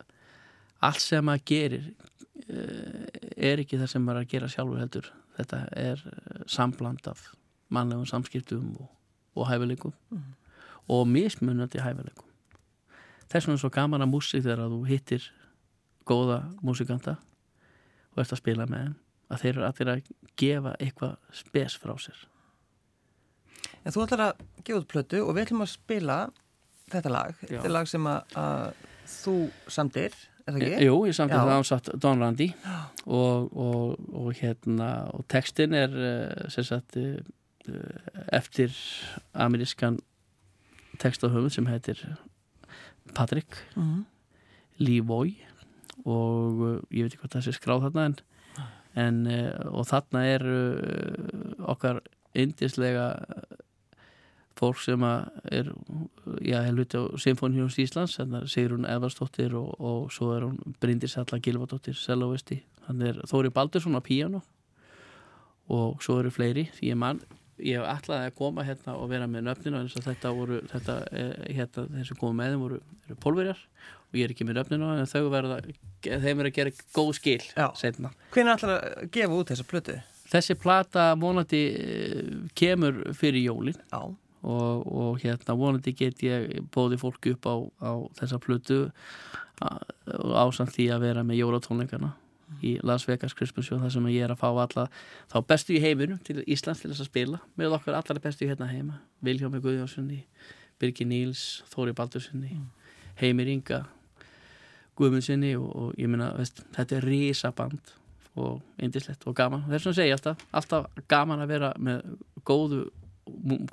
allt 0.89 1.03
sem 1.03 1.31
að 1.31 1.43
gerir 1.51 1.89
eh, 2.47 3.07
er 3.37 3.61
ekki 3.61 3.79
það 3.79 3.91
sem 3.93 4.05
maður 4.05 4.21
er 4.21 4.27
að 4.27 4.33
gera 4.33 4.51
sjálfur 4.53 4.83
heldur. 4.83 5.11
Þetta 5.37 5.61
er 5.79 6.05
eh, 6.11 6.45
sambland 6.49 7.09
af 7.11 7.27
mannlegum 7.69 8.07
samskiptum 8.09 8.71
og, 8.79 8.89
og 9.37 9.49
hæfileikum 9.51 9.93
og 10.89 11.05
mismunandi 11.07 11.83
hæfileikum. 11.83 12.25
Þess 13.29 13.45
vegna 13.45 13.59
er 13.59 13.61
svo 13.61 13.69
gaman 13.73 14.01
að 14.05 14.13
músík 14.15 14.41
þegar 14.41 14.63
að 14.65 14.73
þú 14.73 14.79
hittir 14.89 15.27
góða 16.09 16.39
músikanta 16.65 17.19
og 18.15 18.23
ert 18.23 18.33
að 18.33 18.41
spila 18.41 18.65
með 18.65 18.87
þeim 18.87 18.97
að 19.29 19.41
þeir 19.43 19.51
eru 19.53 19.65
allir 19.67 19.91
að 19.93 20.11
gefa 20.41 20.75
eitthvað 20.81 21.35
spes 21.37 21.75
frá 21.77 21.93
sér. 22.01 22.23
En 23.85 23.93
þú 23.93 24.05
ætlar 24.05 24.23
að 24.25 24.39
gefa 24.63 24.79
út 24.81 24.89
plötu 24.89 25.21
og 25.21 25.35
við 25.35 25.45
ætlum 25.45 25.65
að 25.65 25.73
spila 25.75 26.17
þetta 26.93 27.11
lag 27.13 27.33
Já. 27.43 27.47
Þetta 27.55 27.65
er 27.69 27.75
lag 27.75 27.87
sem 27.91 28.07
að, 28.11 28.35
að 28.41 28.85
þú 29.09 29.33
samdir, 29.71 30.15
er 30.45 30.53
það 30.55 30.61
ekki? 30.67 30.85
Jú, 30.87 30.95
ég 31.09 31.15
samt 31.17 31.33
Já. 31.33 31.39
að 31.41 31.49
það 31.49 31.63
ásatt 31.63 31.89
Don 32.05 32.23
Randi 32.23 32.47
og, 33.05 33.49
og, 33.65 34.07
og 34.23 34.29
hérna 34.39 34.89
og 35.17 35.25
textin 35.31 35.73
er 35.77 35.93
uh, 35.93 36.47
sem 36.53 36.65
sagt 36.67 36.97
uh, 37.01 37.17
eftir 38.33 38.73
amerískan 39.33 39.99
textahöfund 40.99 41.53
sem 41.55 41.67
heitir 41.69 42.01
Patrick 43.15 43.57
Mhm. 43.75 44.05
Levoy 44.79 45.33
og 46.05 46.61
uh, 46.63 46.75
ég 46.95 47.03
veit 47.05 47.13
ekki 47.13 47.23
hvað 47.25 47.33
það 47.37 47.45
sé 47.49 47.53
skráð 47.57 47.85
þarna 47.89 48.05
en, 48.09 48.15
en 48.99 49.17
og 49.69 49.85
þarna 49.89 50.21
er 50.29 50.45
okkar 51.69 51.99
indislega 52.39 53.07
fólk 54.59 54.79
sem 54.83 55.03
er 55.07 55.71
já, 56.43 56.59
helviti 56.65 56.99
á 56.99 57.03
Symfóníus 57.21 57.79
Íslands 57.81 58.19
að 58.19 58.37
Sigrun 58.51 58.87
Evarsdóttir 58.89 59.55
og, 59.57 59.73
og 59.79 60.13
svo 60.13 60.33
er 60.35 60.47
hún 60.47 60.77
Bryndis 60.81 61.17
Halla 61.19 61.39
Gilvardóttir 61.39 61.97
celloisti, 61.97 62.61
hann 62.87 63.03
er 63.05 63.21
Þóri 63.29 63.53
Baldursson 63.55 63.97
á 63.97 64.03
píano 64.03 64.43
og 65.69 66.01
svo 66.03 66.17
eru 66.19 66.31
fleiri. 66.33 66.67
Ég 66.81 66.97
mann 66.97 67.21
ég 67.59 67.79
hef 67.79 67.87
ætlaði 68.03 68.29
að 68.29 68.35
koma 68.37 68.65
hérna 68.67 68.95
og 68.99 69.09
vera 69.11 69.27
með 69.29 69.47
nöfnina 69.47 69.81
eins 69.83 69.95
og 69.97 70.05
þetta 70.05 70.31
voru 70.35 70.59
þetta, 70.69 70.95
eh, 71.11 71.33
hérna, 71.57 71.85
þeir 71.95 72.07
sem 72.07 72.19
komu 72.19 72.37
með 72.39 72.53
þeim 72.53 72.63
voru, 72.63 72.79
pólverjar 73.23 73.59
og 74.09 74.19
ég 74.19 74.25
er 74.25 74.33
ekki 74.33 74.47
með 74.47 74.59
nöfnina 74.59 74.93
en 74.99 75.09
þau 75.09 75.29
verða, 75.33 75.59
þeim 76.05 76.39
er 76.39 76.49
að 76.49 76.55
gera 76.55 76.73
góð 76.95 77.11
skil 77.19 77.41
setna. 77.79 78.13
Hvenær 78.33 78.57
ætlar 78.57 78.75
að 78.77 79.11
gefa 79.11 79.39
út 79.41 79.51
þessa 79.51 79.67
plötu? 79.67 79.99
Þessi 80.29 80.55
plata 80.61 81.05
vonandi 81.19 81.61
eh, 81.73 82.33
kemur 82.55 83.01
fyrir 83.17 83.49
jólin. 83.49 83.79
Já, 83.91 84.01
og, 84.41 84.87
og 84.87 85.19
hérna 85.23 85.55
vonandi 85.59 85.93
get 85.97 86.23
ég 86.23 86.63
bóði 86.73 86.99
fólki 87.01 87.35
upp 87.35 87.49
á, 87.49 87.55
á 87.83 87.91
þessa 88.19 88.39
plötu 88.43 88.79
ásamt 89.59 90.73
því 90.75 90.89
að 90.95 91.05
vera 91.07 91.23
með 91.27 91.41
jólatónleikana 91.41 92.13
í 92.65 92.77
Las 92.83 93.05
Vegas 93.05 93.35
Christmas 93.37 93.67
Show 93.67 93.81
þar 93.81 93.93
sem 93.93 94.07
ég 94.09 94.25
er 94.25 94.33
að 94.33 94.41
fá 94.41 94.49
alla 94.49 94.87
þá 95.29 95.37
bestu 95.51 95.75
í 95.75 95.83
heiminum 95.83 96.21
til 96.25 96.39
Íslands 96.47 96.81
til 96.81 96.89
þess 96.91 97.03
að 97.05 97.11
spila 97.11 97.41
með 97.59 97.75
okkar 97.77 97.99
allar 97.99 98.21
bestu 98.23 98.47
hérna 98.49 98.69
heima 98.71 99.01
Vilhjómi 99.25 99.61
Guðjónssoni, 99.61 100.23
Birgir 100.79 101.09
Níls 101.09 101.61
Þóri 101.73 101.93
Baldurssoni 101.97 102.57
Heimir 103.19 103.51
Inga 103.51 103.83
Guðmundssoni 104.99 105.53
og, 105.59 105.69
og 105.69 105.99
ég 105.99 106.11
veist, 106.37 106.63
þetta 106.75 106.97
er 106.97 107.07
risaband 107.07 107.93
og 108.39 108.83
indislegt 108.83 109.25
og 109.27 109.35
gaman. 109.35 109.65
Þess 109.69 109.89
að 109.89 109.97
segja 109.99 110.17
alltaf, 110.17 110.43
alltaf 110.55 111.03
gaman 111.11 111.43
að 111.43 111.53
vera 111.53 111.69
með 111.79 112.03
góðu 112.47 112.81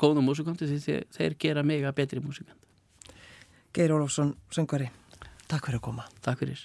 góðum 0.00 0.28
músikanti 0.28 0.68
því 0.68 0.78
þeir, 0.84 1.09
þeir 1.16 1.40
gera 1.46 1.66
mig 1.66 1.84
að 1.84 1.98
betri 2.02 2.22
músikant 2.24 2.62
Geir 3.76 3.92
Ólafsson, 3.92 4.32
söngvari 4.48 4.88
Takk 5.46 5.68
fyrir 5.68 5.78
að 5.78 5.84
koma. 5.86 6.09
Takk 6.26 6.42
fyrir. 6.42 6.59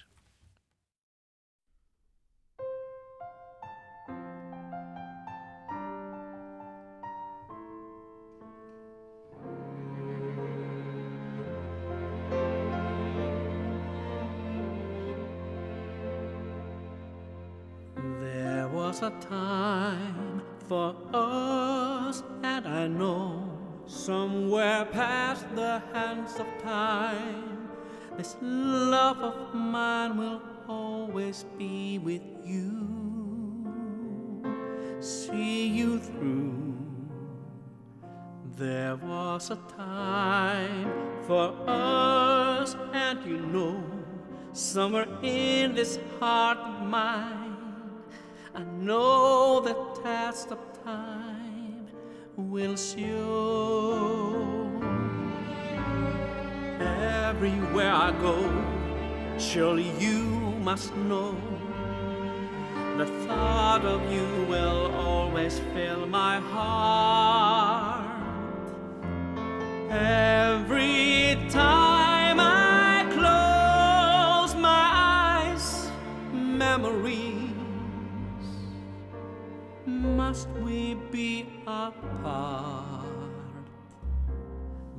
There 18.21 18.67
was 18.73 19.03
a 19.03 19.11
time 19.21 20.41
for 20.67 20.95
us, 21.13 21.90
and 22.43 22.67
I 22.67 22.87
know 22.87 23.49
somewhere 23.85 24.85
past 24.85 25.45
the 25.55 25.81
hands 25.93 26.35
of 26.39 26.47
time, 26.61 27.69
this 28.17 28.35
love 28.41 29.17
of 29.19 29.53
mine 29.53 30.17
will 30.17 30.41
always 30.67 31.45
be 31.57 31.99
with 31.99 32.21
you. 32.43 32.87
See 34.99 35.67
you 35.67 35.99
through. 35.99 36.77
There 38.57 38.95
was 38.95 39.49
a 39.49 39.57
time 39.75 40.91
for 41.25 41.55
us, 41.67 42.75
and 42.93 43.23
you 43.25 43.39
know, 43.39 43.83
somewhere 44.53 45.07
in 45.23 45.73
this 45.73 45.97
heart 46.19 46.59
of 46.59 46.87
mine. 46.87 47.57
I 48.53 48.63
know 48.63 49.61
the 49.61 50.01
test 50.03 50.51
of 50.51 50.59
time 50.83 51.40
will 52.49 52.75
show. 52.75 54.35
Everywhere 56.79 57.93
I 57.93 58.11
go, 58.19 58.37
surely 59.37 59.89
you 59.99 60.23
must 60.63 60.95
know. 60.95 61.35
The 62.97 63.05
thought 63.25 63.85
of 63.85 64.01
you 64.11 64.45
will 64.49 64.91
always 64.95 65.59
fill 65.73 66.05
my 66.07 66.39
heart. 66.39 67.70
Must 80.31 80.47
we 80.63 80.93
be 81.11 81.45
apart? 81.67 83.05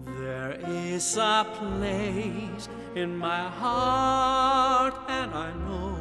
There 0.04 0.60
is 0.68 1.16
a 1.16 1.46
place 1.58 2.68
in 2.94 3.16
my 3.16 3.48
heart, 3.48 4.94
and 5.08 5.32
I 5.32 5.50
know, 5.66 5.96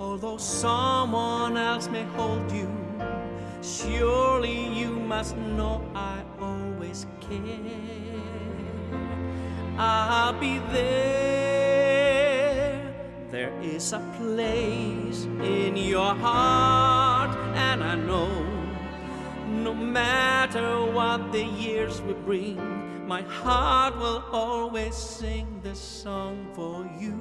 although 0.00 0.38
someone 0.38 1.58
else 1.58 1.88
may 1.88 2.04
hold 2.16 2.50
you, 2.50 2.70
surely 3.60 4.66
you 4.80 4.92
must 5.14 5.36
know 5.36 5.84
I 5.94 6.24
always 6.40 7.04
care. 7.20 7.44
I'll 9.76 10.32
be 10.40 10.58
there. 10.72 11.52
There 13.30 13.52
is 13.60 13.92
a 13.92 14.00
place 14.16 15.24
in 15.42 15.76
your 15.76 16.14
heart, 16.14 17.11
and 17.72 17.82
I 17.82 17.94
know 17.94 18.28
no 19.48 19.72
matter 19.72 20.84
what 20.92 21.32
the 21.32 21.42
years 21.42 22.02
will 22.02 22.20
bring, 22.26 22.58
my 23.08 23.22
heart 23.22 23.96
will 23.96 24.22
always 24.30 24.94
sing 24.94 25.46
this 25.62 25.78
song 25.78 26.46
for 26.52 26.86
you. 27.00 27.16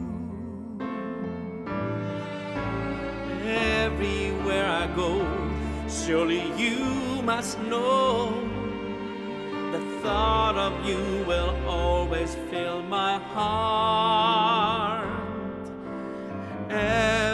Everywhere 3.48 4.68
I 4.68 4.88
go, 4.94 5.26
surely 5.88 6.44
you 6.58 6.80
must 7.24 7.58
know 7.60 8.32
the 9.72 9.80
thought 10.02 10.58
of 10.58 10.74
you 10.86 11.24
will 11.26 11.56
always 11.66 12.36
fill 12.50 12.84
my 12.84 13.20
heart. 13.20 15.08
Every 16.70 17.31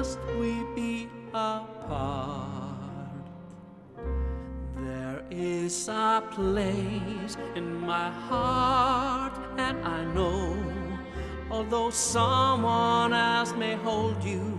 must 0.00 0.18
we 0.40 0.64
be 0.74 1.08
apart. 1.34 3.26
There 4.74 5.22
is 5.30 5.88
a 5.88 6.22
place 6.30 7.36
in 7.54 7.74
my 7.74 8.08
heart, 8.08 9.34
and 9.58 9.76
I 9.84 10.04
know, 10.14 10.56
although 11.50 11.90
someone 11.90 13.12
else 13.12 13.52
may 13.52 13.74
hold 13.74 14.24
you, 14.24 14.58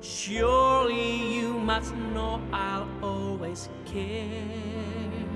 surely 0.00 1.34
you 1.36 1.52
must 1.52 1.94
know 2.14 2.40
I'll 2.50 2.88
always 3.02 3.68
care. 3.84 5.28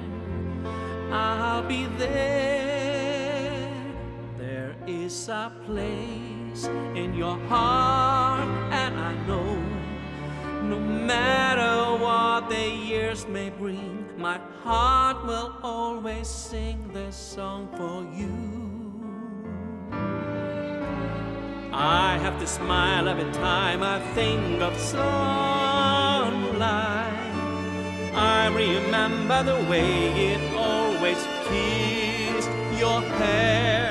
I'll 1.10 1.64
be 1.64 1.84
there. 1.98 3.68
There 4.38 4.74
is 4.86 5.28
a 5.28 5.52
place 5.66 6.32
in 6.94 7.14
your 7.14 7.38
heart, 7.48 8.46
and 8.70 8.94
I 8.98 9.14
know 9.26 9.57
no 10.62 10.78
matter 10.78 11.96
what 12.03 12.50
the 12.50 12.68
years 12.68 13.26
may 13.26 13.50
bring, 13.50 14.07
my 14.18 14.38
heart 14.62 15.24
will 15.26 15.57
always 15.62 16.28
sing 16.28 16.90
this 16.92 17.16
song 17.16 17.68
for 17.76 18.05
you. 18.14 18.53
I 21.72 22.18
have 22.18 22.38
to 22.38 22.46
smile 22.46 23.09
every 23.09 23.32
time 23.32 23.82
I 23.82 23.98
think 24.14 24.61
of 24.61 24.76
sunlight. 24.78 25.03
I 28.14 28.48
remember 28.55 29.42
the 29.42 29.64
way 29.70 30.34
it 30.34 30.55
always 30.55 31.18
kissed 31.48 32.50
your 32.78 33.00
hair. 33.18 33.82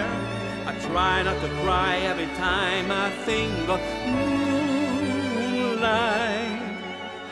Try 0.88 1.24
not 1.24 1.40
to 1.42 1.48
cry 1.64 1.98
every 1.98 2.28
time 2.38 2.92
I 2.92 3.10
think 3.26 3.70
of 3.70 3.80
moonlight. 5.66 5.92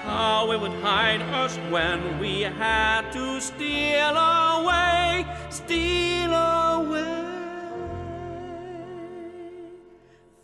How 0.03 0.51
it 0.51 0.59
would 0.59 0.77
hide 0.81 1.21
us 1.21 1.57
when 1.69 2.19
we 2.19 2.41
had 2.41 3.11
to 3.11 3.39
steal 3.41 4.15
away, 4.15 5.25
steal 5.49 6.33
away. 6.33 7.19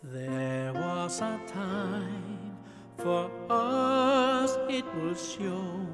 There 0.02 0.72
was 0.72 1.20
a 1.20 1.40
time 1.46 2.56
for 2.98 3.30
us, 3.50 4.56
it 4.68 4.84
will 4.94 5.14
show. 5.14 5.86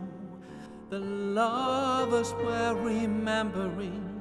The 0.90 1.00
lovers 1.00 2.32
were 2.34 2.74
remembering, 2.74 4.11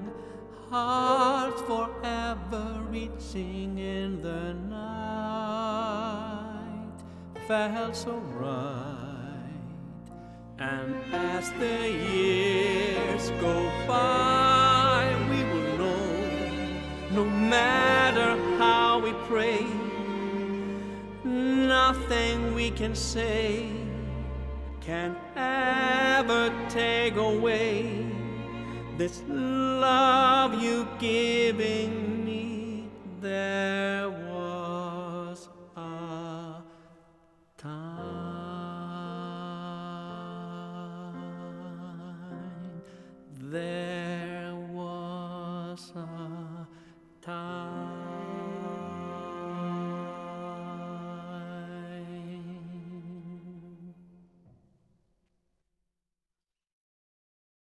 hearts 0.71 1.61
forever 1.63 2.81
reaching 2.89 3.77
in 3.77 4.21
the 4.21 4.53
night. 4.53 5.51
Felt 7.45 7.93
so 7.93 8.17
right. 8.39 9.37
And 10.59 10.95
as 11.13 11.51
the 11.59 11.89
years 11.89 13.31
go 13.41 13.69
by, 13.85 15.13
we 15.29 15.43
will 15.43 15.77
know 15.77 16.05
no 17.11 17.25
matter 17.25 18.37
how 18.57 18.99
we 18.99 19.11
pray, 19.27 19.65
nothing 21.25 22.55
we 22.55 22.71
can 22.71 22.95
say 22.95 23.69
can 24.79 25.17
ever 25.35 26.49
take 26.69 27.17
away 27.17 28.10
this 28.97 29.21
love 29.27 30.61
you 30.61 30.87
giving 30.99 32.25
me. 32.25 32.87
There 33.21 34.09